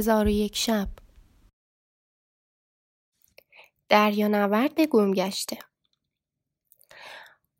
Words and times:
هزار 0.00 0.48
شب 0.52 0.88
دریانورد 3.88 4.80
گم 4.80 5.14
گشته 5.14 5.58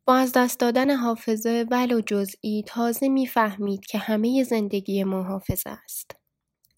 با 0.05 0.15
از 0.15 0.31
دست 0.35 0.59
دادن 0.59 0.91
حافظه 0.95 1.65
ولو 1.71 2.01
جزئی 2.01 2.63
تازه 2.67 3.09
می‌فهمید 3.09 3.85
که 3.85 3.97
همه 3.97 4.43
زندگی 4.43 5.03
ما 5.03 5.23
حافظه 5.23 5.69
است. 5.69 6.11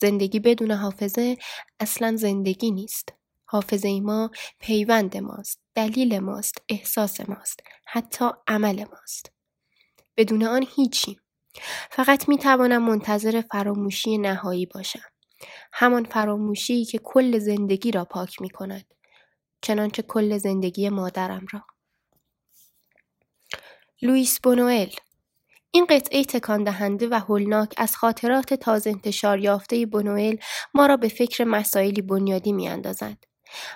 زندگی 0.02 0.40
بدون 0.40 0.72
حافظه 0.72 1.38
اصلا 1.80 2.16
زندگی 2.16 2.72
نیست. 2.72 3.10
حافظه 3.46 4.00
ما 4.02 4.32
پیوند 4.60 5.18
ماست، 5.18 5.60
دلیل 5.76 6.20
ماست، 6.20 6.56
احساس 6.70 7.30
ماست، 7.30 7.60
حتی 7.86 8.26
عمل 8.48 8.86
ماست. 8.92 9.32
بدون 10.18 10.44
آن 10.44 10.66
هیچیم. 10.76 11.20
فقط 11.92 12.30
می 12.30 12.38
توانم 12.38 12.84
منتظر 12.84 13.42
فراموشی 13.42 14.18
نهایی 14.18 14.66
باشم. 14.66 15.13
همان 15.74 16.04
فراموشی 16.04 16.86
که 16.86 16.98
کل 16.98 17.40
زندگی 17.40 17.92
را 17.92 18.06
پاک 18.06 18.42
می 18.42 18.50
کند. 18.50 18.86
چنانچه 19.62 20.02
کل 20.02 20.38
زندگی 20.38 20.90
مادرم 20.90 21.46
را. 21.52 21.64
لوئیس 24.02 24.40
بونوئل 24.40 24.90
این 25.72 25.86
قطعه 25.90 26.24
تکان 26.24 26.64
دهنده 26.64 27.08
و 27.12 27.14
هولناک 27.14 27.74
از 27.78 27.96
خاطرات 27.96 28.54
تازه 28.54 28.90
انتشار 28.90 29.40
یافته 29.40 29.86
بونوئل 29.86 30.36
ما 30.74 30.86
را 30.86 30.98
به 30.98 31.08
فکر 31.08 31.44
مسائلی 31.44 32.02
بنیادی 32.02 32.54
می 32.54 32.68
اندازد. 32.68 33.18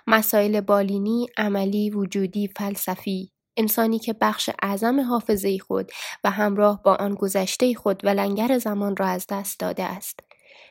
مسائل 0.08 0.62
بالینی، 0.62 1.28
عملی، 1.38 1.90
وجودی، 1.90 2.48
فلسفی، 2.48 3.32
انسانی 3.58 4.00
که 4.00 4.14
بخش 4.14 4.50
اعظم 4.62 5.00
حافظه 5.00 5.58
خود 5.58 5.92
و 6.24 6.32
همراه 6.32 6.84
با 6.84 6.96
آن 6.96 7.16
گذشته 7.16 7.74
خود 7.74 8.06
و 8.06 8.10
لنگر 8.10 8.58
زمان 8.58 8.96
را 8.96 9.08
از 9.08 9.26
دست 9.30 9.60
داده 9.60 9.84
است. 9.84 10.20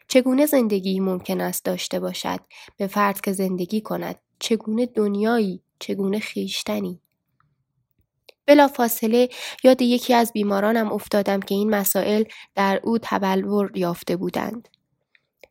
چگونه 0.09 0.47
زندگی 0.47 1.01
ممکن 1.01 1.41
است 1.41 1.65
داشته 1.65 2.01
باشد؟ 2.01 2.41
به 2.77 2.87
فرد 2.87 3.21
که 3.21 3.33
زندگی 3.33 3.81
کند 3.81 4.19
چگونه 4.39 4.87
دنیایی 4.87 5.63
چگونه 5.79 6.19
خیشتنی؟ 6.19 7.01
بلا 8.47 8.69
فاصله 8.69 9.29
یاد 9.65 9.83
یکی 9.83 10.15
از 10.15 10.33
بیمارانم 10.33 10.93
افتادم 10.93 11.41
که 11.41 11.55
این 11.55 11.71
مسائل 11.71 12.25
در 12.55 12.81
او 12.85 12.99
تبلور 13.03 13.71
یافته 13.75 14.17
بودند. 14.17 14.69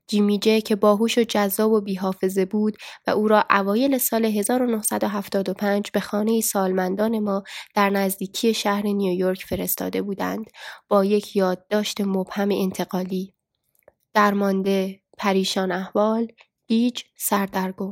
جیمی 0.08 0.40
جه 0.40 0.62
که 0.62 0.76
باهوش 0.76 1.18
و 1.18 1.24
جذاب 1.24 1.72
و 1.72 1.82
بیحافظه 1.82 2.46
بود 2.46 2.78
و 3.08 3.12
او 3.12 3.28
را 3.28 3.46
اوایل 3.50 3.98
سال 3.98 4.26
1975 4.26 5.92
به 5.92 6.00
خانه 6.00 6.42
سالمندان 6.42 7.20
ما 7.20 7.44
در 7.76 7.90
نزدیکی 7.90 8.54
شهر 8.54 8.84
نیویورک 8.88 9.44
فرستاده 9.44 10.02
بودند 10.02 10.46
با 10.88 11.06
یک 11.06 11.36
یادداشت 11.36 12.02
مبهم 12.02 12.50
انتقالی. 12.52 13.35
درمانده 14.16 15.02
پریشان 15.18 15.72
احوال 15.72 16.28
گیج 16.68 17.04
سردرگم 17.18 17.92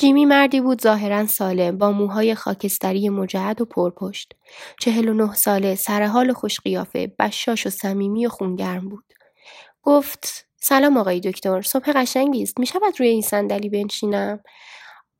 جیمی 0.00 0.24
مردی 0.24 0.60
بود 0.60 0.82
ظاهرا 0.82 1.26
سالم 1.26 1.78
با 1.78 1.92
موهای 1.92 2.34
خاکستری 2.34 3.08
مجعد 3.08 3.60
و 3.60 3.64
پرپشت. 3.64 4.32
چهل 4.80 5.08
و 5.08 5.14
نه 5.14 5.34
ساله 5.34 5.74
سر 5.74 6.02
حال 6.02 6.32
خوش 6.32 6.60
قیافه 6.60 7.12
بشاش 7.18 7.66
و 7.66 7.70
صمیمی 7.70 8.26
و 8.26 8.28
خونگرم 8.28 8.88
بود. 8.88 9.04
گفت 9.82 10.46
سلام 10.60 10.96
آقای 10.96 11.20
دکتر 11.20 11.62
صبح 11.62 11.92
قشنگی 11.92 12.42
است 12.42 12.60
می 12.60 12.66
شود 12.66 13.00
روی 13.00 13.08
این 13.08 13.22
صندلی 13.22 13.68
بنشینم 13.68 14.40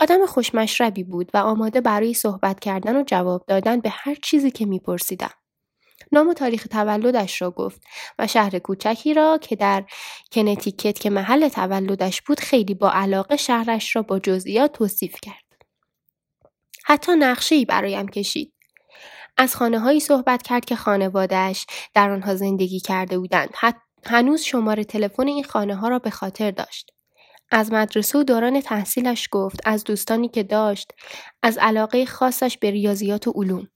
آدم 0.00 0.26
خوشمشربی 0.26 1.04
بود 1.04 1.30
و 1.34 1.38
آماده 1.38 1.80
برای 1.80 2.14
صحبت 2.14 2.60
کردن 2.60 2.96
و 2.96 3.04
جواب 3.06 3.44
دادن 3.48 3.80
به 3.80 3.90
هر 3.90 4.14
چیزی 4.22 4.50
که 4.50 4.66
میپرسیدم 4.66 5.30
نام 6.12 6.28
و 6.28 6.34
تاریخ 6.34 6.66
تولدش 6.70 7.42
را 7.42 7.50
گفت 7.50 7.82
و 8.18 8.26
شهر 8.26 8.58
کوچکی 8.58 9.14
را 9.14 9.38
که 9.42 9.56
در 9.56 9.84
کنتیکت 10.32 10.98
که 10.98 11.10
محل 11.10 11.48
تولدش 11.48 12.22
بود 12.22 12.40
خیلی 12.40 12.74
با 12.74 12.90
علاقه 12.90 13.36
شهرش 13.36 13.96
را 13.96 14.02
با 14.02 14.18
جزئیات 14.18 14.72
توصیف 14.72 15.14
کرد. 15.22 15.64
حتی 16.84 17.12
نقشه 17.16 17.64
برایم 17.64 18.08
کشید. 18.08 18.52
از 19.36 19.56
خانه 19.56 19.78
هایی 19.80 20.00
صحبت 20.00 20.42
کرد 20.42 20.64
که 20.64 20.76
خانوادهش 20.76 21.66
در 21.94 22.10
آنها 22.10 22.34
زندگی 22.34 22.80
کرده 22.80 23.18
بودند. 23.18 23.54
هنوز 24.06 24.40
شماره 24.42 24.84
تلفن 24.84 25.26
این 25.26 25.44
خانه 25.44 25.74
ها 25.74 25.88
را 25.88 25.98
به 25.98 26.10
خاطر 26.10 26.50
داشت. 26.50 26.90
از 27.50 27.72
مدرسه 27.72 28.18
و 28.18 28.22
دوران 28.22 28.60
تحصیلش 28.60 29.28
گفت 29.30 29.60
از 29.64 29.84
دوستانی 29.84 30.28
که 30.28 30.42
داشت 30.42 30.92
از 31.42 31.58
علاقه 31.58 32.06
خاصش 32.06 32.58
به 32.58 32.70
ریاضیات 32.70 33.28
و 33.28 33.32
علوم 33.36 33.68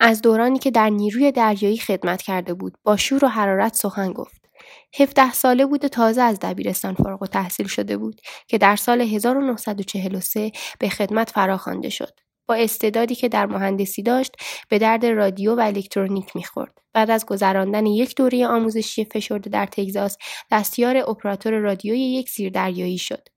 از 0.00 0.22
دورانی 0.22 0.58
که 0.58 0.70
در 0.70 0.90
نیروی 0.90 1.32
دریایی 1.32 1.78
خدمت 1.78 2.22
کرده 2.22 2.54
بود 2.54 2.74
با 2.84 2.96
شور 2.96 3.24
و 3.24 3.28
حرارت 3.28 3.74
سخن 3.74 4.12
گفت. 4.12 4.42
17 5.00 5.32
ساله 5.32 5.66
بود 5.66 5.84
و 5.84 5.88
تازه 5.88 6.22
از 6.22 6.38
دبیرستان 6.40 6.94
فارغ 6.94 7.22
و 7.22 7.26
تحصیل 7.26 7.66
شده 7.66 7.96
بود 7.96 8.20
که 8.48 8.58
در 8.58 8.76
سال 8.76 9.00
1943 9.00 10.52
به 10.78 10.88
خدمت 10.88 11.30
فراخوانده 11.30 11.88
شد. 11.88 12.20
با 12.48 12.54
استعدادی 12.54 13.14
که 13.14 13.28
در 13.28 13.46
مهندسی 13.46 14.02
داشت 14.02 14.36
به 14.68 14.78
درد 14.78 15.06
رادیو 15.06 15.54
و 15.54 15.60
الکترونیک 15.60 16.36
می‌خورد. 16.36 16.78
بعد 16.92 17.10
از 17.10 17.26
گذراندن 17.26 17.86
یک 17.86 18.16
دوره 18.16 18.46
آموزشی 18.46 19.04
فشرده 19.04 19.50
در 19.50 19.66
تگزاس 19.66 20.16
دستیار 20.50 20.96
اپراتور 20.96 21.52
رادیوی 21.58 22.00
یک 22.00 22.30
زیردریایی 22.30 22.98
شد. 22.98 23.28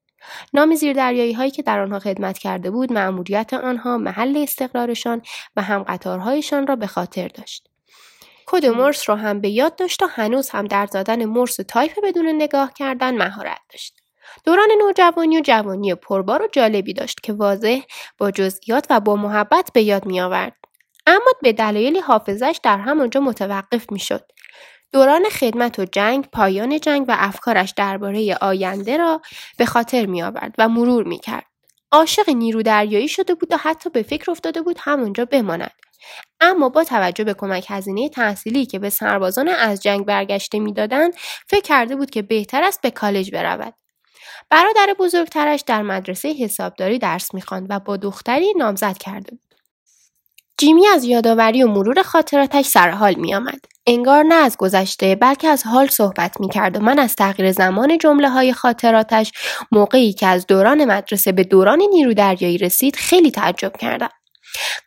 نام 0.53 0.75
زیردریایی 0.75 1.33
هایی 1.33 1.51
که 1.51 1.61
در 1.61 1.79
آنها 1.79 1.99
خدمت 1.99 2.37
کرده 2.37 2.71
بود 2.71 2.93
مأموریت 2.93 3.53
آنها 3.53 3.97
محل 3.97 4.37
استقرارشان 4.37 5.21
و 5.55 5.61
هم 5.61 5.83
قطارهایشان 5.83 6.67
را 6.67 6.75
به 6.75 6.87
خاطر 6.87 7.27
داشت 7.27 7.67
کد 8.45 8.65
مرس 8.65 9.09
را 9.09 9.15
هم 9.15 9.41
به 9.41 9.49
یاد 9.49 9.75
داشت 9.75 10.03
و 10.03 10.07
هنوز 10.07 10.49
هم 10.49 10.65
در 10.65 10.85
زدن 10.85 11.25
مرس 11.25 11.55
تایپ 11.55 11.91
بدون 12.03 12.27
نگاه 12.27 12.73
کردن 12.73 13.17
مهارت 13.17 13.61
داشت 13.71 14.05
دوران 14.43 14.69
نوجوانی 14.81 15.37
و 15.37 15.41
جوانی 15.41 15.95
پربار 15.95 16.41
و 16.41 16.47
جالبی 16.51 16.93
داشت 16.93 17.21
که 17.21 17.33
واضح 17.33 17.79
با 18.17 18.31
جزئیات 18.31 18.87
و 18.89 18.99
با 18.99 19.15
محبت 19.15 19.69
به 19.73 19.81
یاد 19.81 20.05
می 20.05 20.21
آورد. 20.21 20.53
اما 21.07 21.31
به 21.41 21.53
دلایلی 21.53 21.99
حافظش 21.99 22.59
در 22.63 22.77
همانجا 22.77 23.19
متوقف 23.19 23.91
می 23.91 23.99
شد. 23.99 24.25
دوران 24.95 25.23
خدمت 25.29 25.79
و 25.79 25.85
جنگ، 25.85 26.25
پایان 26.25 26.79
جنگ 26.79 27.05
و 27.07 27.15
افکارش 27.19 27.73
درباره 27.77 28.37
آینده 28.41 28.97
را 28.97 29.21
به 29.57 29.65
خاطر 29.65 30.05
می 30.05 30.23
آورد 30.23 30.55
و 30.57 30.69
مرور 30.69 31.03
می 31.03 31.19
کرد. 31.19 31.45
عاشق 31.91 32.29
نیرو 32.29 32.61
دریایی 32.61 33.07
شده 33.07 33.35
بود 33.35 33.53
و 33.53 33.57
حتی 33.57 33.89
به 33.89 34.03
فکر 34.03 34.31
افتاده 34.31 34.61
بود 34.61 34.77
همانجا 34.79 35.25
بماند. 35.25 35.71
اما 36.41 36.69
با 36.69 36.83
توجه 36.83 37.23
به 37.23 37.33
کمک 37.33 37.65
هزینه 37.69 38.09
تحصیلی 38.09 38.65
که 38.65 38.79
به 38.79 38.89
سربازان 38.89 39.47
از 39.47 39.81
جنگ 39.81 40.05
برگشته 40.05 40.59
می‌دادند 40.59 41.13
فکر 41.47 41.61
کرده 41.61 41.95
بود 41.95 42.09
که 42.09 42.21
بهتر 42.21 42.63
است 42.63 42.81
به 42.81 42.91
کالج 42.91 43.31
برود 43.31 43.73
برادر 44.49 44.95
بزرگترش 44.99 45.61
در 45.61 45.81
مدرسه 45.81 46.33
حسابداری 46.33 46.99
درس 46.99 47.33
می‌خواند 47.33 47.67
و 47.69 47.79
با 47.79 47.97
دختری 47.97 48.53
نامزد 48.57 48.97
کرده 48.97 49.31
بود 49.31 49.55
جیمی 50.57 50.87
از 50.87 51.03
یادآوری 51.03 51.63
و 51.63 51.67
مرور 51.67 52.01
خاطراتش 52.01 52.65
سرحال 52.65 53.15
میآمد 53.15 53.74
انگار 53.87 54.23
نه 54.23 54.35
از 54.35 54.57
گذشته 54.57 55.15
بلکه 55.15 55.47
از 55.47 55.63
حال 55.63 55.87
صحبت 55.87 56.39
می 56.39 56.49
کرد 56.49 56.77
و 56.77 56.79
من 56.79 56.99
از 56.99 57.15
تغییر 57.15 57.51
زمان 57.51 57.97
جمله 57.97 58.29
های 58.29 58.53
خاطراتش 58.53 59.31
موقعی 59.71 60.13
که 60.13 60.27
از 60.27 60.47
دوران 60.47 60.85
مدرسه 60.85 61.31
به 61.31 61.43
دوران 61.43 61.79
نیرو 61.79 62.13
دریایی 62.13 62.57
رسید 62.57 62.95
خیلی 62.95 63.31
تعجب 63.31 63.73
کردم. 63.79 64.09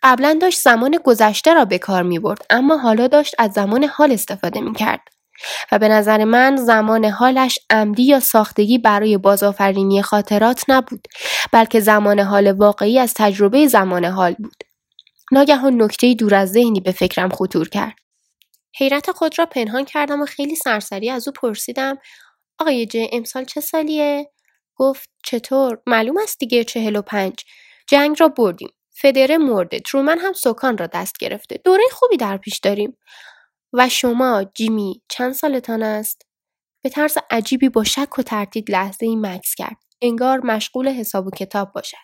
قبلا 0.03 0.39
داشت 0.41 0.61
زمان 0.61 0.99
گذشته 1.05 1.55
را 1.55 1.65
به 1.65 1.79
کار 1.79 2.03
می 2.03 2.19
برد 2.19 2.47
اما 2.51 2.77
حالا 2.77 3.07
داشت 3.07 3.35
از 3.39 3.53
زمان 3.53 3.85
حال 3.85 4.13
استفاده 4.13 4.61
می 4.61 4.75
کرد. 4.75 5.01
و 5.73 5.79
به 5.79 5.89
نظر 5.89 6.25
من 6.25 6.57
زمان 6.57 7.05
حالش 7.05 7.59
عمدی 7.71 8.03
یا 8.03 8.21
ساختگی 8.21 8.79
برای 8.79 9.19
بازآفرینی 9.19 10.03
خاطرات 10.03 10.65
نبود 10.69 11.09
بلکه 11.53 11.81
زمان 11.81 12.21
حال 12.21 12.53
واقعی 12.53 12.99
از 12.99 13.15
تجربه 13.17 13.67
زمان 13.67 14.05
حال 14.05 14.35
بود. 14.39 14.65
ناگهان 15.33 15.83
نکته 15.83 16.15
دور 16.15 16.35
از 16.35 16.53
ذهنی 16.53 16.81
به 16.81 16.93
فکرم 16.93 17.29
خطور 17.29 17.69
کرد. 17.69 18.08
حیرت 18.79 19.11
خود 19.11 19.39
را 19.39 19.47
پنهان 19.47 19.85
کردم 19.85 20.23
و 20.23 20.27
خیلی 20.27 20.55
سرسری 20.55 21.11
از 21.11 21.29
او 21.29 21.33
پرسیدم 21.33 21.99
آقای 22.59 22.87
جه 22.87 23.11
امسال 23.13 23.45
چه 23.45 23.61
سالیه؟ 23.61 24.31
گفت 24.77 25.11
چطور؟ 25.25 25.83
معلوم 25.87 26.19
است 26.19 26.39
دیگه 26.39 26.65
چهل 26.65 26.97
و 26.97 27.03
پنج. 27.03 27.45
جنگ 27.89 28.17
را 28.21 28.29
بردیم. 28.29 28.69
فدره 28.91 29.39
مرده. 29.39 29.81
ترومن 29.81 30.19
هم 30.19 30.33
سکان 30.33 30.79
را 30.79 30.87
دست 30.87 31.19
گرفته. 31.19 31.61
دوره 31.65 31.85
خوبی 31.93 32.17
در 32.17 32.37
پیش 32.37 32.59
داریم. 32.59 32.99
و 33.73 33.89
شما 33.89 34.45
جیمی 34.45 35.03
چند 35.09 35.33
سالتان 35.33 35.83
است؟ 35.83 36.23
به 36.83 36.89
طرز 36.89 37.19
عجیبی 37.31 37.69
با 37.69 37.85
شک 37.85 38.19
و 38.19 38.23
تردید 38.23 38.71
لحظه 38.71 39.07
ای 39.07 39.17
مکس 39.17 39.55
کرد. 39.55 39.77
انگار 40.03 40.39
مشغول 40.39 40.89
حساب 40.89 41.27
و 41.27 41.31
کتاب 41.31 41.73
باشد. 41.73 41.97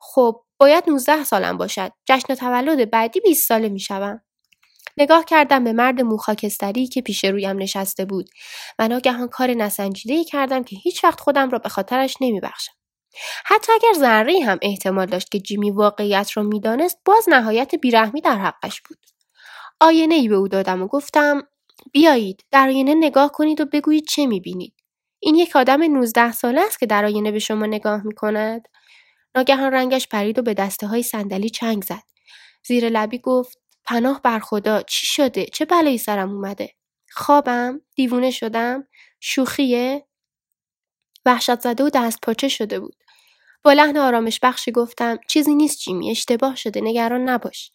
خب 0.00 0.44
باید 0.58 0.84
19 0.88 1.24
سالم 1.24 1.56
باشد. 1.56 1.92
جشن 2.08 2.34
تولد 2.34 2.90
بعدی 2.90 3.20
20 3.20 3.48
ساله 3.48 3.68
می 3.68 3.80
شوم. 3.80 4.22
نگاه 4.96 5.24
کردم 5.24 5.64
به 5.64 5.72
مرد 5.72 6.00
موخاکستری 6.00 6.86
که 6.86 7.02
پیش 7.02 7.24
رویم 7.24 7.62
نشسته 7.62 8.04
بود 8.04 8.30
و 8.78 8.88
ناگهان 8.88 9.28
کار 9.28 9.50
نسنجیده 9.50 10.24
کردم 10.24 10.64
که 10.64 10.76
هیچ 10.76 11.04
وقت 11.04 11.20
خودم 11.20 11.50
را 11.50 11.58
به 11.58 11.68
خاطرش 11.68 12.16
نمیبخشم. 12.20 12.72
حتی 13.44 13.72
اگر 13.72 13.92
ذره 13.98 14.44
هم 14.44 14.58
احتمال 14.62 15.06
داشت 15.06 15.30
که 15.30 15.40
جیمی 15.40 15.70
واقعیت 15.70 16.36
را 16.36 16.42
می‌دانست 16.42 16.98
باز 17.04 17.28
نهایت 17.28 17.74
بیرحمی 17.74 18.20
در 18.20 18.36
حقش 18.36 18.80
بود. 18.80 18.98
آینه 19.80 20.14
ای 20.14 20.28
به 20.28 20.34
او 20.34 20.48
دادم 20.48 20.82
و 20.82 20.86
گفتم 20.86 21.42
بیایید 21.92 22.44
در 22.50 22.68
آینه 22.68 22.94
نگاه 22.94 23.32
کنید 23.32 23.60
و 23.60 23.64
بگویید 23.64 24.04
چه 24.04 24.26
می‌بینید. 24.26 24.74
این 25.20 25.34
یک 25.34 25.56
آدم 25.56 25.82
19 25.82 26.32
ساله 26.32 26.60
است 26.60 26.78
که 26.78 26.86
در 26.86 27.04
آینه 27.04 27.32
به 27.32 27.38
شما 27.38 27.66
نگاه 27.66 28.06
می 28.06 28.14
کند. 28.14 28.68
ناگهان 29.34 29.72
رنگش 29.72 30.08
پرید 30.08 30.38
و 30.38 30.42
به 30.42 30.54
دسته 30.54 30.86
های 30.86 31.02
صندلی 31.02 31.50
چنگ 31.50 31.84
زد. 31.84 32.02
زیر 32.66 32.88
لبی 32.88 33.18
گفت 33.18 33.58
پناه 33.84 34.20
بر 34.22 34.38
خدا 34.38 34.82
چی 34.82 35.06
شده؟ 35.06 35.44
چه 35.46 35.64
بلایی 35.64 35.98
سرم 35.98 36.30
اومده؟ 36.30 36.74
خوابم؟ 37.12 37.80
دیوونه 37.94 38.30
شدم؟ 38.30 38.88
شوخیه؟ 39.20 40.06
وحشت 41.26 41.60
زده 41.60 41.84
و 41.84 41.90
دست 41.94 42.18
پاچه 42.22 42.48
شده 42.48 42.80
بود. 42.80 42.96
با 43.64 43.72
لحن 43.72 43.96
آرامش 43.96 44.40
بخشی 44.42 44.72
گفتم 44.72 45.18
چیزی 45.28 45.54
نیست 45.54 45.78
جیمی 45.78 46.10
اشتباه 46.10 46.56
شده 46.56 46.80
نگران 46.80 47.28
نباش. 47.28 47.70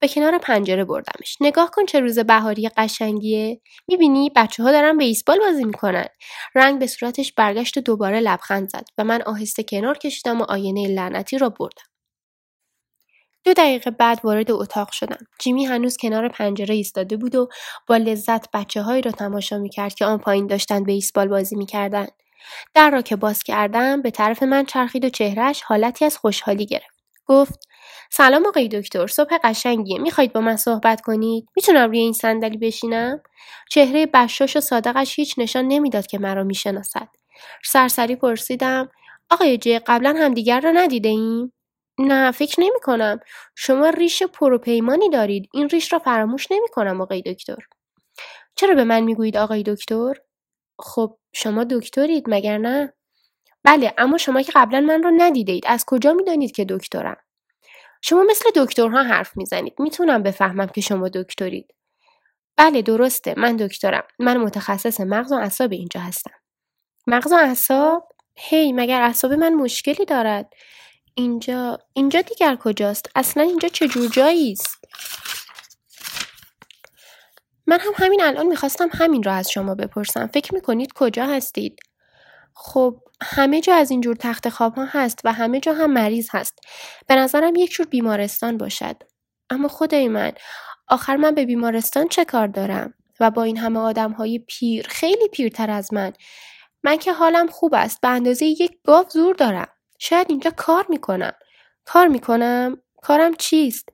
به 0.00 0.08
کنار 0.08 0.38
پنجره 0.38 0.84
بردمش. 0.84 1.36
نگاه 1.40 1.70
کن 1.70 1.86
چه 1.86 2.00
روز 2.00 2.18
بهاری 2.18 2.68
قشنگیه. 2.76 3.60
می‌بینی 3.88 4.30
بچه 4.36 4.62
ها 4.62 4.72
دارن 4.72 4.98
بیسبال 4.98 5.38
بازی 5.38 5.64
می‌کنن. 5.64 6.08
رنگ 6.54 6.78
به 6.78 6.86
صورتش 6.86 7.32
برگشت 7.32 7.76
و 7.76 7.80
دوباره 7.80 8.20
لبخند 8.20 8.68
زد 8.70 8.84
و 8.98 9.04
من 9.04 9.22
آهسته 9.22 9.62
کنار 9.62 9.98
کشیدم 9.98 10.40
و 10.40 10.44
آینه 10.48 10.88
لعنتی 10.88 11.38
را 11.38 11.48
بردم. 11.48 11.82
دو 13.48 13.54
دقیقه 13.54 13.90
بعد 13.90 14.20
وارد 14.24 14.50
اتاق 14.50 14.90
شدم. 14.92 15.18
جیمی 15.38 15.64
هنوز 15.64 15.96
کنار 15.96 16.28
پنجره 16.28 16.74
ایستاده 16.74 17.16
بود 17.16 17.34
و 17.34 17.48
با 17.86 17.96
لذت 17.96 18.50
بچه 18.50 18.82
هایی 18.82 19.02
را 19.02 19.10
تماشا 19.10 19.58
می‌کرد 19.58 19.94
که 19.94 20.04
آن 20.04 20.18
پایین 20.18 20.46
داشتن 20.46 20.84
بیسبال 20.84 21.28
بازی 21.28 21.56
می‌کردن. 21.56 22.06
در 22.74 22.90
را 22.90 23.02
که 23.02 23.16
باز 23.16 23.42
کردم 23.42 24.02
به 24.02 24.10
طرف 24.10 24.42
من 24.42 24.64
چرخید 24.64 25.04
و 25.04 25.08
چهرهش 25.08 25.62
حالتی 25.62 26.04
از 26.04 26.18
خوشحالی 26.18 26.66
گرفت. 26.66 26.98
گفت 27.26 27.68
سلام 28.10 28.46
آقای 28.46 28.68
دکتر 28.68 29.06
صبح 29.06 29.38
قشنگیه 29.44 29.98
می‌خواید 29.98 30.32
با 30.32 30.40
من 30.40 30.56
صحبت 30.56 31.00
کنید 31.00 31.48
می‌تونم 31.56 31.88
روی 31.88 31.98
این 31.98 32.12
صندلی 32.12 32.56
بشینم 32.56 33.20
چهره 33.70 34.06
بشاش 34.06 34.56
و 34.56 34.60
صادقش 34.60 35.18
هیچ 35.18 35.34
نشان 35.38 35.64
نمی‌داد 35.68 36.06
که 36.06 36.18
مرا 36.18 36.44
می‌شناسد 36.44 37.08
سرسری 37.64 38.16
پرسیدم 38.16 38.88
آقای 39.30 39.58
جه 39.58 39.78
قبلا 39.86 40.14
همدیگر 40.18 40.60
را 40.60 40.70
ندیده 40.70 41.08
ایم؟ 41.08 41.52
نه 41.98 42.32
فکر 42.32 42.60
نمی 42.60 42.80
کنم. 42.82 43.20
شما 43.54 43.88
ریش 43.88 44.22
پروپیمانی 44.22 45.10
دارید. 45.10 45.48
این 45.52 45.68
ریش 45.68 45.92
را 45.92 45.98
فراموش 45.98 46.52
نمی 46.52 46.68
کنم 46.68 47.00
آقای 47.00 47.22
دکتر. 47.22 47.56
چرا 48.56 48.74
به 48.74 48.84
من 48.84 49.00
می‌گویید 49.00 49.36
آقای 49.36 49.62
دکتر؟ 49.62 50.14
خب 50.78 51.18
شما 51.32 51.64
دکترید 51.64 52.24
مگر 52.28 52.58
نه؟ 52.58 52.92
بله 53.64 53.94
اما 53.98 54.18
شما 54.18 54.42
که 54.42 54.52
قبلا 54.54 54.80
من 54.80 55.02
را 55.02 55.10
ندیده 55.16 55.52
اید. 55.52 55.64
از 55.66 55.84
کجا 55.86 56.12
می‌دانید 56.12 56.52
که 56.52 56.64
دکترم؟ 56.64 57.16
شما 58.02 58.22
مثل 58.22 58.50
دکترها 58.56 59.02
حرف 59.02 59.36
می‌زنید. 59.36 59.74
می‌تونم 59.78 60.22
بفهمم 60.22 60.66
که 60.66 60.80
شما 60.80 61.08
دکترید. 61.08 61.74
بله 62.56 62.82
درسته 62.82 63.34
من 63.36 63.56
دکترم. 63.56 64.04
من 64.18 64.36
متخصص 64.36 65.00
مغز 65.00 65.32
و 65.32 65.34
اعصاب 65.34 65.72
اینجا 65.72 66.00
هستم. 66.00 66.34
مغز 67.06 67.32
و 67.32 67.36
اعصاب؟ 67.36 68.08
هی 68.36 68.72
مگر 68.72 69.02
اعصاب 69.02 69.32
من 69.32 69.54
مشکلی 69.54 70.04
دارد؟ 70.04 70.52
اینجا 71.18 71.78
اینجا 71.92 72.20
دیگر 72.20 72.56
کجاست؟ 72.56 73.10
اصلا 73.14 73.42
اینجا 73.42 73.68
چه 73.68 73.88
جور 73.88 74.10
جایی 74.10 74.52
است؟ 74.52 74.84
من 77.66 77.78
هم 77.80 77.92
همین 77.96 78.22
الان 78.22 78.46
می‌خواستم 78.46 78.88
همین 78.92 79.22
را 79.22 79.32
از 79.32 79.50
شما 79.50 79.74
بپرسم. 79.74 80.26
فکر 80.26 80.54
می‌کنید 80.54 80.92
کجا 80.92 81.26
هستید؟ 81.26 81.80
خب 82.54 83.00
همه 83.22 83.60
جا 83.60 83.74
از 83.74 83.90
اینجور 83.90 84.16
تخت 84.16 84.48
خواب 84.48 84.74
ها 84.74 84.84
هست 84.84 85.18
و 85.24 85.32
همه 85.32 85.60
جا 85.60 85.72
هم 85.72 85.92
مریض 85.92 86.28
هست. 86.32 86.58
به 87.06 87.14
نظرم 87.14 87.56
یک 87.56 87.70
جور 87.70 87.86
بیمارستان 87.86 88.58
باشد. 88.58 88.96
اما 89.50 89.68
خدای 89.68 90.08
من 90.08 90.32
آخر 90.88 91.16
من 91.16 91.34
به 91.34 91.46
بیمارستان 91.46 92.08
چه 92.08 92.24
کار 92.24 92.46
دارم؟ 92.46 92.94
و 93.20 93.30
با 93.30 93.42
این 93.42 93.56
همه 93.56 93.80
آدم 93.80 94.12
های 94.12 94.38
پیر 94.38 94.86
خیلی 94.88 95.28
پیرتر 95.28 95.70
از 95.70 95.94
من. 95.94 96.12
من 96.82 96.96
که 96.96 97.12
حالم 97.12 97.46
خوب 97.46 97.74
است 97.74 98.00
به 98.00 98.08
اندازه 98.08 98.46
یک 98.46 98.78
گاو 98.84 99.06
زور 99.10 99.34
دارم. 99.34 99.68
شاید 99.98 100.26
اینجا 100.30 100.50
کار 100.56 100.86
می‌کنم. 100.88 101.32
کار 101.84 102.08
می‌کنم؟ 102.08 102.82
کارم 103.02 103.34
چیست؟ 103.34 103.88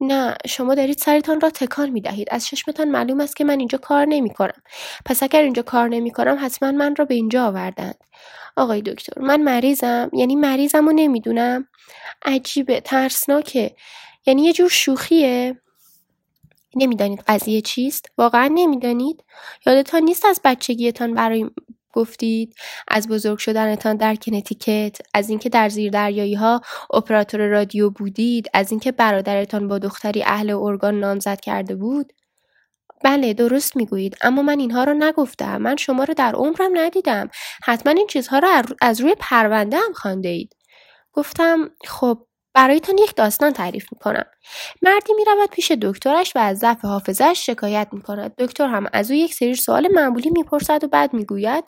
نه 0.00 0.36
شما 0.46 0.74
دارید 0.74 0.98
سرتان 0.98 1.40
را 1.40 1.50
تکان 1.50 1.90
می 1.90 2.00
دهید 2.00 2.28
از 2.30 2.46
چشمتان 2.46 2.88
معلوم 2.88 3.20
است 3.20 3.36
که 3.36 3.44
من 3.44 3.58
اینجا 3.58 3.78
کار 3.78 4.06
نمی 4.06 4.30
کنم 4.30 4.62
پس 5.04 5.22
اگر 5.22 5.42
اینجا 5.42 5.62
کار 5.62 5.88
نمی 5.88 6.10
کنم 6.10 6.38
حتما 6.40 6.72
من 6.72 6.96
را 6.96 7.04
به 7.04 7.14
اینجا 7.14 7.46
آوردند. 7.46 8.04
آقای 8.56 8.82
دکتر 8.82 9.22
من 9.22 9.42
مریضم. 9.42 10.10
یعنی 10.12 10.36
مریضم 10.36 10.88
و 10.88 10.92
نمی‌دونم. 10.92 11.68
عجیبه 12.24 12.80
ترسناکه. 12.80 13.76
یعنی 14.26 14.42
یه 14.42 14.52
جور 14.52 14.68
شوخیه. 14.68 15.60
نمی‌دانید 16.76 17.22
قضیه 17.28 17.60
چیست؟ 17.60 18.06
واقعا 18.18 18.50
نمی‌دانید؟ 18.54 19.24
یادتان 19.66 20.02
نیست 20.02 20.24
از 20.24 20.40
بچگیتان 20.44 21.14
برای 21.14 21.50
گفتید. 21.92 22.54
از 22.88 23.08
بزرگ 23.08 23.38
شدنتان 23.38 23.96
در 23.96 24.14
کنتیکت. 24.14 24.96
از 25.14 25.30
اینکه 25.30 25.48
در 25.48 25.68
زیر 25.68 25.90
دریایی 25.90 26.34
ها 26.34 26.60
اپراتور 26.92 27.46
رادیو 27.46 27.90
بودید 27.90 28.46
از 28.54 28.70
اینکه 28.70 28.92
برادرتان 28.92 29.68
با 29.68 29.78
دختری 29.78 30.22
اهل 30.22 30.50
ارگان 30.50 31.00
نامزد 31.00 31.40
کرده 31.40 31.74
بود. 31.74 32.12
بله 33.04 33.34
درست 33.34 33.76
می‌گویید. 33.76 34.16
اما 34.22 34.42
من 34.42 34.58
اینها 34.60 34.84
را 34.84 34.92
نگفتم. 34.92 35.56
من 35.56 35.76
شما 35.76 36.04
را 36.04 36.14
در 36.14 36.32
عمرم 36.34 36.70
ندیدم. 36.74 37.28
حتما 37.64 37.92
این 37.92 38.06
چیزها 38.06 38.38
را 38.38 38.62
از 38.80 39.00
روی 39.00 39.14
پرونده 39.18 39.76
هم 39.76 39.92
خانده 39.92 40.28
اید 40.28 40.56
گفتم 41.12 41.70
خب 41.86 42.26
برایتان 42.54 42.98
یک 42.98 43.14
داستان 43.16 43.52
تعریف 43.52 43.86
می‌کنم. 43.92 44.24
مردی 44.82 45.14
می‌رود 45.14 45.50
پیش 45.50 45.72
دکترش 45.72 46.36
و 46.36 46.38
از 46.38 46.58
ضعف 46.58 46.84
حافظهاش 46.84 47.46
شکایت 47.46 47.88
می‌کند. 47.92 48.34
دکتر 48.38 48.68
هم 48.68 48.86
از 48.92 49.10
او 49.10 49.16
یک 49.16 49.34
سری 49.34 49.54
سوال 49.54 49.88
معمولی 49.92 50.30
می‌پرسد 50.30 50.84
و 50.84 50.88
بعد 50.88 51.14
می‌گوید 51.14 51.64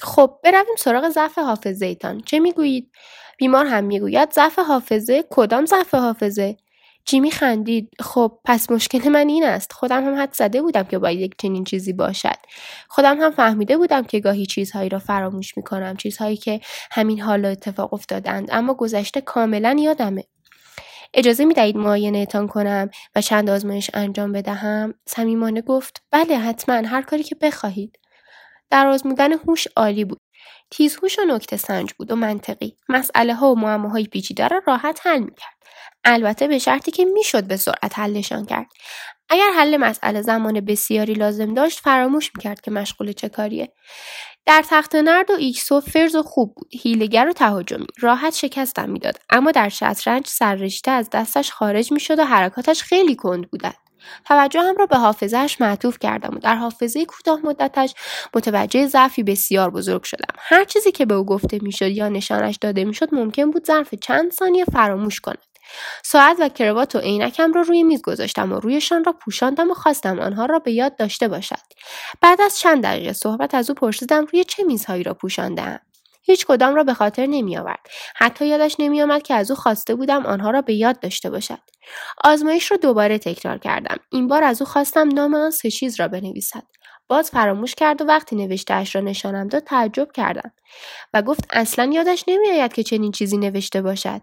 خب 0.00 0.38
برویم 0.44 0.76
سراغ 0.78 1.08
ضعف 1.08 1.38
حافظه 1.38 1.86
ایتان 1.86 2.20
چه 2.20 2.38
می‌گویید؟ 2.38 2.90
بیمار 3.38 3.66
هم 3.66 3.84
می‌گوید 3.84 4.32
ضعف 4.32 4.58
حافظه؟ 4.58 5.24
کدام 5.30 5.66
ضعف 5.66 5.94
حافظه؟ 5.94 6.56
جیمی 7.06 7.30
خندید 7.30 7.90
خب 8.00 8.38
پس 8.44 8.70
مشکل 8.70 9.08
من 9.08 9.28
این 9.28 9.44
است. 9.44 9.72
خودم 9.72 10.04
هم 10.04 10.22
حد 10.22 10.32
زده 10.32 10.62
بودم 10.62 10.82
که 10.82 10.98
باید 10.98 11.20
یک 11.20 11.34
چنین 11.38 11.64
چیزی 11.64 11.92
باشد. 11.92 12.36
خودم 12.88 13.20
هم 13.20 13.30
فهمیده 13.30 13.76
بودم 13.76 14.02
که 14.02 14.20
گاهی 14.20 14.46
چیزهایی 14.46 14.88
را 14.88 14.98
فراموش 14.98 15.56
می‌کنم 15.56 15.96
چیزهایی 15.96 16.36
که 16.36 16.60
همین 16.90 17.20
حالا 17.20 17.48
اتفاق 17.48 17.94
افتادند 17.94 18.48
اما 18.52 18.74
گذشته 18.74 19.20
کاملا 19.20 19.76
یادمه. 19.80 20.24
اجازه 21.14 21.44
می 21.44 21.54
دهید 21.54 21.76
معاینهتان 21.76 22.48
کنم 22.48 22.90
و 23.14 23.20
چند 23.20 23.50
آزمایش 23.50 23.90
انجام 23.94 24.32
بدهم؟ 24.32 24.94
صمیمانه 25.08 25.60
گفت 25.60 26.02
بله 26.10 26.38
حتما 26.38 26.88
هر 26.88 27.02
کاری 27.02 27.22
که 27.22 27.34
بخواهید. 27.34 27.98
در 28.70 28.86
آزمودن 28.86 29.32
هوش 29.32 29.66
عالی 29.76 30.04
بود. 30.04 30.20
تیزهوش 30.70 31.18
و 31.18 31.22
نکته 31.22 31.56
سنج 31.56 31.92
بود 31.92 32.12
و 32.12 32.16
منطقی. 32.16 32.76
مسئله 32.88 33.34
ها 33.34 33.52
و 33.52 33.58
معماهای 33.58 34.04
پیچیده 34.04 34.48
را 34.48 34.62
راحت 34.66 35.00
حل 35.06 35.18
می‌کرد. 35.18 35.54
البته 36.04 36.48
به 36.48 36.58
شرطی 36.58 36.90
که 36.90 37.04
می‌شد 37.04 37.44
به 37.44 37.56
سرعت 37.56 37.98
حلشان 37.98 38.46
کرد. 38.46 38.66
اگر 39.28 39.50
حل 39.56 39.76
مسئله 39.76 40.22
زمان 40.22 40.60
بسیاری 40.60 41.14
لازم 41.14 41.54
داشت 41.54 41.80
فراموش 41.80 42.30
می‌کرد 42.36 42.60
که 42.60 42.70
مشغول 42.70 43.12
چه 43.12 43.28
کاریه. 43.28 43.72
در 44.46 44.64
تخت 44.68 44.94
نرد 44.94 45.30
و 45.30 45.34
ایکسو 45.34 45.80
فرز 45.80 46.14
و 46.14 46.22
خوب 46.22 46.54
بود. 46.54 46.68
هیلگر 46.72 47.28
و 47.28 47.32
تهاجمی. 47.32 47.86
راحت 48.00 48.34
شکستم 48.34 48.90
می‌داد. 48.90 49.18
اما 49.30 49.50
در 49.50 49.68
شطرنج 49.68 50.26
سررشته 50.26 50.90
از 50.90 51.10
دستش 51.10 51.52
خارج 51.52 51.92
می‌شد 51.92 52.18
و 52.18 52.24
حرکاتش 52.24 52.82
خیلی 52.82 53.16
کند 53.16 53.50
بودند. 53.50 53.74
توجهم 54.24 54.76
را 54.78 54.86
به 54.86 54.96
حافظهش 54.96 55.60
معطوف 55.60 55.98
کردم 55.98 56.36
و 56.36 56.38
در 56.38 56.56
حافظه 56.56 57.04
کوتاه 57.04 57.40
مدتش 57.44 57.94
متوجه 58.34 58.86
ضعفی 58.86 59.22
بسیار 59.22 59.70
بزرگ 59.70 60.02
شدم. 60.02 60.34
هر 60.38 60.64
چیزی 60.64 60.92
که 60.92 61.06
به 61.06 61.14
او 61.14 61.24
گفته 61.24 61.58
می‌شد 61.62 61.90
یا 61.90 62.08
نشانش 62.08 62.56
داده 62.56 62.84
می‌شد 62.84 63.14
ممکن 63.14 63.50
بود 63.50 63.66
ظرف 63.66 63.94
چند 63.94 64.32
ثانیه 64.32 64.64
فراموش 64.64 65.20
کند. 65.20 65.38
ساعت 66.02 66.36
و 66.40 66.48
کروات 66.48 66.94
و 66.94 66.98
عینکم 66.98 67.52
را 67.52 67.60
روی 67.60 67.82
میز 67.82 68.02
گذاشتم 68.02 68.52
و 68.52 68.60
رویشان 68.60 69.04
را 69.04 69.12
پوشاندم 69.12 69.70
و 69.70 69.74
خواستم 69.74 70.20
آنها 70.20 70.46
را 70.46 70.58
به 70.58 70.72
یاد 70.72 70.96
داشته 70.96 71.28
باشد 71.28 71.64
بعد 72.20 72.40
از 72.40 72.58
چند 72.58 72.82
دقیقه 72.82 73.12
صحبت 73.12 73.54
از 73.54 73.70
او 73.70 73.74
پرسیدم 73.74 74.26
روی 74.32 74.44
چه 74.44 74.64
میزهایی 74.64 75.02
را 75.02 75.14
پوشاندهام 75.14 75.78
هیچ 76.26 76.46
کدام 76.46 76.74
را 76.74 76.84
به 76.84 76.94
خاطر 76.94 77.26
نمی 77.26 77.56
آورد. 77.56 77.86
حتی 78.16 78.46
یادش 78.46 78.76
نمی 78.78 79.02
آمد 79.02 79.22
که 79.22 79.34
از 79.34 79.50
او 79.50 79.56
خواسته 79.56 79.94
بودم 79.94 80.26
آنها 80.26 80.50
را 80.50 80.62
به 80.62 80.74
یاد 80.74 81.00
داشته 81.00 81.30
باشد. 81.30 81.58
آزمایش 82.24 82.70
را 82.70 82.76
دوباره 82.76 83.18
تکرار 83.18 83.58
کردم. 83.58 83.96
این 84.10 84.28
بار 84.28 84.44
از 84.44 84.62
او 84.62 84.68
خواستم 84.68 85.08
نام 85.08 85.34
آن 85.34 85.50
سه 85.50 85.70
چیز 85.70 86.00
را 86.00 86.08
بنویسد. 86.08 86.62
باز 87.08 87.30
فراموش 87.30 87.74
کرد 87.74 88.02
و 88.02 88.04
وقتی 88.04 88.36
نوشتهاش 88.36 88.94
را 88.94 89.00
نشانم 89.00 89.48
داد 89.48 89.64
تعجب 89.64 90.12
کردم 90.12 90.52
و 91.14 91.22
گفت 91.22 91.44
اصلا 91.50 91.90
یادش 91.92 92.24
نمیآید 92.28 92.72
که 92.72 92.82
چنین 92.82 93.12
چیزی 93.12 93.38
نوشته 93.38 93.82
باشد. 93.82 94.20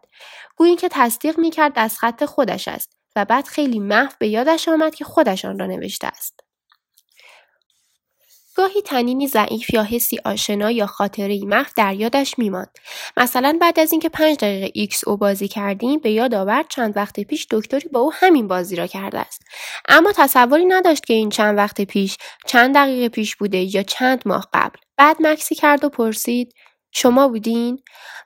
گویی 0.55 0.75
که 0.75 0.89
تصدیق 0.91 1.39
می‌کرد 1.39 1.73
از 1.75 1.97
خط 2.00 2.25
خودش 2.25 2.67
است 2.67 2.97
و 3.15 3.25
بعد 3.25 3.47
خیلی 3.47 3.79
محو 3.79 4.11
به 4.19 4.27
یادش 4.27 4.67
آمد 4.67 4.95
که 4.95 5.05
خودش 5.05 5.45
آن 5.45 5.59
را 5.59 5.65
نوشته 5.65 6.07
است. 6.07 6.39
گاهی 8.55 8.81
طنینی 8.81 9.27
ضعیف 9.27 9.74
یا 9.74 9.84
حسی 9.84 10.20
آشنا 10.25 10.72
یا 10.72 10.86
خاطره 10.86 11.46
محو 11.46 11.72
در 11.75 11.93
یادش 11.93 12.39
میماند. 12.39 12.70
مثلا 13.17 13.58
بعد 13.62 13.79
از 13.79 13.91
اینکه 13.91 14.10
پنج 14.10 14.38
دقیقه 14.38 14.72
ایکس 14.74 15.08
او 15.08 15.17
بازی 15.17 15.48
کردیم 15.48 16.00
به 16.00 16.12
یاد 16.12 16.34
آورد 16.34 16.65
چند 16.70 16.98
وقت 16.98 17.20
پیش 17.20 17.48
دکتری 17.51 17.89
با 17.89 18.00
او 18.00 18.13
همین 18.13 18.48
بازی 18.48 18.75
را 18.75 18.88
کرده 18.88 19.20
است. 19.20 19.41
اما 19.89 20.12
تصوری 20.15 20.65
نداشت 20.65 21.05
که 21.05 21.13
این 21.13 21.29
چند 21.29 21.58
وقت 21.58 21.81
پیش 21.81 22.17
چند 22.48 22.75
دقیقه 22.75 23.10
پیش 23.10 23.36
بوده 23.36 23.75
یا 23.75 23.84
چند 23.84 24.22
ماه 24.25 24.48
قبل. 24.53 24.79
بعد 24.98 25.17
مکسی 25.20 25.55
کرد 25.55 25.84
و 25.84 25.89
پرسید 25.89 26.53
شما 26.91 27.27
بودین؟ 27.27 27.79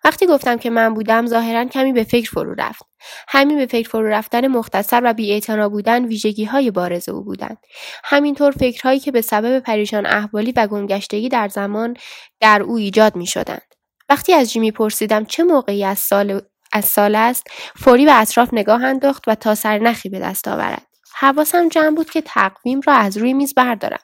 وقتی 0.03 0.27
گفتم 0.27 0.57
که 0.57 0.69
من 0.69 0.93
بودم 0.93 1.25
ظاهرا 1.25 1.65
کمی 1.65 1.93
به 1.93 2.03
فکر 2.03 2.31
فرو 2.31 2.53
رفت. 2.53 2.83
همین 3.27 3.57
به 3.57 3.65
فکر 3.65 3.89
فرو 3.89 4.07
رفتن 4.07 4.47
مختصر 4.47 5.01
و 5.03 5.13
بیاعتنا 5.13 5.69
بودن 5.69 6.05
ویژگی 6.05 6.45
های 6.45 6.71
بارز 6.71 7.09
او 7.09 7.23
بودند. 7.23 7.57
همینطور 8.03 8.51
فکرهایی 8.51 8.99
که 8.99 9.11
به 9.11 9.21
سبب 9.21 9.59
پریشان 9.59 10.05
احوالی 10.05 10.53
و 10.55 10.67
گمگشتگی 10.67 11.29
در 11.29 11.47
زمان 11.47 11.97
در 12.39 12.61
او 12.61 12.75
ایجاد 12.75 13.15
می 13.15 13.27
شدند. 13.27 13.75
وقتی 14.09 14.33
از 14.33 14.51
جیمی 14.51 14.71
پرسیدم 14.71 15.25
چه 15.25 15.43
موقعی 15.43 15.83
از 15.83 15.99
سال 15.99 16.41
از 16.73 16.85
سال 16.85 17.15
است 17.15 17.47
فوری 17.75 18.05
به 18.05 18.21
اطراف 18.21 18.49
نگاه 18.53 18.83
انداخت 18.83 19.27
و 19.27 19.35
تا 19.35 19.55
سرنخی 19.55 20.09
به 20.09 20.19
دست 20.19 20.47
آورد 20.47 20.87
حواسم 21.15 21.69
جمع 21.69 21.95
بود 21.95 22.09
که 22.09 22.21
تقویم 22.21 22.81
را 22.87 22.93
از 22.93 23.17
روی 23.17 23.33
میز 23.33 23.53
بردارم 23.53 23.99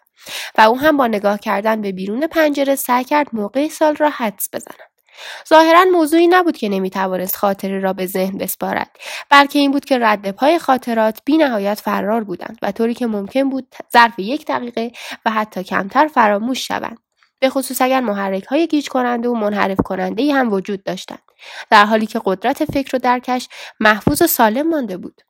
و 0.57 0.61
او 0.61 0.79
هم 0.79 0.97
با 0.97 1.07
نگاه 1.07 1.39
کردن 1.39 1.81
به 1.81 1.91
بیرون 1.91 2.27
پنجره 2.27 2.75
سعی 2.75 3.03
کرد 3.03 3.27
موقع 3.33 3.67
سال 3.67 3.95
را 3.95 4.09
حدس 4.09 4.49
بزند. 4.53 4.91
ظاهرا 5.49 5.85
موضوعی 5.91 6.27
نبود 6.27 6.57
که 6.57 6.69
نمی‌توانست 6.69 7.35
خاطره 7.35 7.79
را 7.79 7.93
به 7.93 8.05
ذهن 8.05 8.37
بسپارد 8.37 8.91
بلکه 9.29 9.59
این 9.59 9.71
بود 9.71 9.85
که 9.85 9.99
رد 9.99 10.31
پای 10.31 10.59
خاطرات 10.59 11.19
بی 11.25 11.37
نهایت 11.37 11.79
فرار 11.79 12.23
بودند 12.23 12.57
و 12.61 12.71
طوری 12.71 12.93
که 12.93 13.07
ممکن 13.07 13.49
بود 13.49 13.75
ظرف 13.93 14.19
یک 14.19 14.45
دقیقه 14.45 14.91
و 15.25 15.31
حتی 15.31 15.63
کمتر 15.63 16.07
فراموش 16.07 16.67
شوند. 16.67 16.97
به 17.39 17.49
خصوص 17.49 17.81
اگر 17.81 17.99
محرک 17.99 18.43
های 18.43 18.67
گیج 18.67 18.89
کننده 18.89 19.29
و 19.29 19.33
منحرف 19.33 19.77
کننده 19.77 20.33
هم 20.33 20.53
وجود 20.53 20.83
داشتند. 20.83 21.23
در 21.69 21.85
حالی 21.85 22.05
که 22.05 22.21
قدرت 22.25 22.65
فکر 22.65 22.95
و 22.95 22.99
درکش 22.99 23.47
محفوظ 23.79 24.21
و 24.21 24.27
سالم 24.27 24.69
مانده 24.69 24.97
بود. 24.97 25.21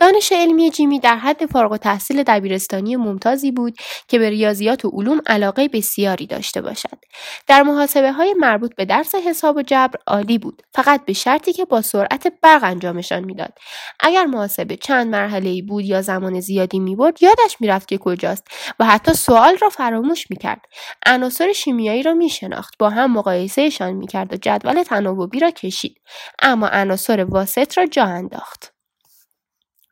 دانش 0.00 0.32
علمی 0.32 0.70
جیمی 0.70 1.00
در 1.00 1.16
حد 1.16 1.46
فارغ 1.46 1.72
و 1.72 1.76
تحصیل 1.76 2.22
دبیرستانی 2.22 2.96
ممتازی 2.96 3.52
بود 3.52 3.76
که 4.08 4.18
به 4.18 4.30
ریاضیات 4.30 4.84
و 4.84 4.88
علوم 4.88 5.20
علاقه 5.26 5.68
بسیاری 5.68 6.26
داشته 6.26 6.60
باشد. 6.60 6.98
در 7.46 7.62
محاسبه 7.62 8.12
های 8.12 8.34
مربوط 8.38 8.74
به 8.74 8.84
درس 8.84 9.14
حساب 9.14 9.56
و 9.56 9.62
جبر 9.62 9.98
عالی 10.06 10.38
بود 10.38 10.62
فقط 10.74 11.04
به 11.04 11.12
شرطی 11.12 11.52
که 11.52 11.64
با 11.64 11.82
سرعت 11.82 12.32
برق 12.42 12.64
انجامشان 12.64 13.24
می‌داد. 13.24 13.52
اگر 14.00 14.24
محاسبه 14.24 14.76
چند 14.76 15.06
مرحله 15.06 15.50
ای 15.50 15.62
بود 15.62 15.84
یا 15.84 16.02
زمان 16.02 16.40
زیادی 16.40 16.78
می‌برد 16.78 17.22
یادش 17.22 17.56
می‌رفت 17.60 17.88
که 17.88 17.98
کجاست 17.98 18.48
و 18.78 18.84
حتی 18.84 19.14
سوال 19.14 19.56
را 19.56 19.68
فراموش 19.68 20.30
می‌کرد. 20.30 20.60
عناصر 21.06 21.52
شیمیایی 21.52 22.02
را 22.02 22.14
میشناخت 22.14 22.74
با 22.78 22.90
هم 22.90 23.12
مقایسهشان 23.12 23.92
می‌کرد 23.92 24.32
و 24.32 24.36
جدول 24.36 24.82
تناوبی 24.82 25.40
را 25.40 25.50
کشید 25.50 26.00
اما 26.42 26.68
عناصر 26.68 27.24
واسط 27.24 27.78
را 27.78 27.86
جا 27.86 28.04
انداخت. 28.04 28.75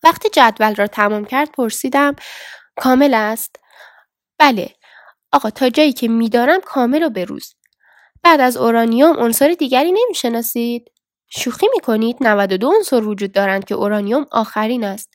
وقتی 0.04 0.28
جدول 0.28 0.74
را 0.74 0.86
تمام 0.86 1.24
کرد 1.24 1.52
پرسیدم 1.52 2.16
کامل 2.76 3.14
است؟ 3.14 3.56
بله. 4.38 4.68
آقا 5.32 5.50
تا 5.50 5.68
جایی 5.68 5.92
که 5.92 6.08
میدارم 6.08 6.60
کامل 6.60 7.02
و 7.02 7.10
بروز. 7.10 7.54
بعد 8.22 8.40
از 8.40 8.56
اورانیوم 8.56 9.16
عنصر 9.18 9.54
دیگری 9.58 9.92
نمی‌شناسید؟ 9.92 10.90
شوخی 11.30 11.66
می‌کنید 11.74 12.16
92 12.20 12.72
عنصر 12.76 13.02
وجود 13.02 13.32
دارند 13.32 13.64
که 13.64 13.74
اورانیوم 13.74 14.26
آخرین 14.32 14.84
است. 14.84 15.14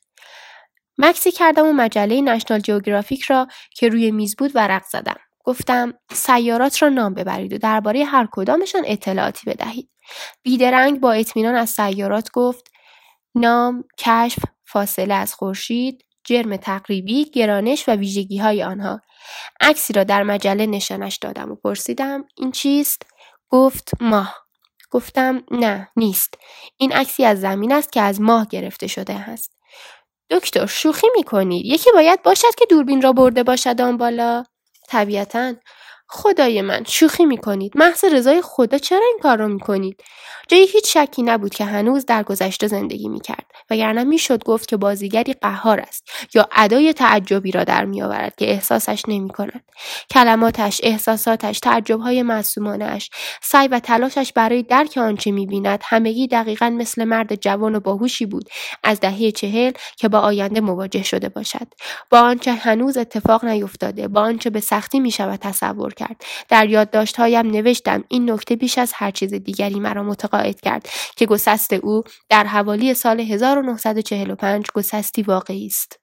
مکسی 0.98 1.32
کردم 1.32 1.68
و 1.68 1.74
مجله 1.74 2.22
نشنال 2.22 2.60
جیوگرافیک 2.60 3.22
را 3.22 3.48
که 3.76 3.90
روی 3.90 4.12
میز 4.12 4.36
بود 4.36 4.52
ورق 4.56 4.84
زدم. 4.86 5.18
گفتم 5.44 5.94
سیارات 6.12 6.82
را 6.82 6.90
نام 6.90 7.14
ببرید 7.14 7.54
و 7.54 7.58
درباره 7.58 8.04
هر 8.04 8.28
کدامشان 8.32 8.82
اطلاعاتی 8.86 9.50
بدهید. 9.50 9.90
بیدرنگ 10.44 11.00
با 11.00 11.12
اطمینان 11.12 11.56
از 11.56 11.70
سیارات 11.70 12.32
گفت 12.34 12.72
نام، 13.36 13.84
کشف، 13.98 14.40
فاصله 14.72 15.14
از 15.14 15.34
خورشید، 15.34 16.06
جرم 16.24 16.58
تقریبی، 16.58 17.26
گرانش 17.26 17.90
و 17.90 17.92
ویژگی 17.92 18.38
های 18.38 18.64
آنها. 18.64 19.02
عکسی 19.62 19.94
را 19.94 20.04
در 20.04 20.24
مجله 20.24 20.66
نشانش 20.66 21.18
دادم 21.18 21.52
و 21.52 21.56
پرسیدم 21.56 22.24
این 22.38 22.52
چیست؟ 22.52 23.02
گفت 23.50 23.92
ماه. 24.02 24.36
گفتم 24.92 25.44
نه 25.52 25.90
نیست. 25.96 26.34
این 26.78 26.94
عکسی 26.94 27.26
از 27.26 27.42
زمین 27.42 27.72
است 27.72 27.92
که 27.92 28.02
از 28.02 28.22
ماه 28.22 28.48
گرفته 28.48 28.88
شده 28.88 29.14
است. 29.14 29.52
دکتر 30.30 30.66
شوخی 30.66 31.08
می 31.16 31.24
کنید. 31.24 31.66
یکی 31.66 31.92
باید 31.94 32.22
باشد 32.24 32.56
که 32.58 32.66
دوربین 32.70 33.02
را 33.02 33.14
برده 33.14 33.44
باشد 33.44 33.82
آن 33.82 33.98
بالا. 33.98 34.44
طبیعتا 34.88 35.54
خدای 36.12 36.62
من 36.62 36.84
شوخی 36.88 37.26
می‌کنید. 37.26 37.72
محض 37.76 38.06
رضای 38.06 38.42
خدا 38.42 38.78
چرا 38.78 39.06
این 39.06 39.20
کار 39.24 39.38
رو 39.38 39.48
می‌کنید؟ 39.48 40.04
جایی 40.48 40.68
هیچ 40.68 40.98
شکی 40.98 41.24
نبود 41.24 41.54
که 41.56 41.66
هنوز 41.66 42.06
در 42.06 42.24
گذشته 42.24 42.68
زندگی 42.68 43.10
می‌کرد 43.10 43.46
وگرنه 43.70 44.04
می‌شد 44.04 44.44
گفت 44.44 44.68
که 44.68 44.78
بازیگری 44.78 45.34
قهار 45.34 45.80
است 45.80 46.10
یا 46.34 46.50
ادای 46.56 46.94
تعجبی 46.94 47.52
را 47.52 47.64
در 47.64 47.86
میآورد 47.86 48.36
که 48.36 48.52
احساسش 48.52 49.04
نمی‌کند. 49.08 49.64
کلماتش 50.10 50.82
احساساتش 50.84 51.60
تعجبهای 51.60 52.24
معصومانهاش 52.24 53.10
سعی 53.42 53.68
و 53.68 53.80
تلاشش 53.80 54.34
برای 54.34 54.64
درک 54.64 54.98
آنچه 54.98 55.32
می‌بیند 55.32 55.80
همگی 55.84 56.28
دقیقا 56.28 56.70
مثل 56.70 57.04
مرد 57.04 57.36
جوان 57.36 57.76
و 57.76 57.80
باهوشی 57.80 58.26
بود 58.26 58.50
از 58.84 59.00
دهه 59.00 59.32
چهل 59.32 59.72
که 59.98 60.10
با 60.10 60.20
آینده 60.20 60.62
مواجه 60.62 61.04
شده 61.04 61.30
باشد. 61.30 61.68
با 62.10 62.20
آنچه 62.20 62.54
هنوز 62.54 62.98
اتفاق 62.98 63.46
نیفتاده 63.46 64.08
با 64.08 64.22
آنچه 64.22 64.50
به 64.50 64.60
سختی 64.60 65.00
می‌شود 65.00 65.40
تصور 65.40 65.94
کرد 66.00 66.24
در 66.50 66.70
یادداشتهایم 66.70 67.52
نوشتم 67.52 68.04
این 68.08 68.32
نکته 68.32 68.56
بیش 68.56 68.78
از 68.78 68.92
هر 68.96 69.12
چیز 69.12 69.34
دیگری 69.34 69.80
مرا 69.80 70.04
متقاعد 70.04 70.62
کرد 70.62 70.90
که 71.16 71.26
گسست 71.26 71.74
او 71.74 72.04
در 72.30 72.44
حوالی 72.44 72.94
سال 72.94 73.20
1945 73.20 74.66
گسستی 74.74 75.22
واقعی 75.22 75.66
است 75.66 76.00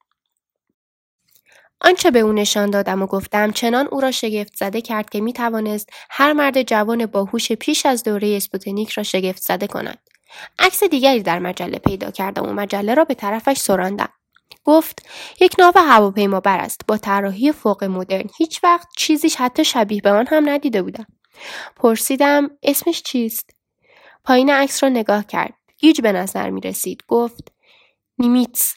آنچه 1.80 2.10
به 2.10 2.18
او 2.18 2.32
نشان 2.32 2.70
دادم 2.70 3.02
و 3.02 3.06
گفتم 3.06 3.50
چنان 3.50 3.88
او 3.90 4.00
را 4.00 4.10
شگفت 4.10 4.56
زده 4.56 4.80
کرد 4.80 5.10
که 5.10 5.20
می 5.20 5.32
توانست 5.32 5.88
هر 6.10 6.32
مرد 6.32 6.62
جوان 6.62 7.06
باهوش 7.06 7.52
پیش 7.52 7.86
از 7.86 8.02
دوره 8.02 8.36
اسپوتنیک 8.36 8.90
را 8.90 9.02
شگفت 9.02 9.42
زده 9.42 9.66
کند. 9.66 9.98
عکس 10.58 10.84
دیگری 10.84 11.22
در 11.22 11.38
مجله 11.38 11.78
پیدا 11.78 12.10
کردم 12.10 12.48
و 12.48 12.52
مجله 12.52 12.94
را 12.94 13.04
به 13.04 13.14
طرفش 13.14 13.58
سراندم. 13.58 14.08
گفت 14.64 15.06
یک 15.40 15.54
ناو 15.58 15.72
هواپیمابر 15.76 16.58
است 16.58 16.80
با 16.88 16.96
طراحی 16.96 17.52
فوق 17.52 17.84
مدرن. 17.84 18.26
هیچ 18.36 18.64
وقت 18.64 18.88
چیزیش 18.96 19.36
حتی 19.36 19.64
شبیه 19.64 20.00
به 20.00 20.10
آن 20.10 20.26
هم 20.26 20.48
ندیده 20.48 20.82
بودم. 20.82 21.06
پرسیدم 21.76 22.50
اسمش 22.62 23.02
چیست؟ 23.02 23.50
پایین 24.24 24.50
عکس 24.50 24.82
را 24.82 24.88
نگاه 24.88 25.26
کرد. 25.26 25.54
گیج 25.78 26.00
به 26.00 26.12
نظر 26.12 26.50
می 26.50 26.60
رسید. 26.60 27.02
گفت 27.08 27.52
نیمیتس. 28.18 28.74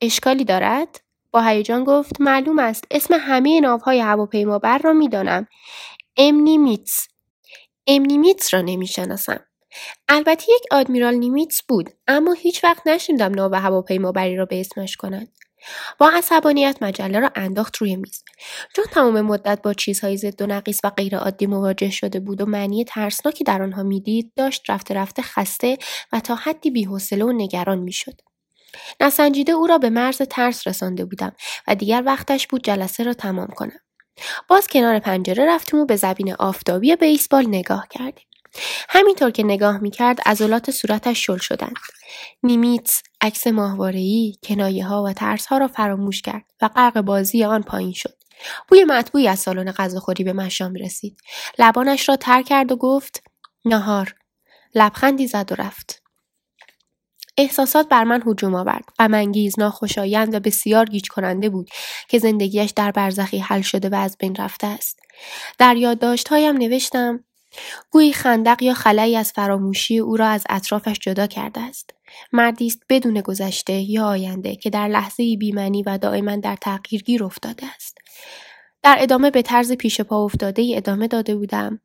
اشکالی 0.00 0.44
دارد؟ 0.44 1.00
با 1.30 1.42
هیجان 1.42 1.84
گفت 1.84 2.20
معلوم 2.20 2.58
است. 2.58 2.84
اسم 2.90 3.14
همه 3.20 3.60
ناوهای 3.60 4.00
هواپیمابر 4.00 4.78
را 4.78 4.92
می‌دانم 4.92 5.46
ام 6.16 6.34
نیمیتس 7.86 8.54
را 8.54 8.60
نمی‌شناسم 8.60 9.40
البته 10.08 10.44
یک 10.48 10.62
آدمیرال 10.70 11.14
نیمیتس 11.14 11.62
بود 11.68 11.90
اما 12.08 12.32
هیچ 12.32 12.64
وقت 12.64 12.86
نشنیدم 12.86 13.34
ناو 13.34 13.54
هواپیمابری 13.54 14.36
را 14.36 14.44
به 14.44 14.60
اسمش 14.60 14.96
کنند 14.96 15.28
با 15.98 16.10
عصبانیت 16.10 16.76
مجله 16.80 17.20
را 17.20 17.30
انداخت 17.34 17.76
روی 17.76 17.96
میز. 17.96 18.24
چون 18.76 18.84
تمام 18.84 19.20
مدت 19.20 19.62
با 19.62 19.74
چیزهای 19.74 20.16
ضد 20.16 20.42
و 20.42 20.46
نقیص 20.46 20.80
و 20.84 20.90
غیرعادی 20.90 21.46
مواجه 21.46 21.90
شده 21.90 22.20
بود 22.20 22.40
و 22.40 22.46
معنی 22.46 22.84
ترسناکی 22.84 23.44
در 23.44 23.62
آنها 23.62 23.82
می‌دید 23.82 24.32
داشت 24.36 24.70
رفته 24.70 24.94
رفته 24.94 25.22
خسته 25.22 25.78
و 26.12 26.20
تا 26.20 26.34
حدی 26.34 26.70
بیحوصله 26.70 27.24
و 27.24 27.32
نگران 27.32 27.78
می‌شد. 27.78 28.20
نسنجیده 29.00 29.52
او 29.52 29.66
را 29.66 29.78
به 29.78 29.90
مرز 29.90 30.22
ترس 30.22 30.66
رسانده 30.66 31.04
بودم 31.04 31.32
و 31.68 31.74
دیگر 31.74 32.02
وقتش 32.06 32.46
بود 32.46 32.64
جلسه 32.64 33.04
را 33.04 33.14
تمام 33.14 33.48
کنم. 33.48 33.80
باز 34.48 34.68
کنار 34.68 34.98
پنجره 34.98 35.46
رفتیم 35.46 35.80
و 35.80 35.86
به 35.86 35.96
زبین 35.96 36.34
آفتابی 36.34 36.96
بیسبال 36.96 37.48
نگاه 37.48 37.86
کردیم. 37.90 38.29
همینطور 38.88 39.30
که 39.30 39.42
نگاه 39.42 39.78
می‌کرد 39.78 40.20
عضلات 40.26 40.70
صورتش 40.70 41.26
شل 41.26 41.38
شدند. 41.38 41.76
نیمیتس 42.42 43.02
عکس 43.20 43.46
ماهوارهای 43.46 44.34
کنایه 44.42 44.86
ها 44.86 45.02
و 45.02 45.12
ترس 45.12 45.46
ها 45.46 45.58
را 45.58 45.68
فراموش 45.68 46.22
کرد 46.22 46.44
و 46.62 46.68
غرق 46.68 47.00
بازی 47.00 47.44
آن 47.44 47.62
پایین 47.62 47.92
شد. 47.92 48.16
بوی 48.68 48.84
مطبوعی 48.84 49.28
از 49.28 49.38
سالن 49.38 49.72
غذاخوری 49.72 50.24
به 50.24 50.32
مشام 50.32 50.74
رسید. 50.74 51.20
لبانش 51.58 52.08
را 52.08 52.16
تر 52.16 52.42
کرد 52.42 52.72
و 52.72 52.76
گفت 52.76 53.22
نهار. 53.64 54.14
لبخندی 54.74 55.26
زد 55.26 55.52
و 55.52 55.54
رفت. 55.54 56.02
احساسات 57.36 57.88
بر 57.88 58.04
من 58.04 58.22
هجوم 58.26 58.54
آورد 58.54 58.84
غمانگیز 58.98 59.58
ناخوشایند 59.58 60.34
و 60.34 60.40
بسیار 60.40 60.86
گیج 60.86 61.08
کننده 61.08 61.48
بود 61.48 61.70
که 62.08 62.18
زندگیش 62.18 62.70
در 62.70 62.90
برزخی 62.90 63.38
حل 63.38 63.60
شده 63.60 63.88
و 63.88 63.94
از 63.94 64.16
بین 64.18 64.36
رفته 64.36 64.66
است. 64.66 65.00
در 65.58 65.76
یادداشتهایم 65.76 66.56
نوشتم 66.56 67.24
گویی 67.90 68.12
خندق 68.12 68.62
یا 68.62 68.74
خلایی 68.74 69.16
از 69.16 69.32
فراموشی 69.32 69.98
او 69.98 70.16
را 70.16 70.26
از 70.28 70.44
اطرافش 70.50 70.98
جدا 70.98 71.26
کرده 71.26 71.60
است 71.60 71.90
مردی 72.32 72.66
است 72.66 72.82
بدون 72.88 73.20
گذشته 73.20 73.72
یا 73.72 74.06
آینده 74.06 74.56
که 74.56 74.70
در 74.70 74.88
لحظه 74.88 75.36
بیمنی 75.36 75.82
و 75.82 75.98
دائما 75.98 76.36
در 76.36 76.56
تغییر 76.56 77.02
گیر 77.02 77.24
افتاده 77.24 77.66
است 77.74 77.98
در 78.82 78.96
ادامه 79.00 79.30
به 79.30 79.42
طرز 79.42 79.72
پیش 79.72 80.00
پا 80.00 80.24
افتاده 80.24 80.62
ای 80.62 80.76
ادامه 80.76 81.08
داده 81.08 81.36
بودم. 81.36 81.80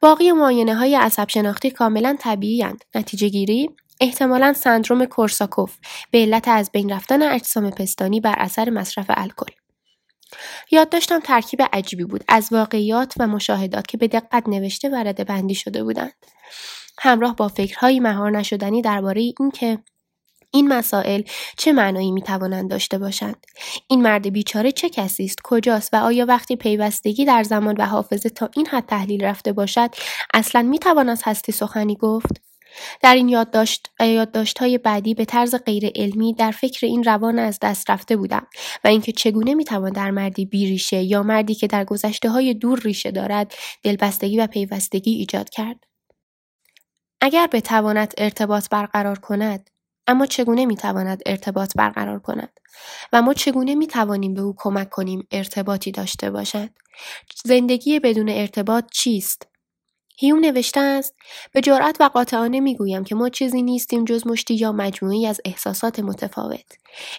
باقی 0.00 0.32
معاینه 0.32 0.74
های 0.74 0.94
عصب 0.94 1.28
شناختی 1.28 1.70
کاملا 1.70 2.16
طبیعی 2.20 2.64
نتیجه 2.94 3.28
گیری 3.28 3.70
احتمالا 4.00 4.52
سندروم 4.52 5.04
کورساکوف 5.04 5.76
به 6.10 6.18
علت 6.18 6.48
از 6.48 6.70
بین 6.72 6.92
رفتن 6.92 7.22
اجسام 7.22 7.70
پستانی 7.70 8.20
بر 8.20 8.34
اثر 8.38 8.70
مصرف 8.70 9.06
الکل. 9.08 9.61
یاد 10.70 10.88
داشتم 10.88 11.20
ترکیب 11.20 11.62
عجیبی 11.72 12.04
بود. 12.04 12.24
از 12.28 12.48
واقعیات 12.50 13.14
و 13.18 13.26
مشاهدات 13.26 13.86
که 13.86 13.98
به 13.98 14.08
دقت 14.08 14.48
نوشته 14.48 14.88
و 14.88 14.94
رده 14.94 15.24
بندی 15.24 15.54
شده 15.54 15.84
بودند. 15.84 16.12
همراه 16.98 17.36
با 17.36 17.48
فکرهایی 17.48 18.00
مهار 18.00 18.30
نشدنی 18.30 18.82
درباره 18.82 19.20
اینکه 19.20 19.78
این 20.54 20.68
مسائل 20.68 21.22
چه 21.58 21.72
معنایی 21.72 22.12
می 22.12 22.22
توانند 22.22 22.70
داشته 22.70 22.98
باشند. 22.98 23.46
این 23.88 24.02
مرد 24.02 24.30
بیچاره 24.32 24.72
چه 24.72 24.88
کسی 24.88 25.24
است؟ 25.24 25.38
کجاست؟ 25.44 25.94
و 25.94 25.96
آیا 25.96 26.26
وقتی 26.26 26.56
پیوستگی 26.56 27.24
در 27.24 27.42
زمان 27.42 27.74
و 27.78 27.86
حافظه 27.86 28.28
تا 28.28 28.50
این 28.56 28.66
حد 28.66 28.86
تحلیل 28.86 29.24
رفته 29.24 29.52
باشد 29.52 29.90
اصلا 30.34 30.62
می 30.62 30.78
توان 30.78 31.08
از 31.08 31.22
هستی 31.24 31.52
سخنی 31.52 31.96
گفت؟ 31.96 32.51
در 33.00 33.14
این 33.14 33.28
یادداشت 33.28 33.90
و 34.00 34.08
یادداشت‌های 34.08 34.78
بعدی 34.78 35.14
به 35.14 35.24
طرز 35.24 35.54
غیر 35.54 35.92
علمی 35.94 36.34
در 36.34 36.50
فکر 36.50 36.86
این 36.86 37.04
روان 37.04 37.38
از 37.38 37.58
دست 37.62 37.90
رفته 37.90 38.16
بودم 38.16 38.46
و 38.84 38.88
اینکه 38.88 39.12
چگونه 39.12 39.54
می‌توان 39.54 39.92
در 39.92 40.10
مردی 40.10 40.44
بیریشه 40.44 41.02
یا 41.02 41.22
مردی 41.22 41.54
که 41.54 41.66
در 41.66 41.84
گذشته 41.84 42.30
های 42.30 42.54
دور 42.54 42.80
ریشه 42.80 43.10
دارد 43.10 43.54
دلبستگی 43.82 44.38
و 44.38 44.46
پیوستگی 44.46 45.10
ایجاد 45.10 45.50
کرد. 45.50 45.84
اگر 47.20 47.46
بتواند 47.52 48.14
ارتباط 48.18 48.68
برقرار 48.68 49.18
کند 49.18 49.70
اما 50.06 50.26
چگونه 50.26 50.66
می‌تواند 50.66 51.22
ارتباط 51.26 51.72
برقرار 51.76 52.18
کند؟ 52.18 52.60
و 53.12 53.22
ما 53.22 53.34
چگونه 53.34 53.74
می‌توانیم 53.74 54.34
به 54.34 54.40
او 54.40 54.54
کمک 54.58 54.90
کنیم 54.90 55.26
ارتباطی 55.30 55.92
داشته 55.92 56.30
باشد؟ 56.30 56.68
زندگی 57.44 58.00
بدون 58.00 58.28
ارتباط 58.28 58.84
چیست؟ 58.92 59.51
هیوم 60.22 60.38
نوشته 60.38 60.80
است 60.80 61.14
به 61.52 61.60
جرأت 61.60 61.96
و 62.00 62.04
قاطعانه 62.04 62.60
می‌گویم 62.60 63.04
که 63.04 63.14
ما 63.14 63.28
چیزی 63.28 63.62
نیستیم 63.62 64.04
جز 64.04 64.26
مشتی 64.26 64.54
یا 64.54 64.72
مجموعی 64.72 65.26
از 65.26 65.40
احساسات 65.44 66.00
متفاوت. 66.00 66.64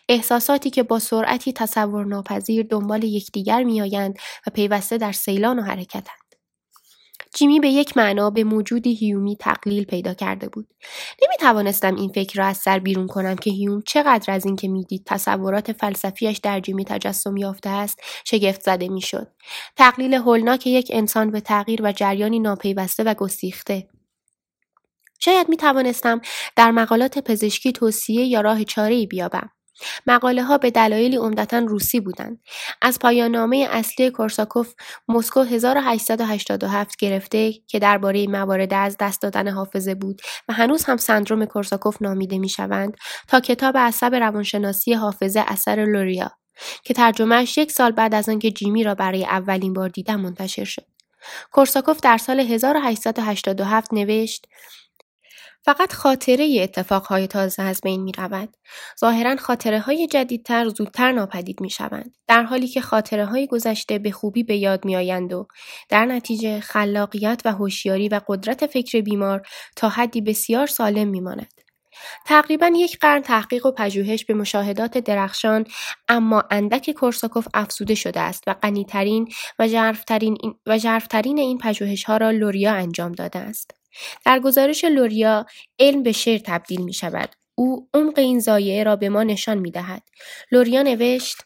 احساساتی 0.10 0.70
که 0.70 0.84
با 0.84 1.00
سرعتی 1.00 1.54
تصور 1.54 2.06
ناپذیر 2.06 2.68
دنبال 2.70 3.04
یکدیگر 3.04 3.64
میآیند 3.64 4.18
و 4.48 4.52
پیوسته 4.52 4.98
در 4.98 5.12
سیلان 5.12 5.60
و 5.60 5.62
حرکتند. 5.62 6.23
جیمی 7.34 7.60
به 7.60 7.70
یک 7.70 7.98
معنا 7.98 8.30
به 8.30 8.44
موجودی 8.44 8.94
هیومی 8.94 9.36
تقلیل 9.36 9.84
پیدا 9.84 10.14
کرده 10.14 10.50
بود. 10.50 10.68
نمی 11.24 11.38
توانستم 11.40 11.96
این 11.96 12.10
فکر 12.10 12.40
را 12.40 12.46
از 12.46 12.58
سر 12.58 12.80
بیرون 12.80 13.08
کنم 13.08 13.36
که 13.36 13.50
هیوم 13.50 13.82
چقدر 13.82 14.34
از 14.34 14.46
اینکه 14.46 14.68
می‌دید 14.68 15.04
تصورات 15.06 15.72
فلسفیش 15.72 16.38
در 16.38 16.60
جیمی 16.60 16.86
تجسم 16.86 17.38
یافته 17.38 17.70
است 17.70 18.00
شگفت 18.26 18.62
زده 18.62 18.90
می‌شد. 18.90 19.28
تقلیل 19.76 20.14
هولناک 20.14 20.68
یک 20.68 20.92
انسان 20.94 21.32
به 21.32 21.42
تغییر 21.42 21.82
و 21.84 21.92
جریانی 21.92 22.40
ناپیوسته 22.40 23.04
و 23.04 23.14
گسیخته. 23.14 23.88
شاید 25.20 25.50
می 25.50 25.58
توانستم 25.58 26.22
در 26.56 26.72
مقالات 26.72 27.20
پزشکی 27.20 27.72
توصیه 27.72 28.26
یا 28.26 28.42
راه 28.42 28.64
چاره 28.64 29.06
بیابم. 29.06 29.50
مقاله 30.08 30.44
ها 30.44 30.58
به 30.58 30.72
دلایلی 30.72 31.16
عمدتا 31.16 31.60
روسی 31.60 32.00
بودند. 32.00 32.40
از 32.82 33.00
پایان 33.00 33.32
نامه 33.32 33.68
اصلی 33.72 34.10
کورساکوف 34.10 34.74
مسکو 35.08 35.40
1887 35.40 36.98
گرفته 37.00 37.54
که 37.68 37.80
درباره 37.80 38.28
موارد 38.28 38.74
از 38.74 38.98
دست 39.00 39.22
دادن 39.22 39.48
حافظه 39.48 39.96
بود 39.96 40.22
و 40.48 40.54
هنوز 40.54 40.84
هم 40.84 40.98
سندروم 40.98 41.46
کورساکوف 41.46 42.02
نامیده 42.02 42.38
می 42.38 42.50
شوند 42.50 42.98
تا 43.28 43.40
کتاب 43.40 43.78
عصب 43.78 44.16
روانشناسی 44.16 44.94
حافظه 44.94 45.44
اثر 45.48 45.86
لوریا 45.86 46.32
که 46.84 46.94
ترجمهش 46.94 47.58
یک 47.58 47.72
سال 47.72 47.92
بعد 47.92 48.16
از 48.16 48.30
آنکه 48.30 48.52
جیمی 48.52 48.84
را 48.84 48.96
برای 48.96 49.26
اولین 49.26 49.74
بار 49.74 49.90
دیدم 49.90 50.22
منتشر 50.22 50.64
شد. 50.64 50.86
کورساکوف 51.52 52.00
در 52.02 52.18
سال 52.18 52.40
1887 52.40 53.94
نوشت 53.94 54.48
فقط 55.66 55.94
خاطره 55.94 56.58
اتفاقهای 56.62 57.28
تازه 57.28 57.64
از 57.64 57.82
بین 57.84 58.04
می 58.04 58.12
رود. 58.12 58.50
ظاهرا 59.00 59.36
خاطره 59.36 59.80
های 59.80 60.08
جدیدتر 60.08 60.70
زودتر 60.70 61.12
ناپدید 61.12 61.62
می 61.62 61.70
شوند. 61.70 62.16
در 62.28 62.44
حالی 62.44 62.68
که 62.68 62.82
خاطره 62.82 63.26
های 63.26 63.48
گذشته 63.48 64.00
به 64.00 64.12
خوبی 64.12 64.44
به 64.44 64.58
یاد 64.58 64.86
می 64.86 64.96
آیند 64.96 65.34
و 65.34 65.48
در 65.90 66.06
نتیجه 66.06 66.60
خلاقیت 66.60 67.42
و 67.46 67.52
هوشیاری 67.52 68.10
و 68.10 68.22
قدرت 68.28 68.66
فکر 68.66 69.02
بیمار 69.02 69.42
تا 69.76 69.90
حدی 69.90 70.22
بسیار 70.22 70.68
سالم 70.68 71.08
می 71.08 71.22
ماند. 71.22 71.54
تقریبا 72.26 72.72
یک 72.76 73.00
قرن 73.00 73.22
تحقیق 73.22 73.66
و 73.66 73.72
پژوهش 73.72 74.26
به 74.26 74.34
مشاهدات 74.34 74.98
درخشان 74.98 75.66
اما 76.08 76.44
اندک 76.52 76.92
کورساکوف 76.92 77.48
افزوده 77.54 77.96
شده 77.96 78.20
است 78.20 78.44
و 78.48 78.54
غنیترین 78.54 79.28
و 79.60 79.68
ژرفترین 79.68 80.38
و 80.66 80.78
ژرفترین 80.78 81.40
این 81.40 81.58
پژوهش 81.58 82.04
ها 82.04 82.18
را 82.18 82.32
لوریا 82.32 82.74
انجام 82.74 83.12
داده 83.12 83.40
است. 83.40 83.83
در 84.26 84.40
گزارش 84.40 84.84
لوریا 84.84 85.46
علم 85.80 86.04
به 86.04 86.12
شعر 86.12 86.40
تبدیل 86.46 86.82
می 86.82 86.94
شود. 86.94 87.30
او 87.56 87.90
عمق 87.94 88.20
این 88.20 88.40
زایعه 88.40 88.84
را 88.84 88.96
به 88.96 89.10
ما 89.10 89.24
نشان 89.24 89.58
می 89.58 89.72
دهد. 89.72 90.04
لوریا 90.52 90.82
نوشت 90.82 91.38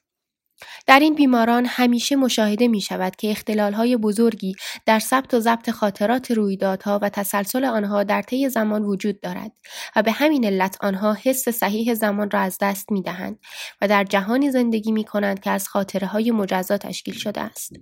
در 0.87 0.99
این 0.99 1.15
بیماران 1.15 1.65
همیشه 1.65 2.15
مشاهده 2.15 2.67
می 2.67 2.81
شود 2.81 3.15
که 3.15 3.31
اختلال 3.31 3.73
های 3.73 3.97
بزرگی 3.97 4.55
در 4.85 4.99
ثبت 4.99 5.33
و 5.33 5.39
ضبط 5.39 5.69
خاطرات 5.69 6.31
رویدادها 6.31 6.99
و 7.01 7.09
تسلسل 7.09 7.65
آنها 7.65 8.03
در 8.03 8.21
طی 8.21 8.49
زمان 8.49 8.83
وجود 8.83 9.21
دارد 9.21 9.51
و 9.95 10.03
به 10.03 10.11
همین 10.11 10.45
علت 10.45 10.77
آنها 10.81 11.17
حس 11.23 11.49
صحیح 11.49 11.93
زمان 11.93 12.31
را 12.31 12.39
از 12.39 12.57
دست 12.61 12.91
می 12.91 13.01
دهند 13.01 13.39
و 13.81 13.87
در 13.87 14.03
جهانی 14.03 14.51
زندگی 14.51 14.91
می 14.91 15.03
کنند 15.03 15.39
که 15.39 15.49
از 15.49 15.67
خاطره 15.67 16.07
های 16.07 16.31
مجزا 16.31 16.77
تشکیل 16.77 17.13
شده 17.13 17.41
است. 17.41 17.73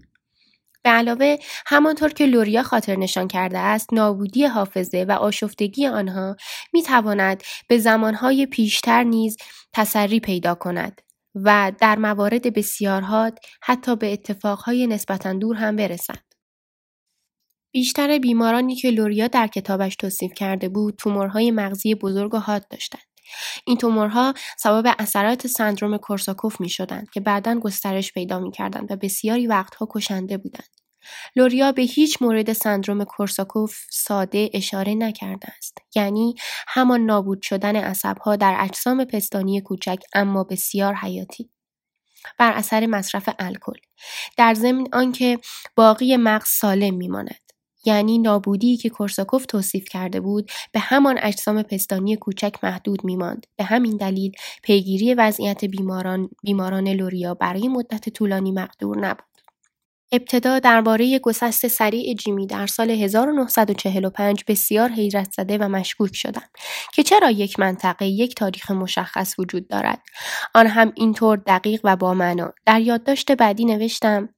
به 0.85 0.91
علاوه 0.91 1.37
همانطور 1.65 2.09
که 2.09 2.25
لوریا 2.25 2.63
خاطر 2.63 2.95
نشان 2.95 3.27
کرده 3.27 3.59
است 3.59 3.93
نابودی 3.93 4.45
حافظه 4.45 5.05
و 5.09 5.11
آشفتگی 5.11 5.87
آنها 5.87 6.35
می 6.73 6.83
تواند 6.83 7.43
به 7.67 7.77
زمانهای 7.77 8.45
پیشتر 8.45 9.03
نیز 9.03 9.37
تسری 9.73 10.19
پیدا 10.19 10.55
کند 10.55 11.01
و 11.35 11.71
در 11.79 11.95
موارد 11.95 12.53
بسیار 12.53 13.01
حتی 13.63 13.95
به 13.95 14.13
اتفاقهای 14.13 14.87
نسبتا 14.87 15.33
دور 15.33 15.55
هم 15.55 15.75
برسد. 15.75 16.23
بیشتر 17.73 18.17
بیمارانی 18.17 18.75
که 18.75 18.89
لوریا 18.91 19.27
در 19.27 19.47
کتابش 19.47 19.95
توصیف 19.95 20.33
کرده 20.33 20.69
بود 20.69 20.95
تومورهای 20.95 21.51
مغزی 21.51 21.95
بزرگ 21.95 22.33
و 22.33 22.37
حاد 22.37 22.67
داشتند. 22.67 23.14
این 23.65 23.77
تومورها 23.77 24.33
سبب 24.57 24.95
اثرات 24.99 25.47
سندروم 25.47 25.97
کورساکوف 25.97 26.61
می 26.61 26.69
شدند 26.69 27.09
که 27.09 27.19
بعدا 27.19 27.59
گسترش 27.59 28.13
پیدا 28.13 28.39
می 28.39 28.51
کردند 28.51 28.91
و 28.91 28.95
بسیاری 28.95 29.47
وقتها 29.47 29.88
کشنده 29.89 30.38
بودند. 30.38 30.69
لوریا 31.35 31.71
به 31.71 31.81
هیچ 31.81 32.21
مورد 32.21 32.53
سندروم 32.53 33.03
کورساکوف 33.03 33.77
ساده 33.89 34.49
اشاره 34.53 34.95
نکرده 34.95 35.47
است 35.57 35.77
یعنی 35.95 36.35
همان 36.67 37.01
نابود 37.01 37.41
شدن 37.41 37.75
عصبها 37.75 38.35
در 38.35 38.55
اجسام 38.59 39.05
پستانی 39.05 39.61
کوچک 39.61 39.99
اما 40.13 40.43
بسیار 40.43 40.93
حیاتی. 40.93 41.49
بر 42.38 42.51
اثر 42.51 42.85
مصرف 42.85 43.29
الکل. 43.39 43.79
در 44.38 44.53
ضمن 44.53 44.88
آنکه 44.93 45.39
باقی 45.75 46.17
مغز 46.17 46.47
سالم 46.49 46.93
میماند. 46.93 47.44
یعنی 47.85 48.17
نابودی 48.17 48.77
که 48.77 48.89
کورساکوف 48.89 49.45
توصیف 49.45 49.89
کرده 49.89 50.19
بود 50.19 50.51
به 50.71 50.79
همان 50.79 51.19
اجسام 51.21 51.63
پستانی 51.63 52.15
کوچک 52.15 52.55
محدود 52.63 53.05
میماند. 53.05 53.45
به 53.55 53.63
همین 53.63 53.97
دلیل 53.97 54.31
پیگیری 54.63 55.13
وضعیت 55.13 55.65
بیماران 55.65 56.29
بیماران 56.43 56.87
لوریا 56.87 57.33
برای 57.33 57.67
مدت 57.67 58.09
طولانی 58.09 58.51
مقدور 58.51 58.97
نبود. 58.97 59.25
ابتدا 60.11 60.59
درباره 60.59 61.19
گسست 61.19 61.67
سریع 61.67 62.13
جیمی 62.13 62.47
در 62.47 62.67
سال 62.67 62.91
1945 62.91 64.43
بسیار 64.47 64.89
حیرت 64.89 65.31
زده 65.31 65.57
و 65.57 65.69
مشکوک 65.69 66.15
شدند 66.15 66.49
که 66.93 67.03
چرا 67.03 67.29
یک 67.29 67.59
منطقه 67.59 68.05
یک 68.05 68.35
تاریخ 68.35 68.71
مشخص 68.71 69.39
وجود 69.39 69.67
دارد. 69.67 70.01
آن 70.53 70.67
هم 70.67 70.91
اینطور 70.95 71.37
دقیق 71.37 71.81
و 71.83 71.95
با 71.95 72.13
معنا. 72.13 72.53
در 72.65 72.81
یادداشت 72.81 73.31
بعدی 73.31 73.65
نوشتم 73.65 74.29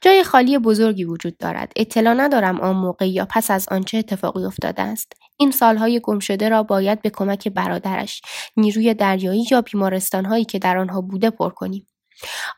جای 0.00 0.24
خالی 0.24 0.58
بزرگی 0.58 1.04
وجود 1.04 1.38
دارد. 1.38 1.72
اطلاع 1.76 2.14
ندارم 2.14 2.60
آن 2.60 2.76
موقع 2.76 3.08
یا 3.08 3.26
پس 3.30 3.50
از 3.50 3.68
آنچه 3.70 3.98
اتفاقی 3.98 4.44
افتاده 4.44 4.82
است. 4.82 5.12
این 5.36 5.50
سالهای 5.50 6.00
گم 6.04 6.18
شده 6.18 6.48
را 6.48 6.62
باید 6.62 7.02
به 7.02 7.10
کمک 7.10 7.48
برادرش 7.48 8.22
نیروی 8.56 8.94
دریایی 8.94 9.44
یا 9.50 9.62
بیمارستانهایی 9.62 10.44
که 10.44 10.58
در 10.58 10.78
آنها 10.78 11.00
بوده 11.00 11.30
پر 11.30 11.50
کنیم. 11.50 11.86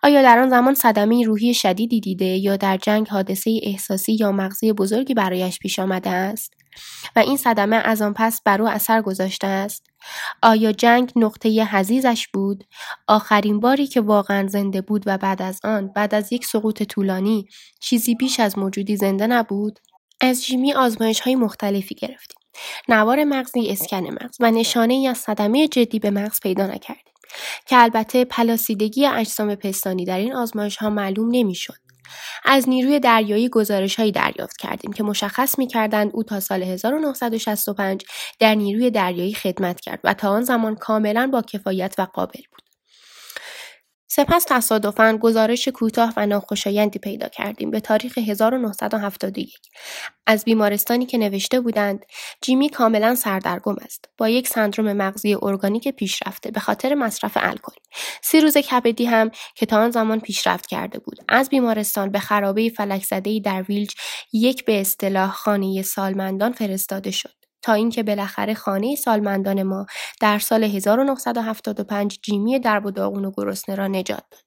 آیا 0.03 0.23
در 0.23 0.39
آن 0.39 0.49
زمان 0.49 0.75
صدمه 0.75 1.25
روحی 1.25 1.55
شدیدی 1.55 2.01
دیده 2.01 2.25
یا 2.25 2.57
در 2.57 2.77
جنگ 2.77 3.09
حادثه 3.09 3.61
احساسی 3.63 4.13
یا 4.21 4.33
مغزی 4.33 4.73
بزرگی 4.73 5.15
برایش 5.15 5.59
پیش 5.59 5.79
آمده 5.79 6.11
است؟ 6.11 6.62
و 7.17 7.19
این 7.19 7.37
صدمه 7.37 7.77
از 7.77 8.03
آن 8.03 8.15
پس 8.15 8.41
بر 8.45 8.63
او 8.63 8.69
اثر 8.69 9.03
گذاشته 9.03 9.47
است. 9.47 9.87
آیا 10.43 10.73
جنگ 10.73 11.13
نقطه 11.17 11.49
حزیزش 11.49 12.29
بود؟ 12.29 12.65
آخرین 13.09 13.61
باری 13.61 13.87
که 13.87 14.01
واقعا 14.01 14.49
زنده 14.49 14.81
بود 14.81 15.03
و 15.07 15.19
بعد 15.19 15.43
از 15.43 15.61
آن 15.65 15.89
بعد 15.89 16.15
از 16.15 16.33
یک 16.33 16.45
سقوط 16.45 16.83
طولانی 16.83 17.49
چیزی 17.81 18.15
بیش 18.15 18.41
از 18.41 18.59
موجودی 18.59 18.97
زنده 18.97 19.27
نبود؟ 19.27 19.79
از 20.21 20.45
جیمی 20.45 20.73
آزمایش 20.73 21.21
های 21.21 21.35
مختلفی 21.35 21.95
گرفتیم. 21.95 22.39
نوار 22.89 23.25
مغزی 23.25 23.69
اسکن 23.69 24.07
مغز 24.07 24.37
و 24.41 24.51
نشانه 24.51 24.95
ای 24.95 25.07
از 25.07 25.19
صدمه 25.19 25.69
جدی 25.69 25.99
به 25.99 26.11
مغز 26.11 26.41
پیدا 26.41 26.67
نکردیم. 26.67 27.13
که 27.67 27.77
البته 27.77 28.25
پلاسیدگی 28.25 29.07
اجسام 29.07 29.55
پستانی 29.55 30.05
در 30.05 30.19
این 30.19 30.35
آزمایش 30.35 30.77
ها 30.77 30.91
معلوم 30.91 31.29
نمی‌شد. 31.31 31.82
از 32.45 32.69
نیروی 32.69 33.01
دریایی 33.01 33.49
گزارش 33.49 33.97
هایی 33.97 34.13
دریافت 34.13 34.57
کردیم 34.57 34.93
که 34.93 35.03
مشخص 35.03 35.59
می 35.59 35.67
کردند 35.67 36.11
او 36.15 36.23
تا 36.23 36.41
سال 36.41 36.63
1965 36.63 38.05
در 38.39 38.55
نیروی 38.55 38.91
دریایی 38.91 39.35
خدمت 39.35 39.81
کرد 39.81 40.01
و 40.05 40.15
تا 40.15 40.31
آن 40.31 40.43
زمان 40.43 40.77
کاملا 40.77 41.27
با 41.33 41.43
کفایت 41.43 41.95
و 41.99 42.03
قابل 42.03 42.41
بود. 42.53 42.62
سپس 44.15 44.45
تصادفاً 44.49 45.19
گزارش 45.21 45.69
کوتاه 45.69 46.13
و 46.17 46.27
ناخوشایندی 46.27 46.99
پیدا 46.99 47.29
کردیم 47.29 47.71
به 47.71 47.81
تاریخ 47.81 48.19
1971 48.19 49.59
از 50.27 50.45
بیمارستانی 50.45 51.07
که 51.07 51.19
نوشته 51.19 51.61
بودند 51.61 52.07
جیمی 52.41 52.69
کاملا 52.69 53.15
سردرگم 53.15 53.77
است. 53.83 54.09
با 54.19 54.29
یک 54.29 54.49
سندروم 54.49 54.93
مغزی 54.93 55.37
ارگانیک 55.43 55.89
پیشرفته 55.89 56.51
به 56.51 56.61
خاطر 56.61 56.95
مصرف 56.95 57.33
الکل. 57.41 57.73
سیروز 58.23 58.57
کبدی 58.57 59.05
هم 59.05 59.31
که 59.55 59.67
تا 59.67 59.79
آن 59.79 59.91
زمان 59.91 60.21
پیشرفت 60.21 60.67
کرده 60.67 60.99
بود. 60.99 61.19
از 61.29 61.49
بیمارستان 61.49 62.11
به 62.11 62.19
خرابه 62.19 62.69
فلک 62.69 63.05
در 63.45 63.63
ویلج 63.63 63.95
یک 64.33 64.65
به 64.65 64.81
اصطلاح 64.81 65.31
خانه 65.31 65.83
سالمندان 65.83 66.53
فرستاده 66.53 67.11
شد. 67.11 67.42
تا 67.63 67.73
اینکه 67.73 68.03
بالاخره 68.03 68.55
خانه 68.55 68.97
سالمندان 68.97 69.63
ما 69.63 69.87
در 70.21 70.39
سال 70.39 70.65
1975 70.65 72.19
جیمی 72.23 72.59
درب 72.59 72.87
و 72.87 72.91
داغون 72.91 73.25
و 73.25 73.33
گرسنه 73.37 73.75
را 73.75 73.87
نجات 73.87 74.25
داد. 74.31 74.43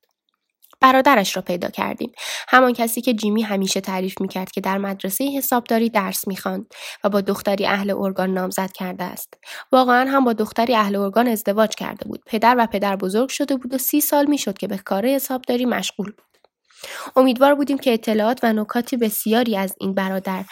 برادرش 0.82 1.36
را 1.36 1.42
پیدا 1.42 1.70
کردیم. 1.70 2.12
همان 2.48 2.74
کسی 2.74 3.02
که 3.02 3.14
جیمی 3.14 3.42
همیشه 3.42 3.82
تعریف 3.82 4.22
می‌کرد 4.22 4.52
که 4.52 4.62
در 4.62 4.78
مدرسه 4.78 5.24
حسابداری 5.38 5.90
درس 5.90 6.28
می‌خواند 6.28 6.66
و 7.04 7.10
با 7.10 7.22
دختری 7.22 7.66
اهل 7.66 7.92
ارگان 7.92 8.34
نامزد 8.34 8.72
کرده 8.72 9.04
است. 9.04 9.34
واقعا 9.72 10.12
هم 10.12 10.26
با 10.26 10.34
دختری 10.34 10.76
اهل 10.76 10.96
ارگان 10.96 11.28
ازدواج 11.28 11.76
کرده 11.76 12.06
بود. 12.06 12.24
پدر 12.26 12.56
و 12.58 12.68
پدر 12.68 12.96
بزرگ 12.96 13.30
شده 13.30 13.56
بود 13.56 13.74
و 13.74 13.78
سی 13.78 14.02
سال 14.02 14.26
می‌شد 14.26 14.58
که 14.58 14.68
به 14.68 14.78
کار 14.78 15.06
حسابداری 15.06 15.66
مشغول 15.66 16.12
بود. 16.12 16.26
امیدوار 17.16 17.56
بودیم 17.56 17.78
که 17.78 17.94
اطلاعات 17.94 18.40
و 18.44 18.54
نکاتی 18.54 18.98
بسیاری 18.98 19.58
از 19.58 19.76
این 19.80 19.94
برادر 19.94 20.46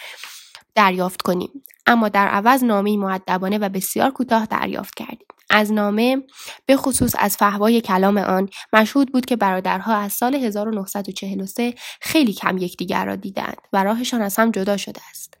دریافت 0.74 1.22
کنیم. 1.22 1.50
اما 1.86 2.08
در 2.08 2.28
عوض 2.28 2.64
نامه 2.64 2.96
معدبانه 2.96 3.58
و 3.58 3.68
بسیار 3.68 4.10
کوتاه 4.10 4.46
دریافت 4.46 4.94
کردیم. 4.94 5.26
از 5.50 5.72
نامه 5.72 6.22
به 6.66 6.76
خصوص 6.76 7.14
از 7.18 7.36
فهوای 7.36 7.80
کلام 7.80 8.18
آن 8.18 8.48
مشهود 8.72 9.12
بود 9.12 9.26
که 9.26 9.36
برادرها 9.36 9.96
از 9.96 10.12
سال 10.12 10.34
1943 10.34 11.74
خیلی 12.00 12.32
کم 12.32 12.58
یکدیگر 12.58 13.04
را 13.04 13.16
دیدند 13.16 13.56
و 13.72 13.84
راهشان 13.84 14.22
از 14.22 14.36
هم 14.36 14.50
جدا 14.50 14.76
شده 14.76 15.00
است. 15.10 15.34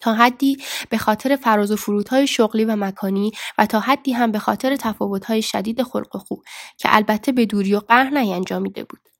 تا 0.00 0.14
حدی 0.14 0.56
به 0.90 0.98
خاطر 0.98 1.36
فراز 1.36 1.70
و 1.70 1.76
فرودهای 1.76 2.26
شغلی 2.26 2.64
و 2.64 2.76
مکانی 2.76 3.32
و 3.58 3.66
تا 3.66 3.80
حدی 3.80 4.12
هم 4.12 4.32
به 4.32 4.38
خاطر 4.38 4.76
تفاوتهای 4.76 5.42
شدید 5.42 5.82
خلق 5.82 6.16
و 6.16 6.18
خو 6.18 6.34
که 6.78 6.88
البته 6.96 7.32
به 7.32 7.46
دوری 7.46 7.74
و 7.74 7.80
قهر 7.80 8.18
نینجامیده 8.18 8.84
بود. 8.84 9.13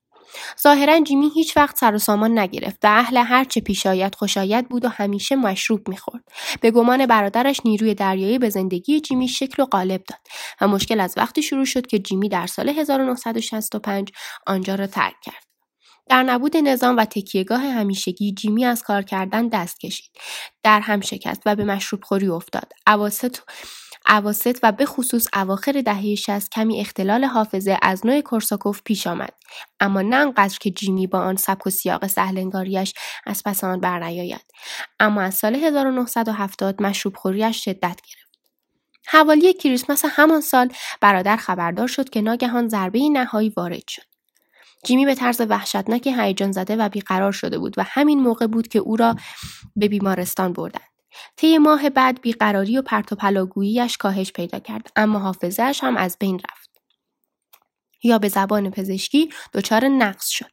ظاهرا 0.63 1.01
جیمی 1.01 1.31
هیچ 1.35 1.57
وقت 1.57 1.79
سر 1.79 1.95
و 1.95 1.99
سامان 1.99 2.39
نگرفت 2.39 2.85
و 2.85 2.89
اهل 2.89 3.17
هرچه 3.17 3.61
پیش 3.61 3.87
آید 3.87 4.15
خوشایت 4.15 4.67
بود 4.71 4.85
و 4.85 4.89
همیشه 4.89 5.37
مشروب 5.37 5.89
می‌خورد. 5.89 6.25
به 6.61 6.71
گمان 6.71 7.07
برادرش 7.07 7.61
نیروی 7.65 7.95
دریایی 7.95 8.39
به 8.39 8.51
زندگی 8.51 9.01
جیمی 9.01 9.29
شکل 9.29 9.63
و 9.63 9.67
قالب 9.67 10.05
داد 10.05 10.21
و 10.61 10.69
مشکل 10.69 11.01
از 11.01 11.15
وقتی 11.17 11.43
شروع 11.43 11.65
شد 11.65 11.87
که 11.87 11.99
جیمی 11.99 12.29
در 12.29 12.47
سال 12.47 12.69
1965 12.69 14.13
آنجا 14.47 14.75
را 14.75 14.87
ترک 14.87 15.15
کرد. 15.23 15.45
در 16.09 16.23
نبود 16.23 16.57
نظام 16.57 16.97
و 16.97 17.05
تکیهگاه 17.05 17.61
همیشگی 17.61 18.33
جیمی 18.33 18.65
از 18.65 18.83
کار 18.83 19.03
کردن 19.03 19.49
دست 19.49 19.81
کشید. 19.81 20.11
در 20.63 20.81
هم 20.81 21.01
شکست 21.01 21.43
و 21.47 21.57
به 21.57 21.65
مشروب 21.65 22.05
خوری 22.05 22.29
افتاد. 22.29 22.73
اواسط 22.87 23.39
اواسط 24.09 24.59
و 24.63 24.73
به 24.73 24.87
خصوص 24.87 25.27
اواخر 25.35 25.83
دهه 25.83 26.15
60 26.15 26.51
کمی 26.51 26.81
اختلال 26.81 27.25
حافظه 27.25 27.79
از 27.83 28.07
نوع 28.07 28.21
کورساکوف 28.21 28.83
پیش 28.85 29.07
آمد. 29.07 29.33
اما 29.81 30.03
نه 30.03 30.17
انقدر 30.17 30.59
که 30.61 30.71
جیمی 30.71 31.07
با 31.07 31.19
آن 31.19 31.37
سبک 31.37 31.67
و 31.67 31.71
سیاق 31.71 32.07
سهلنگاریش 32.07 32.95
از 33.27 33.43
پس 33.45 33.65
آن 33.65 33.81
برنیاید 33.81 34.45
اما 35.01 35.23
از 35.23 35.35
سال 35.35 35.55
1970 35.55 36.83
مشروب 36.83 37.17
خوریش 37.17 37.65
شدت 37.65 38.01
گرفت. 38.01 38.25
حوالی 39.07 39.53
کریسمس 39.53 40.05
همان 40.09 40.41
سال 40.41 40.73
برادر 41.01 41.37
خبردار 41.37 41.87
شد 41.87 42.11
که 42.11 42.21
ناگهان 42.21 42.69
ضربه 42.69 43.09
نهایی 43.09 43.53
وارد 43.57 43.89
شد. 43.89 44.03
جیمی 44.85 45.05
به 45.05 45.15
طرز 45.15 45.41
وحشتناکی 45.41 46.15
هیجان 46.21 46.53
زده 46.53 46.77
و 46.77 46.89
بیقرار 46.89 47.33
شده 47.33 47.59
بود 47.59 47.79
و 47.79 47.85
همین 47.87 48.21
موقع 48.21 48.47
بود 48.47 48.69
که 48.69 48.79
او 48.79 48.97
را 48.97 49.17
به 49.77 49.89
بیمارستان 49.89 50.53
بردند. 50.53 50.94
طی 51.37 51.59
ماه 51.59 51.91
بعد 51.91 52.21
بیقراری 52.21 52.79
و 52.79 52.83
پرت 52.83 53.13
و 53.13 53.17
پلاگوییش 53.17 53.97
کاهش 53.97 54.33
پیدا 54.33 54.59
کرد 54.59 54.93
اما 54.97 55.19
حافظهاش 55.19 55.85
هم 55.85 55.97
از 55.97 56.17
بین 56.21 56.41
رفت. 56.51 56.71
یا 58.03 58.19
به 58.19 58.29
زبان 58.29 58.71
پزشکی 58.71 59.31
دچار 59.55 59.85
نقص 59.85 60.29
شد. 60.29 60.51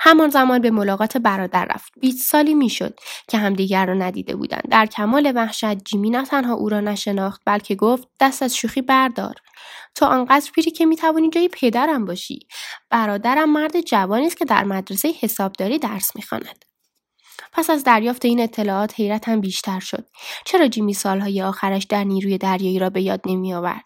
همان 0.00 0.28
زمان 0.28 0.58
به 0.60 0.70
ملاقات 0.70 1.16
برادر 1.16 1.64
رفت. 1.64 1.92
20 2.00 2.30
سالی 2.30 2.54
می‌شد 2.54 2.98
که 3.28 3.38
همدیگر 3.38 3.86
را 3.86 3.94
ندیده 3.94 4.36
بودند. 4.36 4.62
در 4.70 4.86
کمال 4.86 5.32
وحشت 5.34 5.84
جیمی 5.84 6.10
نه 6.10 6.24
تنها 6.24 6.54
او 6.54 6.68
را 6.68 6.80
نشناخت 6.80 7.42
بلکه 7.46 7.74
گفت 7.74 8.08
دست 8.20 8.42
از 8.42 8.56
شوخی 8.56 8.82
بردار. 8.82 9.34
تو 9.94 10.06
آنقدر 10.06 10.50
پیری 10.54 10.70
که 10.70 10.86
می‌توانی 10.86 11.30
جای 11.30 11.48
پدرم 11.48 12.04
باشی. 12.04 12.38
برادرم 12.90 13.52
مرد 13.52 13.80
جوانی 13.80 14.26
است 14.26 14.36
که 14.36 14.44
در 14.44 14.64
مدرسه 14.64 15.14
حسابداری 15.20 15.78
درس 15.78 16.16
می‌خواند. 16.16 16.64
پس 17.52 17.70
از 17.70 17.84
دریافت 17.84 18.24
این 18.24 18.40
اطلاعات 18.40 18.94
حیرتم 18.96 19.40
بیشتر 19.40 19.80
شد. 19.80 20.06
چرا 20.44 20.68
جیمی 20.68 20.94
سالهای 20.94 21.42
آخرش 21.42 21.84
در 21.84 22.04
نیروی 22.04 22.38
دریایی 22.38 22.78
را 22.78 22.90
به 22.90 23.02
یاد 23.02 23.20
نمی 23.26 23.54
آورد 23.54 23.84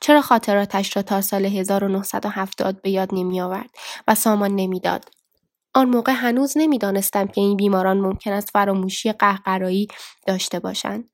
چرا 0.00 0.22
خاطراتش 0.22 0.96
را 0.96 1.02
تا 1.02 1.20
سال 1.20 1.46
1970 1.46 2.82
به 2.82 2.90
یاد 2.90 3.08
نمی 3.12 3.40
آورد 3.40 3.70
و 4.08 4.14
سامان 4.14 4.54
نمی‌داد؟ 4.54 5.04
آن 5.74 5.88
موقع 5.88 6.12
هنوز 6.12 6.52
نمی‌دانستم 6.56 7.26
که 7.26 7.40
این 7.40 7.56
بیماران 7.56 8.00
ممکن 8.00 8.32
است 8.32 8.50
فراموشی 8.50 9.12
قهقرایی 9.12 9.88
داشته 10.26 10.60
باشند. 10.60 11.04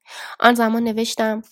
آن 0.41 0.55
زمان 0.55 0.85
نوشتم 0.85 1.43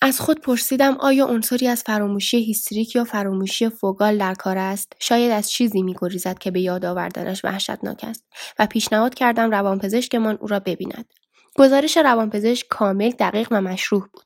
از 0.00 0.20
خود 0.20 0.40
پرسیدم 0.40 0.96
آیا 1.00 1.26
عنصری 1.26 1.68
از 1.68 1.82
فراموشی 1.82 2.44
هیستریک 2.44 2.96
یا 2.96 3.04
فراموشی 3.04 3.68
فوگال 3.68 4.18
در 4.18 4.34
کار 4.34 4.58
است؟ 4.58 4.92
شاید 4.98 5.32
از 5.32 5.50
چیزی 5.50 5.82
میگریزد 5.82 6.38
که 6.38 6.50
به 6.50 6.60
یاد 6.60 6.84
آوردنش 6.84 7.44
وحشتناک 7.44 8.04
است 8.04 8.24
و 8.58 8.66
پیشنهاد 8.66 9.14
کردم 9.14 9.50
روانپزشکمان 9.50 10.38
او 10.40 10.46
را 10.46 10.60
ببیند. 10.60 11.04
گزارش 11.56 11.96
روانپزشک 11.96 12.66
کامل 12.68 13.10
دقیق 13.10 13.48
و 13.50 13.60
مشروح 13.60 14.06
بود. 14.12 14.24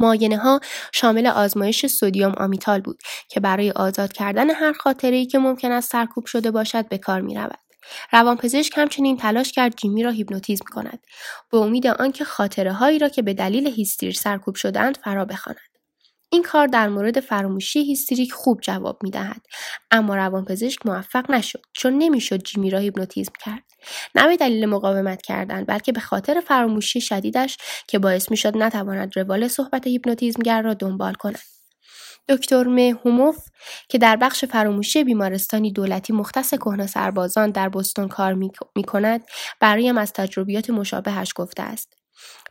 معاینه 0.00 0.36
ها 0.36 0.60
شامل 0.92 1.26
آزمایش 1.26 1.86
سودیوم 1.86 2.32
آمیتال 2.36 2.80
بود 2.80 3.02
که 3.28 3.40
برای 3.40 3.70
آزاد 3.70 4.12
کردن 4.12 4.50
هر 4.50 4.72
خاطره 4.72 5.26
که 5.26 5.38
ممکن 5.38 5.72
است 5.72 5.92
سرکوب 5.92 6.26
شده 6.26 6.50
باشد 6.50 6.88
به 6.88 6.98
کار 6.98 7.20
می 7.20 7.34
رود. 7.34 7.65
روانپزشک 8.12 8.72
همچنین 8.76 9.16
تلاش 9.16 9.52
کرد 9.52 9.76
جیمی 9.76 10.02
را 10.02 10.10
هیپنوتیزم 10.10 10.64
کند 10.72 10.98
به 11.50 11.58
امید 11.58 11.86
آنکه 11.86 12.24
خاطره 12.24 12.72
هایی 12.72 12.98
را 12.98 13.08
که 13.08 13.22
به 13.22 13.34
دلیل 13.34 13.66
هیستری 13.66 14.12
سرکوب 14.12 14.54
شدند 14.54 14.96
فرا 14.96 15.24
بخواند 15.24 15.58
این 16.32 16.42
کار 16.42 16.66
در 16.66 16.88
مورد 16.88 17.20
فراموشی 17.20 17.84
هیستریک 17.84 18.32
خوب 18.32 18.60
جواب 18.60 18.98
می 19.02 19.10
دهد. 19.10 19.46
اما 19.90 20.16
روانپزشک 20.16 20.86
موفق 20.86 21.30
نشد 21.30 21.62
چون 21.72 21.98
نمی‌شد 21.98 22.42
جیمی 22.42 22.70
را 22.70 22.78
هیپنوتیزم 22.78 23.32
کرد. 23.44 23.62
نه 24.14 24.28
به 24.28 24.36
دلیل 24.36 24.66
مقاومت 24.66 25.22
کردن 25.22 25.64
بلکه 25.64 25.92
به 25.92 26.00
خاطر 26.00 26.40
فراموشی 26.40 27.00
شدیدش 27.00 27.56
که 27.88 27.98
باعث 27.98 28.30
می‌شد 28.30 28.56
نتواند 28.56 29.16
روال 29.16 29.48
صحبت 29.48 29.86
هیپنوتیزمگر 29.86 30.62
را 30.62 30.74
دنبال 30.74 31.14
کند. 31.14 31.55
دکتر 32.28 32.64
مهوموف 32.64 33.48
که 33.88 33.98
در 33.98 34.16
بخش 34.16 34.44
فراموشی 34.44 35.04
بیمارستانی 35.04 35.72
دولتی 35.72 36.12
مختص 36.12 36.54
کهنه 36.54 36.86
سربازان 36.86 37.50
در 37.50 37.68
بوستون 37.68 38.08
کار 38.08 38.34
می 38.76 38.84
کند 38.86 39.26
برایم 39.60 39.98
از 39.98 40.12
تجربیات 40.12 40.70
مشابهش 40.70 41.32
گفته 41.36 41.62
است. 41.62 41.96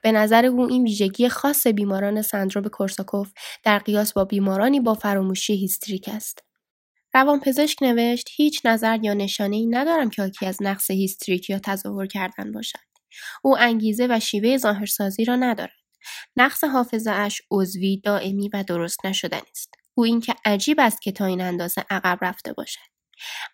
به 0.02 0.12
نظر 0.12 0.46
او 0.46 0.68
این 0.68 0.84
ویژگی 0.84 1.30
خاص 1.30 1.68
بیماران 1.68 2.22
سندروم 2.22 2.68
کورساکوف 2.68 3.32
در 3.64 3.80
قیاس 3.80 4.14
با 4.14 4.26
بیمارانی 4.26 4.80
با 4.80 4.94
فراموشی 4.94 5.56
هیستریک 5.56 6.10
است. 6.14 6.40
روانپزشک 7.14 7.84
نوشت 7.84 8.30
هیچ 8.36 8.62
نظر 8.66 9.00
یا 9.04 9.14
نشانه 9.14 9.56
ای 9.56 9.66
ندارم 9.66 10.10
که 10.10 10.22
حاکی 10.22 10.46
از 10.46 10.58
نقص 10.62 10.92
هیستریک 10.92 11.50
یا 11.50 11.60
تظاهر 11.60 12.08
کردن 12.08 12.52
باشد. 12.52 12.80
او 13.44 13.58
انگیزه 13.58 14.08
و 14.10 14.20
شیوه 14.20 14.58
ظاهرسازی 14.58 15.26
را 15.26 15.36
ندارد. 15.36 15.85
نقص 16.36 16.64
حافظه 16.64 17.12
اش 17.12 17.42
عضوی 17.52 17.98
دائمی 17.98 18.50
و 18.54 18.64
درست 18.64 19.06
نشدنی 19.06 19.50
است 19.52 19.74
او 19.94 20.04
اینکه 20.06 20.36
عجیب 20.46 20.80
است 20.80 21.02
که 21.02 21.12
تا 21.12 21.26
این 21.26 21.42
اندازه 21.42 21.86
عقب 21.90 22.18
رفته 22.22 22.54
باشد. 22.54 22.80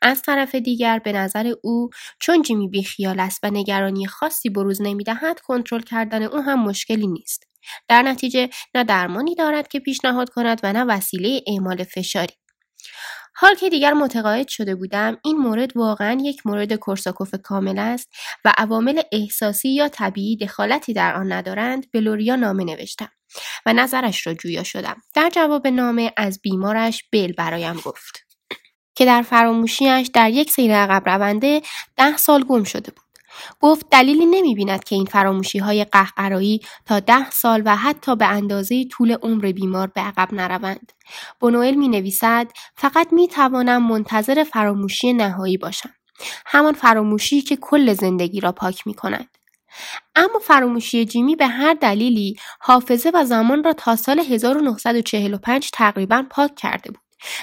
از 0.02 0.22
طرف 0.22 0.56
دیگر 0.56 1.00
به 1.00 1.12
نظر 1.12 1.54
او 1.64 1.90
چون 2.20 2.42
جیمی 2.42 2.68
بیخیال 2.68 3.20
است 3.20 3.40
و 3.44 3.50
نگرانی 3.50 4.08
خاصی 4.08 4.50
بروز 4.50 4.82
نمی‌دهد 4.82 5.40
کنترل 5.40 5.82
کردن 5.82 6.24
او 6.24 6.40
هم 6.40 6.64
مشکلی 6.64 7.08
نیست. 7.08 7.44
در 7.88 8.02
نتیجه 8.02 8.50
نه 8.76 8.84
درمانی 8.84 9.36
دارد 9.36 9.68
که 9.68 9.80
پیشنهاد 9.80 10.30
کند 10.30 10.60
و 10.64 10.74
نه 10.74 10.84
وسیله 10.84 11.42
اعمال 11.48 11.84
فشاری. 11.84 12.34
حال 13.34 13.56
که 13.56 13.70
دیگر 13.70 13.94
متقاعد 13.94 14.48
شده 14.48 14.76
بودم 14.76 15.17
این 15.24 15.38
مورد 15.38 15.78
واقعا 15.78 16.22
یک 16.24 16.48
مورد 16.48 16.74
کورساکوف 16.74 17.36
کامل 17.44 17.80
است 17.80 18.10
و 18.46 18.54
عوامل 18.58 19.02
احساسی 19.12 19.70
یا 19.70 19.89
طبیعی 19.89 20.38
دخالتی 20.38 20.94
در 20.94 21.15
آن 21.15 21.32
ندارند 21.32 21.91
به 21.91 22.00
لوریا 22.02 22.36
نامه 22.36 22.63
نوشتم 22.63 23.10
و 23.65 23.74
نظرش 23.74 24.28
را 24.28 24.34
جویا 24.34 24.63
شدم 24.63 25.02
در 25.15 25.30
جواب 25.30 25.67
نامه 25.67 26.13
از 26.17 26.39
بیمارش 26.41 27.04
بل 27.12 27.32
برایم 27.32 27.76
گفت 27.86 28.26
که 28.96 29.06
در 29.06 29.22
فراموشیش 29.22 30.10
در 30.13 30.30
یک 30.30 30.52
سیر 30.52 30.76
عقب 30.76 31.10
رونده 31.10 31.62
ده 31.98 32.17
سال 32.17 32.44
گم 32.44 32.63
شده 32.63 32.91
بود. 32.91 33.11
گفت 33.60 33.86
دلیلی 33.91 34.26
نمی 34.26 34.56
بیند 34.56 34.84
که 34.84 34.96
این 34.96 35.06
فراموشی 35.06 35.60
های 35.60 35.84
قهقرایی 35.86 36.62
تا 36.86 37.00
ده 37.00 37.30
سال 37.30 37.62
و 37.65 37.76
حتی 37.76 38.15
به 38.15 38.26
اندازه 38.26 38.86
طول 38.86 39.12
عمر 39.12 39.52
بیمار 39.52 39.88
به 39.88 40.02
عقب 40.02 40.34
نروند. 40.34 40.91
بونوئل 41.39 41.76
می 41.76 41.88
نویسد 41.88 42.52
فقط 42.76 43.13
می 43.13 43.28
توانم 43.28 43.88
منتظر 43.88 44.44
فراموشی 44.44 45.13
نهایی 45.13 45.58
باشم. 45.58 45.89
همان 46.46 46.74
فراموشی 46.74 47.41
که 47.41 47.56
کل 47.56 47.94
زندگی 47.94 48.39
را 48.39 48.52
پاک 48.52 48.88
می 48.88 48.94
کند. 48.94 49.38
اما 50.15 50.39
فراموشی 50.39 51.06
جیمی 51.06 51.36
به 51.36 51.48
هر 51.48 51.74
دلیلی 51.74 52.36
حافظه 52.60 53.12
و 53.13 53.26
زمان 53.26 53.63
را 53.63 53.74
تا 53.74 53.96
سال 53.96 54.20
1945 54.20 55.70
تقریبا 55.74 56.26
پاک 56.30 56.56
کرده 56.56 56.91
بود 56.91 57.02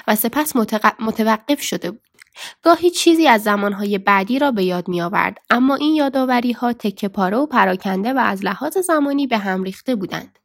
و 0.08 0.16
سپس 0.16 0.56
متوقف 1.00 1.62
شده 1.62 1.90
بود. 1.90 2.17
گاهی 2.62 2.90
چیزی 2.90 3.28
از 3.28 3.42
زمانهای 3.42 3.98
بعدی 3.98 4.38
را 4.38 4.50
به 4.50 4.64
یاد 4.64 4.88
می 4.88 5.02
آورد 5.02 5.38
اما 5.50 5.74
این 5.74 5.94
یادآوری 5.94 6.52
ها 6.52 6.72
تکه 6.72 7.08
پاره 7.08 7.36
و 7.36 7.46
پراکنده 7.46 8.12
و 8.12 8.18
از 8.18 8.44
لحاظ 8.44 8.78
زمانی 8.78 9.26
به 9.26 9.38
هم 9.38 9.62
ریخته 9.62 9.94
بودند. 9.94 10.38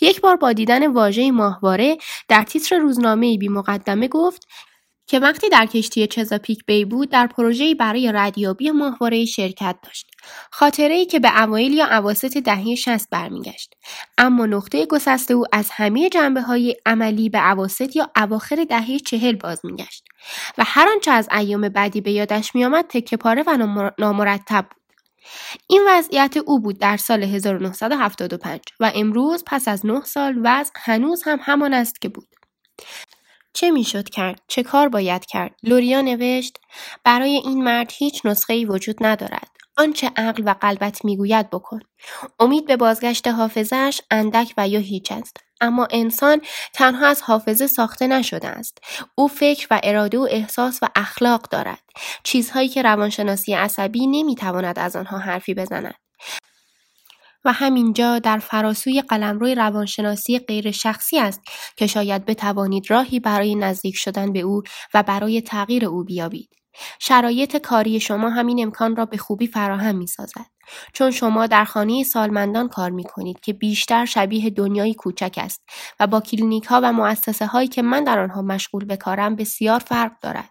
یک 0.00 0.20
بار 0.20 0.36
با 0.36 0.52
دیدن 0.52 0.86
واژه 0.86 1.30
ماهواره 1.30 1.98
در 2.28 2.42
تیتر 2.42 2.78
روزنامه 2.78 3.38
بی 3.38 3.48
مقدمه 3.48 4.08
گفت 4.08 4.46
که 5.10 5.18
وقتی 5.18 5.48
در 5.48 5.66
کشتی 5.66 6.06
چزاپیک 6.06 6.64
بی 6.66 6.84
بود 6.84 7.10
در 7.10 7.26
پروژه‌ای 7.26 7.74
برای 7.74 8.12
ردیابی 8.12 8.70
ماهواره 8.70 9.24
شرکت 9.24 9.76
داشت. 9.82 10.06
خاطره 10.50 10.94
ای 10.94 11.06
که 11.06 11.20
به 11.20 11.42
اوایل 11.42 11.72
یا 11.72 11.86
اواسط 11.86 12.38
دهه 12.38 12.74
60 12.74 13.10
برمیگشت. 13.10 13.74
اما 14.18 14.46
نقطه 14.46 14.86
گسسته 14.86 15.34
او 15.34 15.44
از 15.52 15.70
همه 15.70 16.08
جنبه 16.08 16.42
های 16.42 16.76
عملی 16.86 17.28
به 17.28 17.50
اواسط 17.50 17.96
یا 17.96 18.10
اواخر 18.16 18.66
دهه 18.68 18.98
چهل 18.98 19.36
باز 19.36 19.60
میگشت 19.64 20.04
و 20.58 20.64
هر 20.66 20.88
آنچه 20.88 21.10
از 21.10 21.28
ایام 21.32 21.68
بعدی 21.68 22.00
به 22.00 22.12
یادش 22.12 22.54
میآمد 22.54 22.84
تکه 22.88 23.16
پاره 23.16 23.44
و 23.46 23.56
نامرتب 23.98 24.66
بود. 24.70 24.82
این 25.68 25.82
وضعیت 25.88 26.36
او 26.36 26.60
بود 26.60 26.78
در 26.78 26.96
سال 26.96 27.22
1975 27.22 28.60
و 28.80 28.92
امروز 28.94 29.44
پس 29.46 29.68
از 29.68 29.86
نه 29.86 30.04
سال 30.04 30.40
وضع 30.44 30.72
هنوز 30.76 31.22
هم 31.26 31.38
همان 31.42 31.74
است 31.74 32.00
که 32.00 32.08
بود. 32.08 32.28
چه 33.52 33.70
می‌شد 33.70 34.08
کرد؟ 34.08 34.42
چه 34.48 34.62
کار 34.62 34.88
باید 34.88 35.26
کرد؟ 35.26 35.54
لوریا 35.62 36.00
نوشت 36.00 36.58
برای 37.04 37.30
این 37.44 37.64
مرد 37.64 37.92
هیچ 37.92 38.26
نسخه 38.26 38.52
ای 38.54 38.64
وجود 38.64 38.96
ندارد. 39.00 39.48
آنچه 39.76 40.10
عقل 40.16 40.42
و 40.46 40.54
قلبت 40.60 41.04
می‌گوید 41.04 41.50
بکن. 41.50 41.80
امید 42.40 42.66
به 42.66 42.76
بازگشت 42.76 43.28
حافظش 43.28 44.00
اندک 44.10 44.54
و 44.56 44.68
یا 44.68 44.80
هیچ 44.80 45.12
است. 45.12 45.36
اما 45.60 45.88
انسان 45.90 46.40
تنها 46.74 47.06
از 47.06 47.22
حافظه 47.22 47.66
ساخته 47.66 48.06
نشده 48.06 48.48
است. 48.48 48.78
او 49.14 49.28
فکر 49.28 49.66
و 49.70 49.80
اراده 49.82 50.18
و 50.18 50.28
احساس 50.30 50.78
و 50.82 50.88
اخلاق 50.96 51.42
دارد. 51.42 51.82
چیزهایی 52.24 52.68
که 52.68 52.82
روانشناسی 52.82 53.54
عصبی 53.54 54.06
نمی‌تواند 54.06 54.78
از 54.78 54.96
آنها 54.96 55.18
حرفی 55.18 55.54
بزند. 55.54 55.94
و 57.44 57.52
همینجا 57.52 58.18
در 58.18 58.38
فراسوی 58.38 59.02
قلمروی 59.02 59.54
روانشناسی 59.54 60.38
غیر 60.38 60.70
شخصی 60.70 61.18
است 61.18 61.40
که 61.76 61.86
شاید 61.86 62.24
بتوانید 62.24 62.90
راهی 62.90 63.20
برای 63.20 63.54
نزدیک 63.54 63.96
شدن 63.96 64.32
به 64.32 64.40
او 64.40 64.62
و 64.94 65.02
برای 65.02 65.40
تغییر 65.40 65.84
او 65.84 66.04
بیابید. 66.04 66.50
شرایط 66.98 67.56
کاری 67.56 68.00
شما 68.00 68.30
همین 68.30 68.62
امکان 68.62 68.96
را 68.96 69.04
به 69.04 69.16
خوبی 69.16 69.46
فراهم 69.46 69.96
می 69.96 70.06
سازد. 70.06 70.46
چون 70.92 71.10
شما 71.10 71.46
در 71.46 71.64
خانه 71.64 72.04
سالمندان 72.04 72.68
کار 72.68 72.90
می 72.90 73.04
کنید 73.04 73.40
که 73.40 73.52
بیشتر 73.52 74.04
شبیه 74.04 74.50
دنیای 74.50 74.94
کوچک 74.94 75.34
است 75.38 75.62
و 76.00 76.06
با 76.06 76.20
کلینیک 76.20 76.64
ها 76.64 76.80
و 76.82 76.92
مؤسسه 76.92 77.46
هایی 77.46 77.68
که 77.68 77.82
من 77.82 78.04
در 78.04 78.18
آنها 78.18 78.42
مشغول 78.42 78.84
به 78.84 78.96
کارم 78.96 79.36
بسیار 79.36 79.78
فرق 79.78 80.12
دارد. 80.22 80.49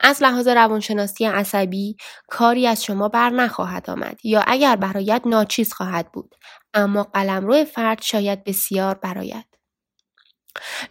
از 0.00 0.22
لحاظ 0.22 0.48
روانشناسی 0.48 1.24
عصبی 1.24 1.96
کاری 2.28 2.66
از 2.66 2.84
شما 2.84 3.08
بر 3.08 3.30
نخواهد 3.30 3.90
آمد 3.90 4.20
یا 4.24 4.44
اگر 4.46 4.76
برایت 4.76 5.22
ناچیز 5.26 5.72
خواهد 5.72 6.12
بود 6.12 6.34
اما 6.74 7.02
قلمرو 7.02 7.64
فرد 7.64 8.02
شاید 8.02 8.44
بسیار 8.44 8.94
برایت 8.94 9.44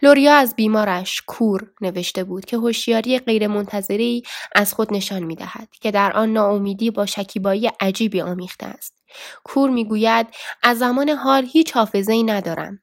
لوریا 0.02 0.34
از 0.34 0.56
بیمارش 0.56 1.22
کور 1.26 1.70
نوشته 1.80 2.24
بود 2.24 2.44
که 2.44 2.56
هوشیاری 2.56 3.18
غیرمنتظری 3.18 4.22
از 4.54 4.74
خود 4.74 4.92
نشان 4.92 5.22
می 5.22 5.36
دهد 5.36 5.68
که 5.80 5.90
در 5.90 6.12
آن 6.12 6.32
ناامیدی 6.32 6.90
با 6.90 7.06
شکیبایی 7.06 7.70
عجیبی 7.80 8.20
آمیخته 8.20 8.66
است. 8.66 9.02
کور 9.44 9.70
می‌گوید 9.70 10.26
از 10.62 10.78
زمان 10.78 11.08
حال 11.08 11.46
هیچ 11.52 11.72
حافظه 11.72 12.12
ای 12.12 12.22
ندارم. 12.22 12.80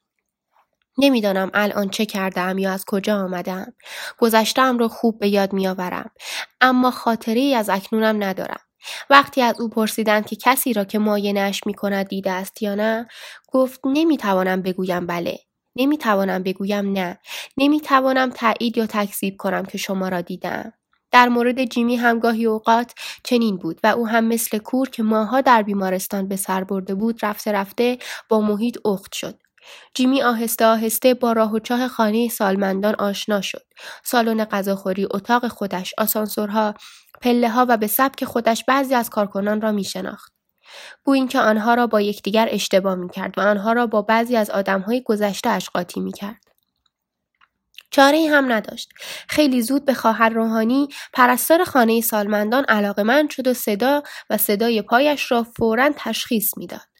نمی‌دانم 0.97 1.51
الان 1.53 1.89
چه 1.89 2.05
کردم 2.05 2.57
یا 2.57 2.71
از 2.71 2.85
کجا 2.85 3.17
آمدم. 3.17 3.73
گذشتم 4.19 4.77
را 4.77 4.87
خوب 4.87 5.19
به 5.19 5.29
یاد 5.29 5.53
میآورم. 5.53 6.11
اما 6.61 6.91
خاطره 6.91 7.39
ای 7.39 7.55
از 7.55 7.69
اکنونم 7.69 8.23
ندارم. 8.23 8.59
وقتی 9.09 9.41
از 9.41 9.61
او 9.61 9.69
پرسیدند 9.69 10.25
که 10.25 10.35
کسی 10.35 10.73
را 10.73 10.83
که 10.83 10.99
ماینش 10.99 11.61
می 11.65 11.73
کند 11.73 12.07
دیده 12.07 12.31
است 12.31 12.61
یا 12.61 12.75
نه 12.75 13.07
گفت 13.51 13.79
نمی‌توانم 13.85 14.61
بگویم 14.61 15.07
بله 15.07 15.39
نمی‌توانم 15.75 16.43
بگویم 16.43 16.91
نه 16.91 17.19
نمی‌توانم 17.57 18.29
تایید 18.29 18.77
یا 18.77 18.85
تکذیب 18.85 19.37
کنم 19.37 19.65
که 19.65 19.77
شما 19.77 20.09
را 20.09 20.21
دیدم 20.21 20.73
در 21.11 21.29
مورد 21.29 21.65
جیمی 21.65 21.95
هم 21.95 22.19
گاهی 22.19 22.45
اوقات 22.45 22.93
چنین 23.23 23.57
بود 23.57 23.79
و 23.83 23.87
او 23.87 24.07
هم 24.07 24.23
مثل 24.23 24.57
کور 24.57 24.89
که 24.89 25.03
ماها 25.03 25.41
در 25.41 25.63
بیمارستان 25.63 26.27
به 26.27 26.35
سر 26.35 26.63
برده 26.63 26.95
بود 26.95 27.25
رفته 27.25 27.51
رفته 27.51 27.97
با 28.29 28.41
محیط 28.41 28.77
اخت 28.85 29.13
شد 29.13 29.42
جیمی 29.93 30.23
آهسته 30.23 30.65
آهسته 30.65 31.13
با 31.13 31.31
راه 31.31 31.51
و 31.51 31.59
چاه 31.59 31.87
خانه 31.87 32.29
سالمندان 32.29 32.95
آشنا 32.95 33.41
شد. 33.41 33.65
سالن 34.03 34.45
غذاخوری، 34.45 35.07
اتاق 35.11 35.47
خودش، 35.47 35.93
آسانسورها، 35.97 36.73
پله 37.21 37.49
ها 37.49 37.65
و 37.69 37.77
به 37.77 37.87
سبک 37.87 38.25
خودش 38.25 38.63
بعضی 38.67 38.95
از 38.95 39.09
کارکنان 39.09 39.61
را 39.61 39.71
می 39.71 39.83
شناخت. 39.83 40.33
گویی 41.03 41.19
اینکه 41.19 41.39
آنها 41.39 41.73
را 41.73 41.87
با 41.87 42.01
یکدیگر 42.01 42.47
اشتباه 42.51 42.95
می 42.95 43.09
کرد 43.09 43.39
و 43.39 43.41
آنها 43.41 43.73
را 43.73 43.87
با 43.87 44.01
بعضی 44.01 44.35
از 44.35 44.49
آدمهای 44.49 45.03
گذشته 45.05 45.49
اش 45.49 45.69
قاطی 45.69 45.99
می 45.99 46.11
کرد. 46.11 46.43
چاره 47.91 48.29
هم 48.31 48.51
نداشت. 48.51 48.89
خیلی 49.29 49.61
زود 49.61 49.85
به 49.85 49.93
خواهر 49.93 50.29
روحانی 50.29 50.87
پرستار 51.13 51.63
خانه 51.63 52.01
سالمندان 52.01 52.63
علاقمند 52.63 53.29
شد 53.29 53.47
و 53.47 53.53
صدا 53.53 54.03
و 54.29 54.37
صدای 54.37 54.81
پایش 54.81 55.31
را 55.31 55.43
فورا 55.43 55.89
تشخیص 55.97 56.57
می‌داد. 56.57 56.92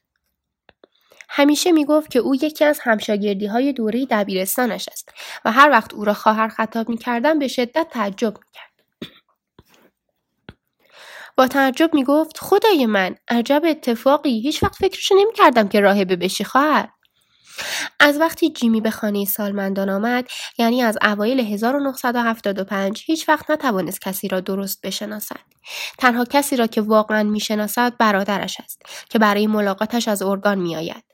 همیشه 1.36 1.72
می‌گفت 1.72 2.12
که 2.12 2.20
او 2.20 2.36
یکی 2.36 2.66
از 2.66 2.80
همشاگردی 2.82 3.46
های 3.46 3.74
دوره 3.74 4.06
دبیرستانش 4.06 4.90
است 4.92 5.10
و 5.46 5.52
هر 5.52 5.70
وقت 5.70 5.94
او 5.94 6.06
را 6.06 6.14
خواهر 6.14 6.48
خطاب 6.48 6.90
می‌کردم 6.90 7.40
به 7.40 7.48
شدت 7.48 7.88
تعجب 7.92 8.34
می‌کرد. 8.38 8.74
با 11.38 11.48
تعجب 11.48 11.94
می‌گفت 11.94 12.38
خدای 12.38 12.86
من 12.86 13.16
عجب 13.28 13.62
اتفاقی 13.66 14.42
هیچ 14.42 14.64
وقت 14.64 14.76
فکرش 14.76 15.12
نمی‌کردم 15.12 15.68
که 15.68 15.80
راهبه 15.80 16.16
بشی 16.16 16.44
خواهر. 16.44 16.90
از 18.00 18.20
وقتی 18.20 18.50
جیمی 18.50 18.82
به 18.82 18.92
خانه 18.92 19.26
سالمندان 19.26 19.90
آمد 19.90 20.26
یعنی 20.58 20.84
از 20.84 20.98
اوایل 21.02 21.40
1975 21.40 23.04
هیچ 23.06 23.30
وقت 23.30 23.52
نتوانست 23.52 24.02
کسی 24.02 24.28
را 24.28 24.40
درست 24.40 24.82
بشناسد. 24.82 25.40
تنها 25.98 26.26
کسی 26.26 26.58
را 26.58 26.68
که 26.68 26.82
واقعا 26.82 27.24
می‌شناسد 27.24 27.98
برادرش 27.98 28.60
است 28.60 28.82
که 29.10 29.20
برای 29.20 29.48
ملاقاتش 29.48 30.08
از 30.08 30.22
ارگان 30.22 30.60
میآید. 30.60 31.13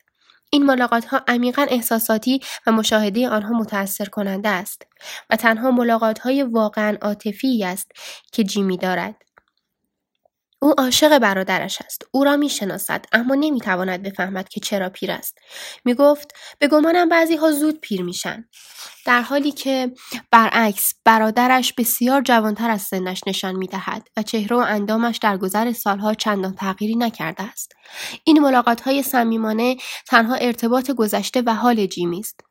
این 0.50 0.66
ملاقات 0.66 1.06
ها 1.06 1.22
عمیقا 1.28 1.66
احساساتی 1.70 2.42
و 2.68 2.72
مشاهده 2.72 3.30
آنها 3.30 3.60
متأثر 3.60 4.06
کننده 4.06 4.50
است 4.50 4.88
و 5.30 5.36
تنها 5.36 5.72
ملاقات 5.72 6.20
های 6.20 6.44
واقعا 6.44 6.98
عاطفی 7.02 7.64
است 7.64 7.92
که 8.32 8.44
جیمی 8.44 8.78
دارد. 8.78 9.16
او 10.62 10.74
عاشق 10.78 11.20
برادرش 11.20 11.82
است. 11.86 12.04
او 12.12 12.24
را 12.24 12.38
می 12.38 12.50
شناسد 12.50 13.06
اما 13.12 13.36
نمی 13.36 13.62
تواند 13.62 14.04
بفهمد 14.04 14.50
که 14.50 14.60
چرا 14.60 14.90
پیر 14.90 15.12
است. 15.12 15.38
می 15.86 15.94
گفت 15.94 16.32
به 16.60 16.68
گمانم 16.68 17.10
بعضی 17.10 17.36
ها 17.36 17.52
زود 17.52 17.80
پیر 17.80 18.04
میشن. 18.04 18.46
در 19.06 19.22
حالی 19.22 19.52
که 19.52 19.92
برعکس 20.32 20.94
برادرش 21.06 21.74
بسیار 21.74 22.22
جوانتر 22.22 22.70
از 22.70 22.82
سنش 22.82 23.22
نشان 23.28 23.56
می 23.56 23.68
دهد 23.68 24.08
و 24.18 24.24
چهره 24.24 24.58
و 24.58 24.60
اندامش 24.60 25.18
در 25.18 25.38
گذر 25.38 25.72
سالها 25.72 26.14
چندان 26.14 26.56
تغییری 26.56 26.96
نکرده 26.96 27.44
است. 27.44 27.74
این 28.24 28.40
ملاقات 28.40 28.82
های 28.82 29.04
صمیمانه 29.04 29.78
تنها 30.08 30.36
ارتباط 30.36 30.92
گذشته 30.92 31.44
و 31.46 31.54
حال 31.56 31.86
جیمی 31.86 32.20
است. 32.20 32.49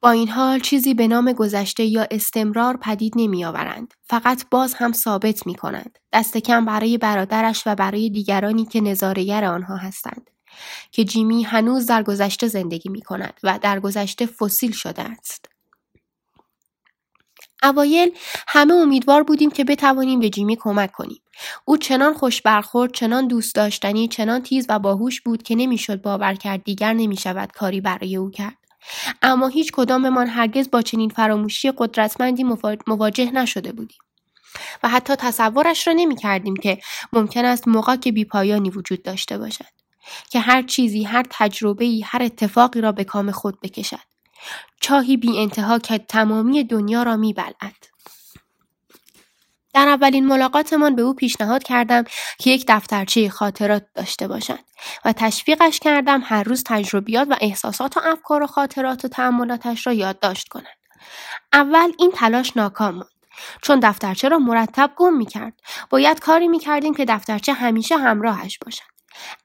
با 0.00 0.10
این 0.10 0.28
حال 0.28 0.60
چیزی 0.60 0.94
به 0.94 1.08
نام 1.08 1.32
گذشته 1.32 1.84
یا 1.84 2.06
استمرار 2.10 2.76
پدید 2.76 3.12
نمی 3.16 3.44
آورند. 3.44 3.94
فقط 4.04 4.44
باز 4.50 4.74
هم 4.74 4.92
ثابت 4.92 5.46
می 5.46 5.54
کنند. 5.54 5.98
دست 6.12 6.36
کم 6.36 6.64
برای 6.64 6.98
برادرش 6.98 7.62
و 7.66 7.74
برای 7.74 8.10
دیگرانی 8.10 8.64
که 8.64 8.80
نظارگر 8.80 9.44
آنها 9.44 9.76
هستند. 9.76 10.30
که 10.92 11.04
جیمی 11.04 11.42
هنوز 11.42 11.86
در 11.86 12.02
گذشته 12.02 12.48
زندگی 12.48 12.88
می 12.88 13.02
کند 13.02 13.34
و 13.42 13.58
در 13.62 13.80
گذشته 13.80 14.26
فسیل 14.26 14.72
شده 14.72 15.02
است. 15.02 15.48
اوایل 17.62 18.10
همه 18.48 18.74
امیدوار 18.74 19.22
بودیم 19.22 19.50
که 19.50 19.64
بتوانیم 19.64 20.20
به 20.20 20.30
جیمی 20.30 20.56
کمک 20.56 20.92
کنیم. 20.92 21.22
او 21.64 21.76
چنان 21.76 22.14
خوش 22.14 22.42
برخورد، 22.42 22.92
چنان 22.92 23.28
دوست 23.28 23.54
داشتنی، 23.54 24.08
چنان 24.08 24.42
تیز 24.42 24.66
و 24.68 24.78
باهوش 24.78 25.20
بود 25.20 25.42
که 25.42 25.54
نمی‌شد 25.54 26.02
باور 26.02 26.34
کرد 26.34 26.64
دیگر 26.64 26.92
نمی 26.92 27.16
شود 27.16 27.52
کاری 27.52 27.80
برای 27.80 28.16
او 28.16 28.30
کرد. 28.30 28.67
اما 29.22 29.48
هیچ 29.48 29.72
کداممان 29.72 30.26
هرگز 30.26 30.70
با 30.70 30.82
چنین 30.82 31.10
فراموشی 31.10 31.72
قدرتمندی 31.78 32.44
مواجه 32.86 33.30
نشده 33.30 33.72
بودیم. 33.72 33.98
و 34.82 34.88
حتی 34.88 35.16
تصورش 35.16 35.86
را 35.86 35.92
نمی 35.92 36.16
کردیم 36.16 36.56
که 36.56 36.78
ممکن 37.12 37.44
است 37.44 37.68
موقع 37.68 37.96
بیپایانی 37.96 38.70
وجود 38.70 39.02
داشته 39.02 39.38
باشد. 39.38 39.64
که 40.30 40.40
هر 40.40 40.62
چیزی 40.62 41.04
هر 41.04 41.24
تجربه‌ای 41.30 42.02
هر 42.02 42.22
اتفاقی 42.22 42.80
را 42.80 42.92
به 42.92 43.04
کام 43.04 43.30
خود 43.30 43.60
بکشد. 43.60 44.08
چاهی 44.80 45.16
بی 45.16 45.38
انتها 45.38 45.78
که 45.78 45.98
تمامی 45.98 46.64
دنیا 46.64 47.02
را 47.02 47.16
می 47.16 47.32
بلعد. 47.32 47.88
در 49.78 49.88
اولین 49.88 50.26
ملاقاتمان 50.26 50.96
به 50.96 51.02
او 51.02 51.14
پیشنهاد 51.14 51.62
کردم 51.62 52.04
که 52.38 52.50
یک 52.50 52.64
دفترچه 52.68 53.28
خاطرات 53.28 53.86
داشته 53.94 54.28
باشد 54.28 54.58
و 55.04 55.12
تشویقش 55.12 55.78
کردم 55.78 56.22
هر 56.24 56.42
روز 56.42 56.62
تجربیات 56.66 57.28
و 57.30 57.36
احساسات 57.40 57.96
و 57.96 58.00
افکار 58.04 58.42
و 58.42 58.46
خاطرات 58.46 59.04
و 59.04 59.08
تعملاتش 59.08 59.86
را 59.86 59.92
یادداشت 59.92 60.48
کند. 60.48 60.78
اول 61.52 61.92
این 61.98 62.10
تلاش 62.14 62.56
ناکام 62.56 62.94
ماند 62.94 63.08
چون 63.62 63.80
دفترچه 63.80 64.28
را 64.28 64.38
مرتب 64.38 64.90
گم 64.96 65.16
می 65.16 65.26
کرد. 65.26 65.52
باید 65.90 66.20
کاری 66.20 66.48
می 66.48 66.58
کردیم 66.58 66.94
که 66.94 67.04
دفترچه 67.04 67.52
همیشه 67.52 67.96
همراهش 67.96 68.58
باشد. 68.58 68.84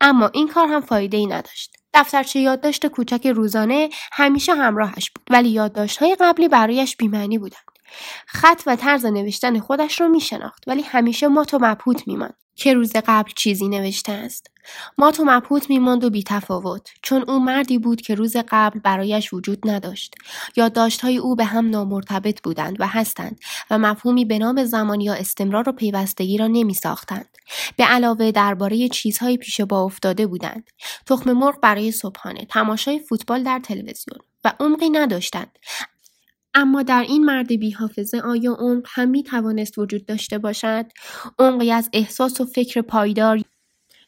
اما 0.01 0.27
این 0.27 0.47
کار 0.47 0.67
هم 0.67 0.81
فایده 0.81 1.17
ای 1.17 1.27
نداشت. 1.27 1.75
دفترچه 1.93 2.39
یادداشت 2.39 2.87
کوچک 2.87 3.27
روزانه 3.27 3.89
همیشه 4.11 4.53
همراهش 4.53 5.11
بود 5.11 5.25
ولی 5.29 5.49
یادداشت‌های 5.49 6.15
قبلی 6.19 6.47
برایش 6.47 6.97
بیمعنی 6.97 7.37
بودند. 7.37 7.72
خط 8.25 8.63
و 8.65 8.75
طرز 8.75 9.05
نوشتن 9.05 9.59
خودش 9.59 10.01
رو 10.01 10.07
می 10.07 10.21
شناخت 10.21 10.63
ولی 10.67 10.81
همیشه 10.81 11.27
مات 11.27 11.53
و 11.53 11.59
مبهوت 11.61 12.07
میماند 12.07 12.35
که 12.55 12.73
روز 12.73 12.93
قبل 13.07 13.31
چیزی 13.35 13.67
نوشته 13.67 14.11
است. 14.11 14.51
مات 14.97 15.19
و 15.19 15.23
مبهوت 15.25 15.69
میماند 15.69 16.03
و 16.03 16.09
بیتفاوت 16.09 16.89
چون 17.01 17.25
او 17.27 17.39
مردی 17.39 17.77
بود 17.77 18.01
که 18.01 18.15
روز 18.15 18.35
قبل 18.49 18.79
برایش 18.79 19.33
وجود 19.33 19.69
نداشت. 19.69 20.15
یادداشت‌های 20.55 21.17
او 21.17 21.35
به 21.35 21.45
هم 21.45 21.69
نامرتبط 21.69 22.41
بودند 22.41 22.75
و 22.79 22.87
هستند 22.87 23.39
و 23.69 23.77
مفهومی 23.77 24.25
به 24.25 24.37
نام 24.39 24.63
زمان 24.63 25.01
یا 25.01 25.13
استمرار 25.13 25.69
و 25.69 25.71
پیوستگی 25.71 26.37
را 26.37 26.47
نمی 26.47 26.73
ساختند. 26.73 27.37
به 27.77 27.83
علاوه 27.83 28.31
درباره 28.31 28.89
چیزهای 28.89 29.37
پیش 29.37 29.61
با 29.61 29.83
افتاده 29.83 30.27
بودند. 30.27 30.69
تخم 31.05 31.33
مرغ 31.33 31.59
برای 31.59 31.91
صبحانه، 31.91 32.45
تماشای 32.45 32.99
فوتبال 32.99 33.43
در 33.43 33.59
تلویزیون 33.59 34.19
و 34.43 34.53
عمقی 34.59 34.89
نداشتند 34.89 35.59
اما 36.53 36.83
در 36.83 37.05
این 37.07 37.25
مرد 37.25 37.47
بیحافظه 37.47 38.17
آیا 38.17 38.53
عمق 38.53 38.85
هم 38.89 39.09
می 39.09 39.23
توانست 39.23 39.77
وجود 39.77 40.05
داشته 40.05 40.37
باشد؟ 40.37 40.85
عمقی 41.39 41.71
از 41.71 41.89
احساس 41.93 42.41
و 42.41 42.45
فکر 42.45 42.81
پایدار 42.81 43.41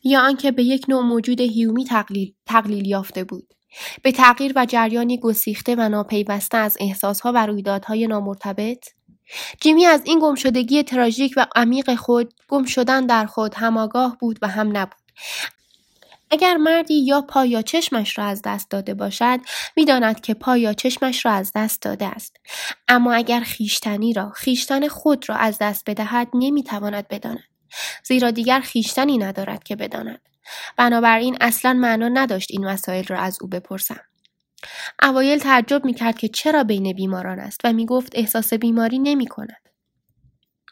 یا 0.04 0.22
آنکه 0.22 0.52
به 0.52 0.64
یک 0.64 0.86
نوع 0.90 1.04
موجود 1.04 1.42
هیومی 1.42 1.86
تقلیل, 1.86 2.34
تقلیل 2.46 2.88
یافته 2.88 3.24
بود؟ 3.24 3.54
به 4.04 4.12
تغییر 4.12 4.54
و 4.56 4.66
جریانی 4.66 5.20
گسیخته 5.20 5.76
و 5.76 5.90
ناپیوسته 5.90 6.58
از 6.58 6.78
احساسها 6.80 7.32
و 7.36 7.46
رویدادهای 7.46 8.08
نامرتبط؟ 8.08 8.86
جیمی 9.62 9.86
از 9.86 10.02
این 10.06 10.20
گمشدگی 10.20 10.84
تراژیک 10.84 11.34
و 11.38 11.46
عمیق 11.56 11.96
خود 11.96 12.34
گم 12.48 12.66
شدن 12.66 13.06
در 13.06 13.26
خود 13.26 13.54
هماگاه 13.56 14.18
بود 14.20 14.40
و 14.42 14.48
هم 14.48 14.78
نبود 14.78 15.06
اگر 16.36 16.58
مردی 16.58 16.94
یا 16.94 17.22
پا 17.22 17.46
یا 17.46 17.62
چشمش 17.62 18.18
را 18.18 18.26
از 18.26 18.42
دست 18.46 18.70
داده 18.70 18.94
باشد 18.94 19.40
می‌داند 19.76 20.22
که 20.22 20.34
پا 20.34 20.58
یا 20.58 20.74
چشمش 20.74 21.26
را 21.26 21.32
از 21.32 21.52
دست 21.56 21.82
داده 21.82 22.06
است. 22.06 22.38
اما 22.88 23.14
اگر 23.14 23.40
خیشتنی 23.40 24.14
را 24.14 24.30
خیشتن 24.30 24.88
خود 24.88 25.30
را 25.30 25.36
از 25.36 25.58
دست 25.62 25.90
بدهد 25.90 26.28
نمی‌تواند 26.34 27.08
بداند. 27.08 27.44
زیرا 28.04 28.32
دیگر 28.32 28.60
خیشتنی 28.60 29.18
ندارد 29.18 29.64
که 29.64 29.76
بداند. 29.76 30.22
بنابراین 30.78 31.38
اصلا 31.42 31.74
معنا 31.74 32.08
نداشت 32.08 32.48
این 32.52 32.66
مسائل 32.66 33.04
را 33.04 33.20
از 33.20 33.38
او 33.42 33.48
بپرسم. 33.48 34.02
اوایل 35.02 35.40
تعجب 35.40 35.86
می‌کرد 35.86 36.18
که 36.18 36.28
چرا 36.28 36.64
بین 36.64 36.94
بیماران 36.94 37.40
است 37.40 37.62
و 37.64 37.74
می‌گفت 37.74 38.12
احساس 38.16 38.54
بیماری 38.54 39.00
نمی 39.00 39.28
کند. 39.28 39.65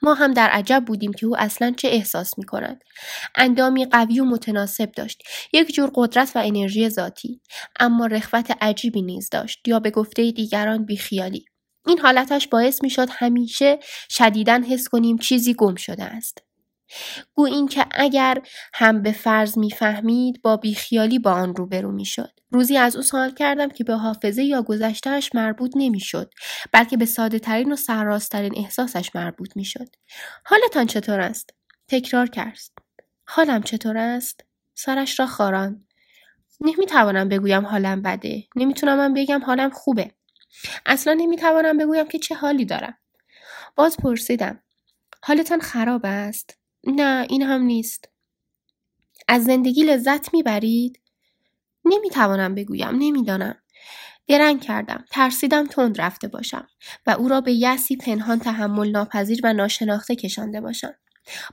ما 0.03 0.13
هم 0.13 0.33
در 0.33 0.49
عجب 0.49 0.83
بودیم 0.87 1.13
که 1.13 1.25
او 1.25 1.37
اصلا 1.37 1.73
چه 1.77 1.87
احساس 1.87 2.37
می 2.37 2.45
کند. 2.45 2.81
اندامی 3.35 3.85
قوی 3.85 4.19
و 4.19 4.25
متناسب 4.25 4.91
داشت. 4.91 5.23
یک 5.53 5.73
جور 5.73 5.91
قدرت 5.95 6.31
و 6.35 6.39
انرژی 6.39 6.89
ذاتی. 6.89 7.41
اما 7.79 8.05
رخوت 8.05 8.57
عجیبی 8.61 9.01
نیز 9.01 9.29
داشت 9.29 9.67
یا 9.67 9.79
به 9.79 9.91
گفته 9.91 10.31
دیگران 10.31 10.85
بیخیالی. 10.85 11.45
این 11.87 11.99
حالتش 11.99 12.47
باعث 12.47 12.83
می 12.83 12.89
شد 12.89 13.07
همیشه 13.11 13.79
شدیدن 14.09 14.63
حس 14.63 14.87
کنیم 14.87 15.17
چیزی 15.17 15.53
گم 15.53 15.75
شده 15.75 16.03
است. 16.03 16.52
گو 17.33 17.45
این 17.45 17.67
که 17.67 17.85
اگر 17.91 18.41
هم 18.73 19.01
به 19.01 19.11
فرض 19.11 19.57
می‌فهمید 19.57 20.41
با 20.41 20.57
بیخیالی 20.57 21.19
با 21.19 21.31
آن 21.31 21.55
روبرو 21.55 21.91
می‌شد. 21.91 22.31
روزی 22.51 22.77
از 22.77 22.95
او 22.95 23.01
سوال 23.01 23.31
کردم 23.31 23.69
که 23.69 23.83
به 23.83 23.95
حافظه 23.95 24.43
یا 24.43 24.61
گذشتهش 24.61 25.29
مربوط 25.35 25.71
نمی‌شد 25.75 26.33
بلکه 26.71 26.97
به 26.97 27.05
ساده 27.05 27.39
ترین 27.39 27.71
و 27.71 27.75
سرراستترین 27.75 28.53
احساسش 28.57 29.15
مربوط 29.15 29.55
می‌شد. 29.55 29.87
حالتان 30.45 30.85
چطور 30.85 31.19
است؟ 31.19 31.49
تکرار 31.87 32.27
کرد. 32.27 32.59
حالم 33.27 33.63
چطور 33.63 33.97
است؟ 33.97 34.43
سرش 34.75 35.19
را 35.19 35.25
خاران. 35.25 35.85
نمی‌توانم 36.61 37.29
بگویم 37.29 37.65
حالم 37.65 38.01
بده. 38.01 38.43
نمی‌تونم 38.55 38.97
من 38.97 39.13
بگم 39.13 39.43
حالم 39.45 39.69
خوبه. 39.69 40.11
اصلا 40.85 41.13
نمی‌توانم 41.13 41.77
بگویم 41.77 42.07
که 42.07 42.19
چه 42.19 42.35
حالی 42.35 42.65
دارم. 42.65 42.97
باز 43.75 43.97
پرسیدم 43.97 44.59
حالتان 45.23 45.61
خراب 45.61 46.01
است؟ 46.03 46.57
نه 46.87 47.25
این 47.29 47.41
هم 47.41 47.61
نیست. 47.61 48.09
از 49.27 49.43
زندگی 49.43 49.83
لذت 49.83 50.33
می‌برید؟ 50.33 50.99
نمی‌توانم 51.85 52.55
بگویم 52.55 52.89
نمی‌دانم. 52.89 53.55
درنگ 54.27 54.61
کردم 54.61 55.05
ترسیدم 55.11 55.67
تند 55.67 56.01
رفته 56.01 56.27
باشم 56.27 56.67
و 57.07 57.11
او 57.11 57.27
را 57.27 57.41
به 57.41 57.53
یسی 57.53 57.95
پنهان 57.95 58.39
تحمل 58.39 58.89
ناپذیر 58.89 59.39
و 59.43 59.53
ناشناخته 59.53 60.15
کشانده 60.15 60.61
باشم 60.61 60.93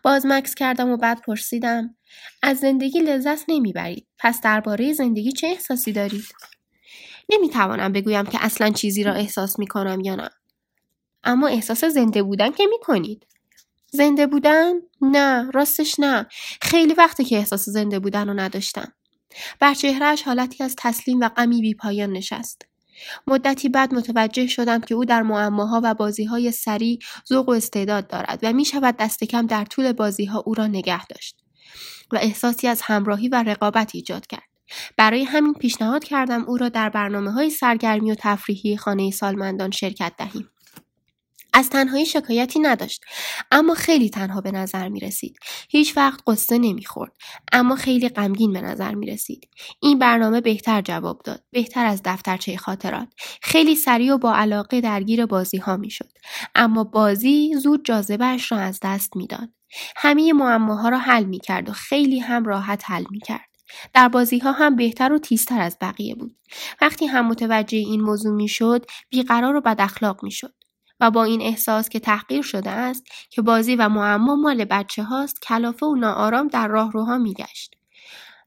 باز 0.02 0.26
مکس 0.26 0.54
کردم 0.54 0.90
و 0.90 0.96
بعد 0.96 1.20
پرسیدم 1.20 1.94
از 2.42 2.58
زندگی 2.58 3.00
لذت 3.00 3.44
نمی‌برید 3.48 4.06
پس 4.18 4.40
درباره 4.40 4.92
زندگی 4.92 5.32
چه 5.32 5.46
احساسی 5.46 5.92
دارید 5.92 6.24
نمی‌توانم 7.28 7.92
بگویم 7.92 8.26
که 8.26 8.38
اصلا 8.40 8.70
چیزی 8.70 9.04
را 9.04 9.12
احساس 9.12 9.58
می‌کنم 9.58 10.00
یا 10.00 10.14
نه 10.14 10.30
اما 11.24 11.48
احساس 11.48 11.84
زنده 11.84 12.22
بودن 12.22 12.50
که 12.50 12.66
می‌کنید 12.66 13.26
زنده 13.90 14.26
بودن؟ 14.26 14.72
نه 15.00 15.50
راستش 15.50 16.00
نه. 16.00 16.26
خیلی 16.62 16.94
وقته 16.94 17.24
که 17.24 17.36
احساس 17.36 17.68
زنده 17.68 17.98
بودن 17.98 18.28
رو 18.28 18.34
نداشتم. 18.34 18.92
بر 19.60 19.74
چهرهش 19.74 20.22
حالتی 20.22 20.64
از 20.64 20.74
تسلیم 20.78 21.20
و 21.20 21.28
غمی 21.28 21.60
بی 21.60 21.74
پایان 21.74 22.12
نشست. 22.12 22.62
مدتی 23.26 23.68
بعد 23.68 23.94
متوجه 23.94 24.46
شدم 24.46 24.80
که 24.80 24.94
او 24.94 25.04
در 25.04 25.22
معماها 25.22 25.80
و 25.84 25.94
بازیهای 25.94 26.52
سریع 26.52 26.98
ذوق 27.28 27.48
و 27.48 27.52
استعداد 27.52 28.06
دارد 28.06 28.38
و 28.42 28.52
می 28.52 28.64
شود 28.64 28.96
دست 28.96 29.24
کم 29.24 29.46
در 29.46 29.64
طول 29.64 29.92
بازیها 29.92 30.42
او 30.46 30.54
را 30.54 30.66
نگه 30.66 31.06
داشت 31.06 31.36
و 32.12 32.16
احساسی 32.16 32.68
از 32.68 32.82
همراهی 32.82 33.28
و 33.28 33.42
رقابت 33.42 33.90
ایجاد 33.94 34.26
کرد. 34.26 34.42
برای 34.96 35.24
همین 35.24 35.54
پیشنهاد 35.54 36.04
کردم 36.04 36.44
او 36.44 36.56
را 36.56 36.68
در 36.68 36.88
برنامه 36.88 37.30
های 37.30 37.50
سرگرمی 37.50 38.12
و 38.12 38.14
تفریحی 38.18 38.76
خانه 38.76 39.10
سالمندان 39.10 39.70
شرکت 39.70 40.12
دهیم. 40.18 40.50
از 41.52 41.70
تنهایی 41.70 42.06
شکایتی 42.06 42.60
نداشت 42.60 43.04
اما 43.50 43.74
خیلی 43.74 44.10
تنها 44.10 44.40
به 44.40 44.52
نظر 44.52 44.88
می 44.88 45.00
رسید. 45.00 45.36
هیچ 45.68 45.96
وقت 45.96 46.20
قصه 46.26 46.58
نمی 46.58 46.84
خورد. 46.84 47.12
اما 47.52 47.76
خیلی 47.76 48.08
غمگین 48.08 48.52
به 48.52 48.60
نظر 48.60 48.94
می 48.94 49.06
رسید. 49.06 49.48
این 49.82 49.98
برنامه 49.98 50.40
بهتر 50.40 50.82
جواب 50.82 51.22
داد. 51.24 51.44
بهتر 51.50 51.86
از 51.86 52.00
دفترچه 52.04 52.56
خاطرات. 52.56 53.08
خیلی 53.42 53.74
سریع 53.74 54.14
و 54.14 54.18
با 54.18 54.34
علاقه 54.34 54.80
درگیر 54.80 55.26
بازی 55.26 55.58
ها 55.58 55.76
می 55.76 55.90
شد. 55.90 56.10
اما 56.54 56.84
بازی 56.84 57.54
زود 57.62 57.84
جاذبهش 57.84 58.52
را 58.52 58.58
از 58.58 58.78
دست 58.82 59.16
می‌داد. 59.16 59.48
همه 59.96 60.32
معماها 60.32 60.88
را 60.88 60.98
حل 60.98 61.24
می 61.24 61.38
کرد 61.38 61.68
و 61.68 61.72
خیلی 61.72 62.18
هم 62.18 62.44
راحت 62.44 62.82
حل 62.86 63.04
می 63.10 63.20
کرد. 63.20 63.50
در 63.94 64.08
بازی 64.08 64.38
ها 64.38 64.52
هم 64.52 64.76
بهتر 64.76 65.12
و 65.12 65.18
تیزتر 65.18 65.60
از 65.60 65.76
بقیه 65.80 66.14
بود. 66.14 66.36
وقتی 66.80 67.06
هم 67.06 67.26
متوجه 67.28 67.78
این 67.78 68.00
موضوع 68.00 68.34
می 68.34 68.48
شد 68.48 68.86
بیقرار 69.10 69.56
و 69.56 69.60
بد 69.60 69.76
اخلاق 69.80 70.24
می 70.24 70.30
شد. 70.30 70.54
و 71.00 71.10
با 71.10 71.24
این 71.24 71.42
احساس 71.42 71.88
که 71.88 72.00
تحقیر 72.00 72.42
شده 72.42 72.70
است 72.70 73.04
که 73.30 73.42
بازی 73.42 73.76
و 73.76 73.88
معما 73.88 74.36
مال 74.36 74.64
بچه 74.64 75.02
هاست 75.02 75.42
کلافه 75.42 75.86
و 75.86 75.94
ناآرام 75.94 76.48
در 76.48 76.68
راهروها 76.68 77.18
میگشت. 77.18 77.74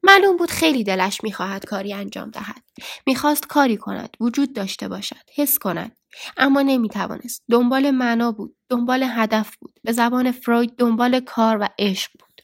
معلوم 0.03 0.37
بود 0.37 0.51
خیلی 0.51 0.83
دلش 0.83 1.23
می‌خواهد 1.23 1.65
کاری 1.65 1.93
انجام 1.93 2.29
دهد. 2.29 2.63
می‌خواست 3.07 3.47
کاری 3.47 3.77
کند 3.77 4.17
وجود 4.19 4.53
داشته 4.53 4.87
باشد 4.87 5.29
حس 5.35 5.59
کند. 5.59 5.97
اما 6.37 6.61
نمی‌توانست. 6.61 7.43
دنبال 7.51 7.91
معنا 7.91 8.31
بود 8.31 8.55
دنبال 8.69 9.03
هدف 9.03 9.55
بود. 9.55 9.79
به 9.83 9.91
زبان 9.91 10.31
فروید 10.31 10.75
دنبال 10.75 11.19
کار 11.19 11.57
و 11.61 11.67
عشق 11.79 12.11
بود. 12.19 12.41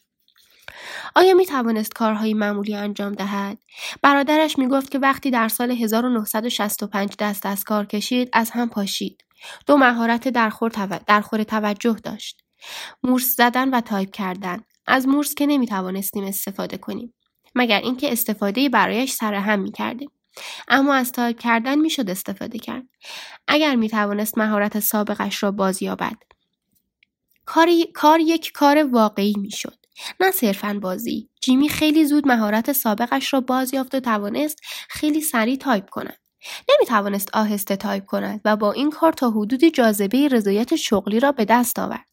آیا 1.16 1.34
می 1.34 1.46
توانست 1.46 1.94
کارهای 1.94 2.34
معمولی 2.34 2.76
انجام 2.76 3.14
دهد؟ 3.14 3.58
برادرش 4.02 4.58
می 4.58 4.68
گفت 4.68 4.92
که 4.92 5.00
وقتی 5.00 5.32
در 5.32 5.48
سال 5.48 5.72
1965 5.72 7.14
دست 7.20 7.46
از 7.46 7.64
کار 7.64 7.86
کشید 7.86 8.30
از 8.34 8.52
هم 8.52 8.70
پاشید. 8.70 9.24
دو 9.66 9.78
مهارت 9.78 10.28
در 11.08 11.22
خور 11.22 11.44
توجه 11.44 11.94
داشت. 12.04 12.42
مورس 13.04 13.36
زدن 13.36 13.70
و 13.70 13.82
تایپ 13.82 14.12
کردن. 14.12 14.64
از 14.88 15.08
مورس 15.08 15.36
که 15.36 15.46
نمی 15.46 15.68
توانستیم 15.68 16.24
استفاده 16.24 16.78
کنیم. 16.78 17.14
مگر 17.56 17.80
اینکه 17.80 18.12
استفاده 18.12 18.70
برایش 18.70 19.12
سرهم 19.12 19.60
می 19.60 19.72
کردیم. 19.72 20.10
اما 20.68 20.94
از 20.94 21.12
تایپ 21.12 21.40
کردن 21.40 21.80
می‌شد 21.80 22.10
استفاده 22.10 22.60
کرد 22.60 22.84
اگر 23.48 23.76
می 23.76 23.90
توانست 23.90 24.38
مهارت 24.38 24.80
سابقش 24.80 25.44
را 25.44 25.52
بازیابد 25.52 26.18
کاری 27.46 27.86
کار 27.94 28.20
یک 28.20 28.52
کار 28.52 28.84
واقعی 28.84 29.36
می‌شد 29.38 29.76
نه 30.20 30.32
صرفا 30.32 30.80
بازی 30.82 31.30
جیمی 31.42 31.70
خیلی 31.70 32.06
زود 32.06 32.28
مهارت 32.28 32.72
سابقش 32.72 33.34
را 33.34 33.42
بازیافت 33.42 33.96
و 33.96 34.00
توانست 34.00 34.60
خیلی 34.90 35.22
سریع 35.22 35.58
تایپ 35.58 35.90
کند 35.90 36.20
نمی 36.70 36.86
توانست 36.88 37.30
آهسته 37.36 37.76
تایپ 37.76 38.06
کند 38.06 38.42
و 38.46 38.56
با 38.56 38.72
این 38.72 38.92
کار 38.92 39.14
تا 39.14 39.30
حدودی 39.30 39.72
جاذبه 39.72 40.28
رضایت 40.28 40.76
شغلی 40.76 41.20
را 41.20 41.32
به 41.32 41.46
دست 41.46 41.80
آورد. 41.80 42.06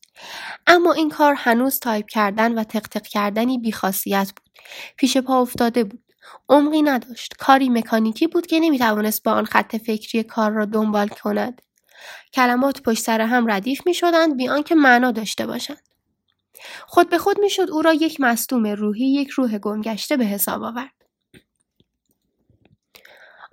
اما 0.66 0.93
این 0.93 1.11
کار 1.11 1.35
هنوز 1.35 1.81
تایپ 1.81 2.07
کردن 2.07 2.59
و 2.59 2.64
تق 2.64 3.03
کردنی 3.03 3.59
بیخاصیت 3.59 4.33
بود. 4.37 4.51
پیش 4.97 5.16
پا 5.16 5.41
افتاده 5.41 5.85
بود. 5.85 6.03
عمقی 6.49 6.83
نداشت. 6.83 7.35
کاری 7.39 7.68
مکانیکی 7.68 8.27
بود 8.27 8.47
که 8.47 8.61
نمی 8.61 8.79
توانست 8.79 9.22
با 9.22 9.33
آن 9.33 9.45
خط 9.45 9.77
فکری 9.77 10.22
کار 10.22 10.51
را 10.51 10.64
دنبال 10.64 11.09
کند. 11.09 11.62
کلمات 12.35 12.83
پشت 12.83 13.03
سر 13.03 13.20
هم 13.20 13.51
ردیف 13.51 13.87
می 13.87 13.95
شدند 13.95 14.37
بی 14.37 14.49
آنکه 14.49 14.74
معنا 14.74 15.11
داشته 15.11 15.47
باشند. 15.47 15.83
خود 16.87 17.11
به 17.11 17.18
خود 17.18 17.39
می‌شد 17.39 17.70
او 17.70 17.83
را 17.83 17.93
یک 17.95 18.20
مصدوم 18.20 18.66
روحی 18.66 19.05
یک 19.05 19.29
روح 19.29 19.59
گمگشته 19.59 20.16
به 20.16 20.24
حساب 20.24 20.62
آورد. 20.62 21.05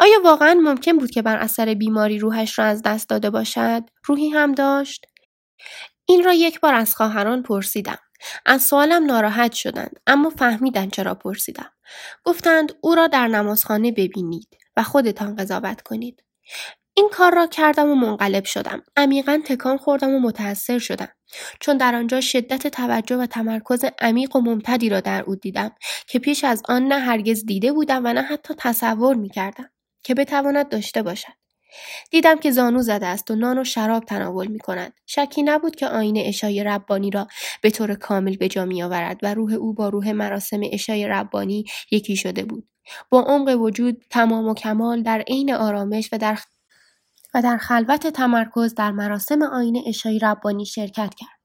آیا 0.04 0.22
واقعا 0.24 0.54
ممکن 0.54 0.97
بود 0.97 1.12
که 1.12 1.22
بر 1.22 1.38
اثر 1.38 1.74
بیماری 1.74 2.20
روحش 2.20 2.60
را 2.60 2.66
از 2.66 2.82
دست 2.82 3.10
داده 3.10 3.30
باشد؟ 3.30 3.84
روحی 4.06 4.30
هم 4.30 4.51
داشت؟ 4.51 5.06
این 6.06 6.24
را 6.24 6.34
یک 6.34 6.60
بار 6.60 6.74
از 6.74 6.95
خواهران 6.95 7.43
پرسیدم. 7.43 7.97
از 8.45 8.62
سوالم 8.62 9.06
ناراحت 9.06 9.54
شدند 9.54 9.99
اما 10.08 10.30
فهمیدند 10.30 10.91
چرا 10.91 11.16
پرسیدم. 11.16 11.70
گفتند 12.24 12.72
او 12.82 12.95
را 12.95 13.08
در 13.08 13.28
نمازخانه 13.28 13.91
ببینید 13.91 14.47
و 14.78 14.84
خودتان 14.84 15.36
قضاوت 15.36 15.82
کنید. 15.82 16.24
این 16.93 17.10
کار 17.12 17.36
را 17.36 17.47
کردم 17.47 17.89
و 17.89 17.95
منقلب 17.95 18.45
شدم. 18.45 18.84
عمیقا 18.97 19.41
تکان 19.45 19.78
خوردم 19.78 20.10
و 20.10 20.20
متأثر 20.20 20.80
شدم. 20.80 21.10
چون 21.60 21.78
در 21.78 21.95
آنجا 21.95 22.22
شدت 22.22 22.68
توجه 22.68 23.18
و 23.18 23.26
تمرکز 23.26 23.86
عمیق 24.01 24.36
و 24.36 24.41
ممتدی 24.41 24.89
را 24.89 24.99
در 24.99 25.24
او 25.24 25.36
دیدم 25.36 25.72
که 26.08 26.20
پیش 26.20 26.43
از 26.43 26.64
آن 26.70 26.88
نه 26.88 26.99
هرگز 26.99 27.45
دیده 27.45 27.74
بودم 27.74 28.06
و 28.06 28.14
نه 28.14 28.22
حتی 28.22 28.54
تصور 28.58 29.16
می 29.16 29.30
کردم 29.30 29.70
که 30.04 30.14
بتواند 30.14 30.70
داشته 30.70 31.01
باشد 31.01 31.34
دیدم 32.12 32.39
که 32.39 32.51
زانو 32.51 32.82
زده 32.82 33.06
است 33.06 33.32
و 33.32 33.36
نان 33.36 33.58
و 33.60 33.64
شراب 33.64 34.06
تناول 34.06 34.47
می 34.47 34.60
کند. 34.60 34.93
شکی 35.06 35.43
نبود 35.43 35.76
که 35.76 35.88
آین 35.88 36.18
اشای 36.18 36.64
ربانی 36.64 37.12
را 37.12 37.28
به 37.62 37.70
طور 37.70 37.95
کامل 37.95 38.38
به 38.38 38.47
جا 38.47 38.66
می 38.66 38.84
آورد 38.84 39.20
و 39.24 39.34
روح 39.34 39.54
او 39.54 39.74
با 39.74 39.89
روح 39.89 40.12
مراسم 40.12 40.62
اشای 40.72 41.08
ربانی 41.08 41.66
یکی 41.91 42.16
شده 42.16 42.45
بود. 42.45 42.68
با 43.10 43.22
عمق 43.22 43.62
وجود 43.62 44.06
تمام 44.10 44.47
و 44.47 44.54
کمال 44.54 45.04
در 45.04 45.24
عین 45.28 45.54
آرامش 45.54 46.10
و 46.12 46.18
در 46.18 46.39
و 47.34 47.41
در 47.41 47.58
خلوت 47.58 48.08
تمرکز 48.08 48.76
در 48.76 48.91
مراسم 48.91 49.41
آین 49.43 49.84
اشای 49.88 50.20
ربانی 50.20 50.66
شرکت 50.66 51.14
کرد. 51.16 51.43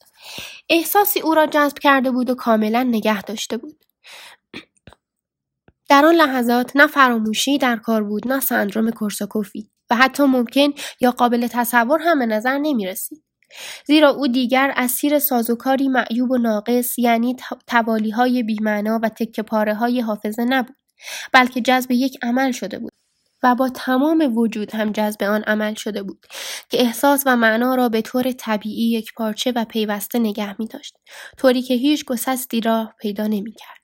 احساسی 0.68 1.20
او 1.20 1.34
را 1.34 1.46
جذب 1.46 1.78
کرده 1.78 2.11
بود 2.11 2.30
و 2.30 2.34
کاملا 2.34 2.82
نگه 2.82 3.22
داشته 3.22 3.56
بود. 3.56 3.84
در 5.89 6.07
آن 6.07 6.14
لحظات 6.14 6.72
نه 6.74 6.86
فراموشی 6.86 7.59
در 7.59 7.76
کار 7.76 8.05
بود 8.05 8.28
نه 8.28 8.41
سندروم 8.41 8.91
کورساکوفی 8.91 9.70
و 9.91 9.97
حتی 9.97 10.22
ممکن 10.22 10.68
یا 11.01 11.11
قابل 11.11 11.47
تصور 11.47 12.01
هم 12.03 12.18
به 12.18 12.26
نظر 12.26 12.59
نمی 12.59 12.86
رسید. 12.86 13.24
زیرا 13.86 14.11
او 14.11 14.28
دیگر 14.28 14.72
اسیر 14.76 15.18
سازوکاری 15.18 15.89
معیوب 15.89 16.30
و 16.30 16.39
ناقص 16.39 16.99
یعنی 16.99 17.36
توالی 17.66 18.11
های 18.11 18.43
بیمعنا 18.43 19.01
و 19.03 19.09
تکه 19.09 19.43
پاره 19.43 19.74
های 19.74 20.01
حافظه 20.01 20.45
نبود 20.45 20.76
بلکه 21.32 21.61
جذب 21.61 21.91
یک 21.91 22.18
عمل 22.22 22.53
شده 22.53 22.78
بود 22.78 22.93
و 23.43 23.55
با 23.55 23.68
تمام 23.68 24.36
وجود 24.36 24.74
هم 24.74 24.93
جذب 24.93 25.22
آن 25.22 25.43
عمل 25.43 25.74
شده 25.74 26.03
بود 26.03 26.26
که 26.68 26.80
احساس 26.80 27.22
و 27.26 27.36
معنا 27.36 27.74
را 27.74 27.89
به 27.89 28.03
طور 28.03 28.32
طبیعی 28.32 28.91
یک 28.91 29.12
پارچه 29.16 29.53
و 29.57 29.64
پیوسته 29.64 30.18
نگه 30.18 30.61
می 30.61 30.66
داشت 30.66 30.97
طوری 31.36 31.62
که 31.62 31.74
هیچ 31.74 32.05
گسستی 32.05 32.61
را 32.61 32.93
پیدا 33.01 33.26
نمی 33.26 33.53
کرد. 33.53 33.78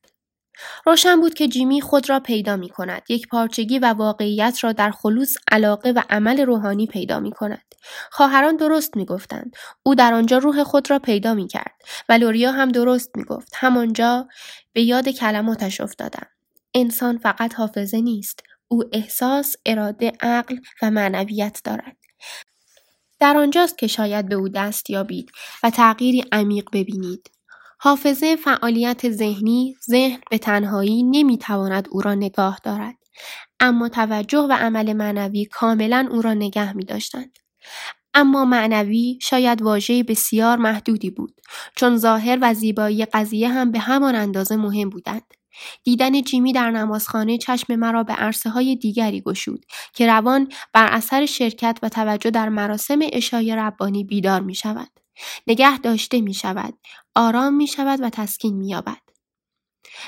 روشن 0.87 1.21
بود 1.21 1.35
که 1.35 1.49
جیمی 1.49 1.81
خود 1.81 2.11
را 2.11 2.21
پیدا 2.21 2.57
می 2.57 2.69
کند. 2.69 3.03
یک 3.09 3.29
پارچگی 3.29 3.79
و 3.79 3.87
واقعیت 3.93 4.59
را 4.63 4.73
در 4.73 4.91
خلوص 4.91 5.37
علاقه 5.53 5.91
و 5.91 6.03
عمل 6.11 6.41
روحانی 6.41 6.87
پیدا 6.87 7.21
می 7.21 7.33
کند. 7.33 7.75
خواهران 8.11 8.57
درست 8.57 8.97
می 8.97 9.05
گفتند. 9.05 9.57
او 9.83 9.95
در 9.95 10.15
آنجا 10.15 10.39
روح 10.39 10.65
خود 10.65 10.91
را 10.91 10.99
پیدا 10.99 11.35
می 11.35 11.49
کرد 11.49 11.75
و 12.09 12.13
لوریا 12.13 12.53
هم 12.53 12.69
درست 12.69 13.11
می 13.17 13.25
گفت. 13.25 13.53
همانجا 13.55 14.29
به 14.73 14.83
یاد 14.83 15.09
کلماتش 15.09 15.81
افتادم. 15.81 16.27
انسان 16.75 17.19
فقط 17.19 17.55
حافظه 17.55 18.01
نیست. 18.01 18.41
او 18.69 18.83
احساس، 18.93 19.57
اراده، 19.67 20.13
عقل 20.21 20.57
و 20.83 20.91
معنویت 20.91 21.61
دارد. 21.65 21.97
در 23.21 23.37
آنجاست 23.37 23.79
که 23.79 23.87
شاید 23.87 24.29
به 24.29 24.35
او 24.35 24.49
دست 24.49 24.91
یابید 24.91 25.31
و 25.63 25.71
تغییری 25.71 26.25
عمیق 26.33 26.65
ببینید. 26.73 27.31
حافظه 27.85 28.37
فعالیت 28.37 29.11
ذهنی 29.11 29.75
ذهن 29.91 30.21
به 30.31 30.39
تنهایی 30.39 31.03
نمی‌تواند 31.03 31.89
او 31.91 32.01
را 32.01 32.15
نگاه 32.15 32.59
دارد 32.63 32.95
اما 33.61 33.89
توجه 33.89 34.39
و 34.39 34.53
عمل 34.53 34.93
معنوی 34.93 35.45
کاملا 35.45 36.09
او 36.11 36.23
را 36.23 36.35
نگه 36.35 36.77
می 36.77 36.85
داشتند. 36.85 37.39
اما 38.15 38.45
معنوی 38.45 39.19
شاید 39.23 39.63
واژه 39.63 40.03
بسیار 40.03 40.59
محدودی 40.59 41.11
بود 41.11 41.41
چون 41.77 41.97
ظاهر 41.97 42.39
و 42.43 42.55
زیبایی 42.55 43.05
قضیه 43.05 43.49
هم 43.49 43.73
به 43.73 43.79
همان 43.79 44.15
اندازه 44.15 44.57
مهم 44.57 44.91
بودند. 44.91 45.35
دیدن 45.83 46.23
جیمی 46.23 46.53
در 46.53 46.71
نمازخانه 46.71 47.39
چشم 47.39 47.77
مرا 47.77 48.03
به 48.03 48.13
عرصه 48.13 48.51
های 48.51 48.77
دیگری 48.77 49.21
گشود 49.21 49.65
که 49.95 50.07
روان 50.07 50.49
بر 50.73 50.87
اثر 50.87 51.27
شرکت 51.27 51.79
و 51.83 51.89
توجه 51.89 52.31
در 52.31 52.49
مراسم 52.49 52.99
اشای 53.13 53.57
ربانی 53.57 54.05
بیدار 54.05 54.41
می 54.41 54.55
شود. 54.55 55.04
نگه 55.47 55.79
داشته 55.79 56.21
می 56.21 56.35
شود. 56.35 56.79
آرام 57.15 57.55
می 57.55 57.67
شود 57.67 58.01
و 58.03 58.11
تسکین 58.11 58.57
می 58.57 58.69
یابد. 58.69 58.99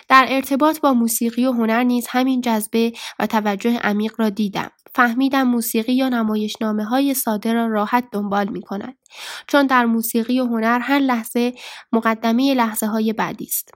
در 0.09 0.27
ارتباط 0.29 0.81
با 0.81 0.93
موسیقی 0.95 1.47
و 1.47 1.53
هنر 1.53 1.83
نیز 1.83 2.07
همین 2.11 2.41
جذبه 2.41 2.93
و 3.19 3.27
توجه 3.27 3.79
عمیق 3.79 4.15
را 4.19 4.31
دیدم. 4.31 4.71
فهمیدم 4.95 5.43
موسیقی 5.43 5.93
یا 5.93 6.09
نمایشنامه 6.09 6.85
های 6.85 7.15
ساده 7.15 7.53
را 7.53 7.67
راحت 7.67 8.05
دنبال 8.13 8.49
می 8.49 8.63
کند. 8.63 8.99
چون 9.47 9.67
در 9.67 9.85
موسیقی 9.85 10.41
و 10.41 10.47
هنر 10.47 10.79
هر 10.79 10.99
لحظه 10.99 11.55
مقدمه 11.93 12.55
لحظه 12.55 12.87
های 12.87 13.13
بعدی 13.13 13.45
است. 13.45 13.71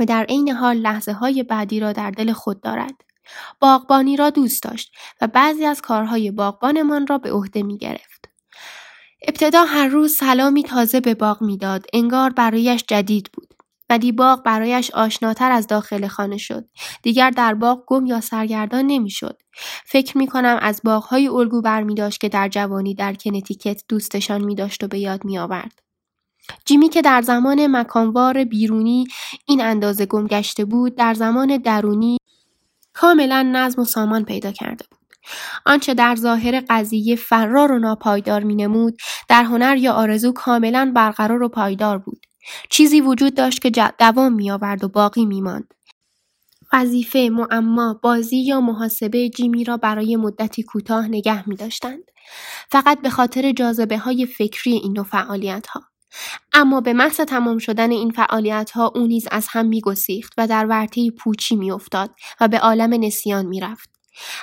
و 0.00 0.04
در 0.04 0.24
عین 0.24 0.48
حال 0.48 0.76
لحظه 0.76 1.12
های 1.12 1.42
بعدی 1.42 1.80
را 1.80 1.92
در 1.92 2.10
دل 2.10 2.32
خود 2.32 2.60
دارد. 2.60 2.94
باغبانی 3.60 4.16
را 4.16 4.30
دوست 4.30 4.62
داشت 4.62 4.92
و 5.20 5.26
بعضی 5.26 5.64
از 5.64 5.82
کارهای 5.82 6.30
باغبانمان 6.30 7.06
را 7.06 7.18
به 7.18 7.32
عهده 7.32 7.62
می 7.62 7.78
گرفت. 7.78 8.33
ابتدا 9.28 9.64
هر 9.64 9.88
روز 9.88 10.14
سلامی 10.16 10.62
تازه 10.62 11.00
به 11.00 11.14
باغ 11.14 11.42
می‌داد 11.42 11.86
انگار 11.92 12.30
برایش 12.30 12.84
جدید 12.88 13.30
بود 13.32 13.54
ولی 13.90 14.12
باغ 14.12 14.42
برایش 14.42 14.90
آشناتر 14.90 15.50
از 15.50 15.66
داخل 15.66 16.06
خانه 16.06 16.36
شد 16.36 16.64
دیگر 17.02 17.30
در 17.30 17.54
باغ 17.54 17.84
گم 17.86 18.06
یا 18.06 18.20
سرگردان 18.20 18.86
نمی‌شد 18.86 19.42
فکر 19.86 20.18
می 20.18 20.26
کنم 20.26 20.58
از 20.62 20.80
باغهای 20.84 21.28
الگو 21.28 21.60
برمی 21.62 21.94
داشت 21.94 22.20
که 22.20 22.28
در 22.28 22.48
جوانی 22.48 22.94
در 22.94 23.14
کنتیکت 23.14 23.82
دوستشان 23.88 24.44
می 24.44 24.54
داشت 24.54 24.84
و 24.84 24.88
به 24.88 24.98
یاد 24.98 25.24
می 25.24 25.38
آورد. 25.38 25.82
جیمی 26.64 26.88
که 26.88 27.02
در 27.02 27.22
زمان 27.22 27.66
مکانوار 27.66 28.44
بیرونی 28.44 29.06
این 29.46 29.60
اندازه 29.60 30.06
گم 30.06 30.26
گشته 30.26 30.64
بود 30.64 30.94
در 30.94 31.14
زمان 31.14 31.56
درونی 31.56 32.18
کاملا 32.92 33.42
نظم 33.42 33.82
و 33.82 33.84
سامان 33.84 34.24
پیدا 34.24 34.52
کرده 34.52 34.84
بود. 34.90 34.93
آنچه 35.66 35.94
در 35.94 36.16
ظاهر 36.16 36.64
قضیه 36.70 37.16
فرار 37.16 37.72
و 37.72 37.78
ناپایدار 37.78 38.42
مینمود 38.42 38.96
در 39.28 39.44
هنر 39.44 39.76
یا 39.76 39.92
آرزو 39.92 40.32
کاملا 40.32 40.92
برقرار 40.94 41.42
و 41.42 41.48
پایدار 41.48 41.98
بود 41.98 42.26
چیزی 42.70 43.00
وجود 43.00 43.34
داشت 43.34 43.62
که 43.62 43.70
دوام 43.98 44.32
میآورد 44.32 44.84
و 44.84 44.88
باقی 44.88 45.26
میماند 45.26 45.74
وظیفه 46.72 47.28
معما 47.32 48.00
بازی 48.02 48.36
یا 48.36 48.60
محاسبه 48.60 49.28
جیمی 49.28 49.64
را 49.64 49.76
برای 49.76 50.16
مدتی 50.16 50.62
کوتاه 50.62 51.08
نگه 51.08 51.48
می 51.48 51.56
داشتند. 51.56 52.02
فقط 52.70 53.00
به 53.00 53.10
خاطر 53.10 53.52
جاذبه 53.52 53.98
های 53.98 54.26
فکری 54.26 54.72
این 54.72 54.92
نوع 54.92 55.04
فعالیت 55.04 55.66
ها. 55.66 55.82
اما 56.52 56.80
به 56.80 56.92
محض 56.92 57.16
تمام 57.16 57.58
شدن 57.58 57.90
این 57.90 58.10
فعالیت 58.10 58.70
ها 58.70 58.92
او 58.94 59.06
نیز 59.06 59.28
از 59.30 59.46
هم 59.50 59.66
می 59.66 59.80
گسیخت 59.80 60.32
و 60.38 60.46
در 60.46 60.66
ورطه 60.66 61.10
پوچی 61.10 61.56
می 61.56 61.70
افتاد 61.70 62.10
و 62.40 62.48
به 62.48 62.58
عالم 62.58 63.04
نسیان 63.04 63.46
می 63.46 63.60
رفت. 63.60 63.93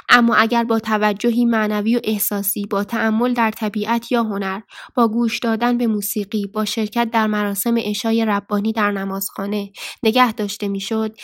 اما 0.09 0.35
اگر 0.35 0.63
با 0.63 0.79
توجهی 0.79 1.45
معنوی 1.45 1.95
و 1.95 1.99
احساسی 2.03 2.65
با 2.65 2.83
تأمل 2.83 3.33
در 3.33 3.51
طبیعت 3.51 4.11
یا 4.11 4.23
هنر 4.23 4.61
با 4.95 5.07
گوش 5.07 5.39
دادن 5.39 5.77
به 5.77 5.87
موسیقی 5.87 6.47
با 6.47 6.65
شرکت 6.65 7.11
در 7.11 7.27
مراسم 7.27 7.75
اشای 7.77 8.25
ربانی 8.25 8.73
در 8.73 8.91
نمازخانه 8.91 9.71
نگه 10.03 10.31
داشته 10.31 10.67
می‌شد 10.67 11.15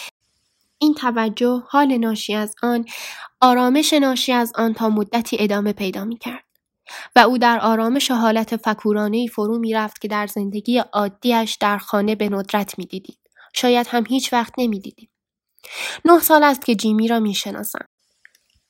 این 0.80 0.94
توجه 0.94 1.64
حال 1.70 1.98
ناشی 1.98 2.36
از 2.36 2.56
آن 2.64 2.86
آرامش 3.42 3.94
ناشی 3.94 4.32
از 4.32 4.54
آن 4.56 4.74
تا 4.74 4.90
مدتی 4.90 5.38
ادامه 5.40 5.74
پیدا 5.74 6.06
می 6.06 6.18
کرد. 6.18 6.44
و 7.16 7.20
او 7.20 7.38
در 7.38 7.60
آرامش 7.60 8.12
حالت 8.12 8.56
فکورانه 8.56 9.28
فرو 9.28 9.60
می 9.60 9.74
رفت 9.74 10.02
که 10.02 10.08
در 10.08 10.28
زندگی 10.28 10.78
عادیش 10.78 11.58
در 11.62 11.78
خانه 11.78 12.16
به 12.16 12.30
ندرت 12.30 12.80
می 12.80 12.86
دیدید. 12.86 13.20
شاید 13.54 13.88
هم 13.90 14.06
هیچ 14.10 14.34
وقت 14.34 14.54
نمی 14.58 14.80
دیدید. 14.80 15.10
نه 16.06 16.20
سال 16.20 16.44
است 16.44 16.66
که 16.66 16.76
جیمی 16.76 17.08
را 17.08 17.20
می 17.20 17.34
شناسم. 17.34 17.86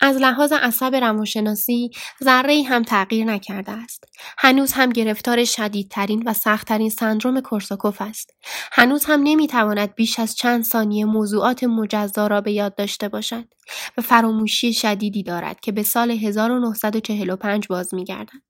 از 0.02 0.18
لحاظ 0.18 0.54
عصب 0.54 0.96
روانشناسی 0.96 1.90
ذره 2.24 2.64
هم 2.64 2.84
تغییر 2.84 3.26
نکرده 3.26 3.72
است. 3.72 4.04
هنوز 4.38 4.74
هم 4.74 4.90
گرفتار 4.90 5.46
شدیدترین 5.46 6.24
و 6.26 6.34
سختترین 6.34 6.90
سندروم 6.90 7.42
کورساکوف 7.42 8.02
است. 8.02 8.30
هنوز 8.72 9.06
هم 9.06 9.22
نمی‌تواند 9.24 9.96
بیش 9.96 10.20
از 10.20 10.36
چند 10.36 10.64
ثانیه 10.64 11.06
موضوعات 11.06 11.64
مجزا 11.64 12.28
را 12.28 12.42
به 12.42 12.52
یاد 12.52 12.76
داشته 12.76 13.10
باشد 13.10 13.46
و 13.98 14.02
فراموشی 14.02 14.74
شدیدی 14.74 15.24
دارد 15.24 15.60
که 15.60 15.72
به 15.72 15.84
سال 15.84 16.12
1945 16.12 17.68
باز 17.68 17.94
میگردد. 17.94 18.47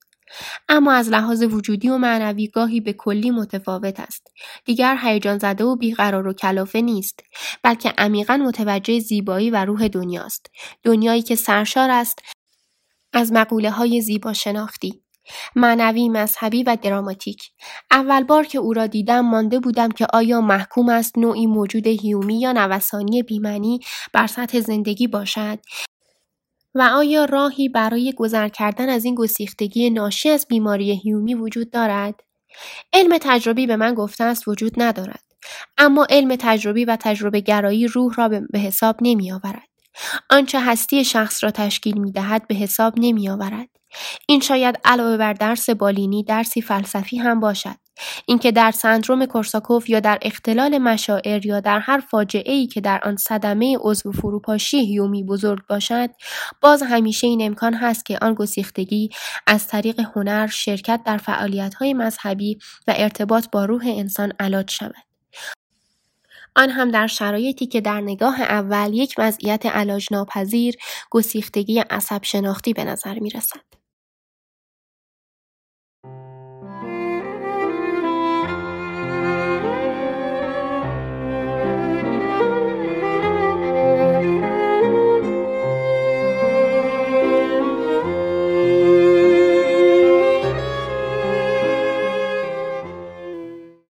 اما 0.69 0.93
از 0.93 1.09
لحاظ 1.09 1.43
وجودی 1.43 1.89
و 1.89 1.97
معنوی 1.97 2.47
گاهی 2.47 2.81
به 2.81 2.93
کلی 2.93 3.31
متفاوت 3.31 3.99
است. 3.99 4.27
دیگر 4.65 4.97
هیجان 5.01 5.37
زده 5.37 5.63
و 5.63 5.75
بیقرار 5.75 6.27
و 6.27 6.33
کلافه 6.33 6.81
نیست 6.81 7.19
بلکه 7.63 7.93
عمیقا 7.97 8.37
متوجه 8.37 8.99
زیبایی 8.99 9.49
و 9.49 9.65
روح 9.65 9.87
دنیاست. 9.87 10.45
دنیایی 10.83 11.21
که 11.21 11.35
سرشار 11.35 11.89
است 11.89 12.19
از 13.13 13.31
مقوله 13.31 13.71
های 13.71 14.01
زیبا 14.01 14.33
شناختی. 14.33 15.01
معنوی، 15.55 16.09
مذهبی 16.09 16.63
و 16.63 16.77
دراماتیک. 16.81 17.43
اول 17.91 18.23
بار 18.23 18.45
که 18.45 18.57
او 18.57 18.73
را 18.73 18.87
دیدم 18.87 19.19
مانده 19.19 19.59
بودم 19.59 19.89
که 19.89 20.07
آیا 20.13 20.41
محکوم 20.41 20.89
است 20.89 21.17
نوعی 21.17 21.47
موجود 21.47 21.87
هیومی 21.87 22.39
یا 22.39 22.51
نوسانی 22.51 23.23
بیمنی 23.23 23.79
بر 24.13 24.27
سطح 24.27 24.59
زندگی 24.59 25.07
باشد 25.07 25.59
و 26.77 26.81
آیا 26.81 27.25
راهی 27.25 27.69
برای 27.69 28.13
گذر 28.17 28.49
کردن 28.49 28.89
از 28.89 29.05
این 29.05 29.15
گسیختگی 29.15 29.89
ناشی 29.89 30.29
از 30.29 30.45
بیماری 30.49 30.95
هیومی 30.95 31.33
وجود 31.33 31.71
دارد؟ 31.71 32.15
علم 32.93 33.17
تجربی 33.21 33.67
به 33.67 33.75
من 33.75 33.93
گفته 33.93 34.23
است 34.23 34.47
وجود 34.47 34.73
ندارد. 34.81 35.23
اما 35.77 36.07
علم 36.09 36.35
تجربی 36.39 36.85
و 36.85 36.97
تجربه 36.99 37.39
گرایی 37.39 37.87
روح 37.87 38.13
را 38.15 38.29
به 38.29 38.59
حساب 38.59 38.97
نمی 39.01 39.31
آورد. 39.31 39.67
آنچه 40.29 40.61
هستی 40.61 41.05
شخص 41.05 41.43
را 41.43 41.51
تشکیل 41.51 41.97
می 41.97 42.11
دهد 42.11 42.47
به 42.47 42.55
حساب 42.55 42.93
نمی 42.97 43.29
آورد. 43.29 43.69
این 44.27 44.39
شاید 44.39 44.79
علاوه 44.85 45.17
بر 45.17 45.33
درس 45.33 45.69
بالینی 45.69 46.23
درسی 46.23 46.61
فلسفی 46.61 47.17
هم 47.17 47.39
باشد. 47.39 47.86
اینکه 48.25 48.51
در 48.51 48.71
سندروم 48.71 49.25
کورساکوف 49.25 49.89
یا 49.89 49.99
در 49.99 50.19
اختلال 50.21 50.77
مشاعر 50.77 51.45
یا 51.45 51.59
در 51.59 51.79
هر 51.79 51.99
فاجعه 51.99 52.53
ای 52.53 52.67
که 52.67 52.81
در 52.81 52.99
آن 53.03 53.15
صدمه 53.15 53.77
عضو 53.81 54.11
فروپاشی 54.11 54.77
هیومی 54.85 55.23
بزرگ 55.23 55.67
باشد 55.69 56.09
باز 56.61 56.83
همیشه 56.83 57.27
این 57.27 57.41
امکان 57.41 57.73
هست 57.73 58.05
که 58.05 58.17
آن 58.21 58.33
گسیختگی 58.33 59.09
از 59.47 59.67
طریق 59.67 59.99
هنر 60.15 60.47
شرکت 60.47 61.01
در 61.05 61.17
فعالیت 61.17 61.73
های 61.73 61.93
مذهبی 61.93 62.59
و 62.87 62.93
ارتباط 62.97 63.47
با 63.51 63.65
روح 63.65 63.83
انسان 63.87 64.33
علاج 64.39 64.71
شود 64.71 65.07
آن 66.57 66.69
هم 66.69 66.91
در 66.91 67.07
شرایطی 67.07 67.65
که 67.65 67.81
در 67.81 68.01
نگاه 68.01 68.41
اول 68.41 68.93
یک 68.93 69.15
وضعیت 69.17 69.65
علاج 69.65 70.07
ناپذیر 70.11 70.75
گسیختگی 71.09 71.79
عصب 71.79 72.23
شناختی 72.23 72.73
به 72.73 72.83
نظر 72.83 73.19
می 73.19 73.29
رسد. 73.29 73.66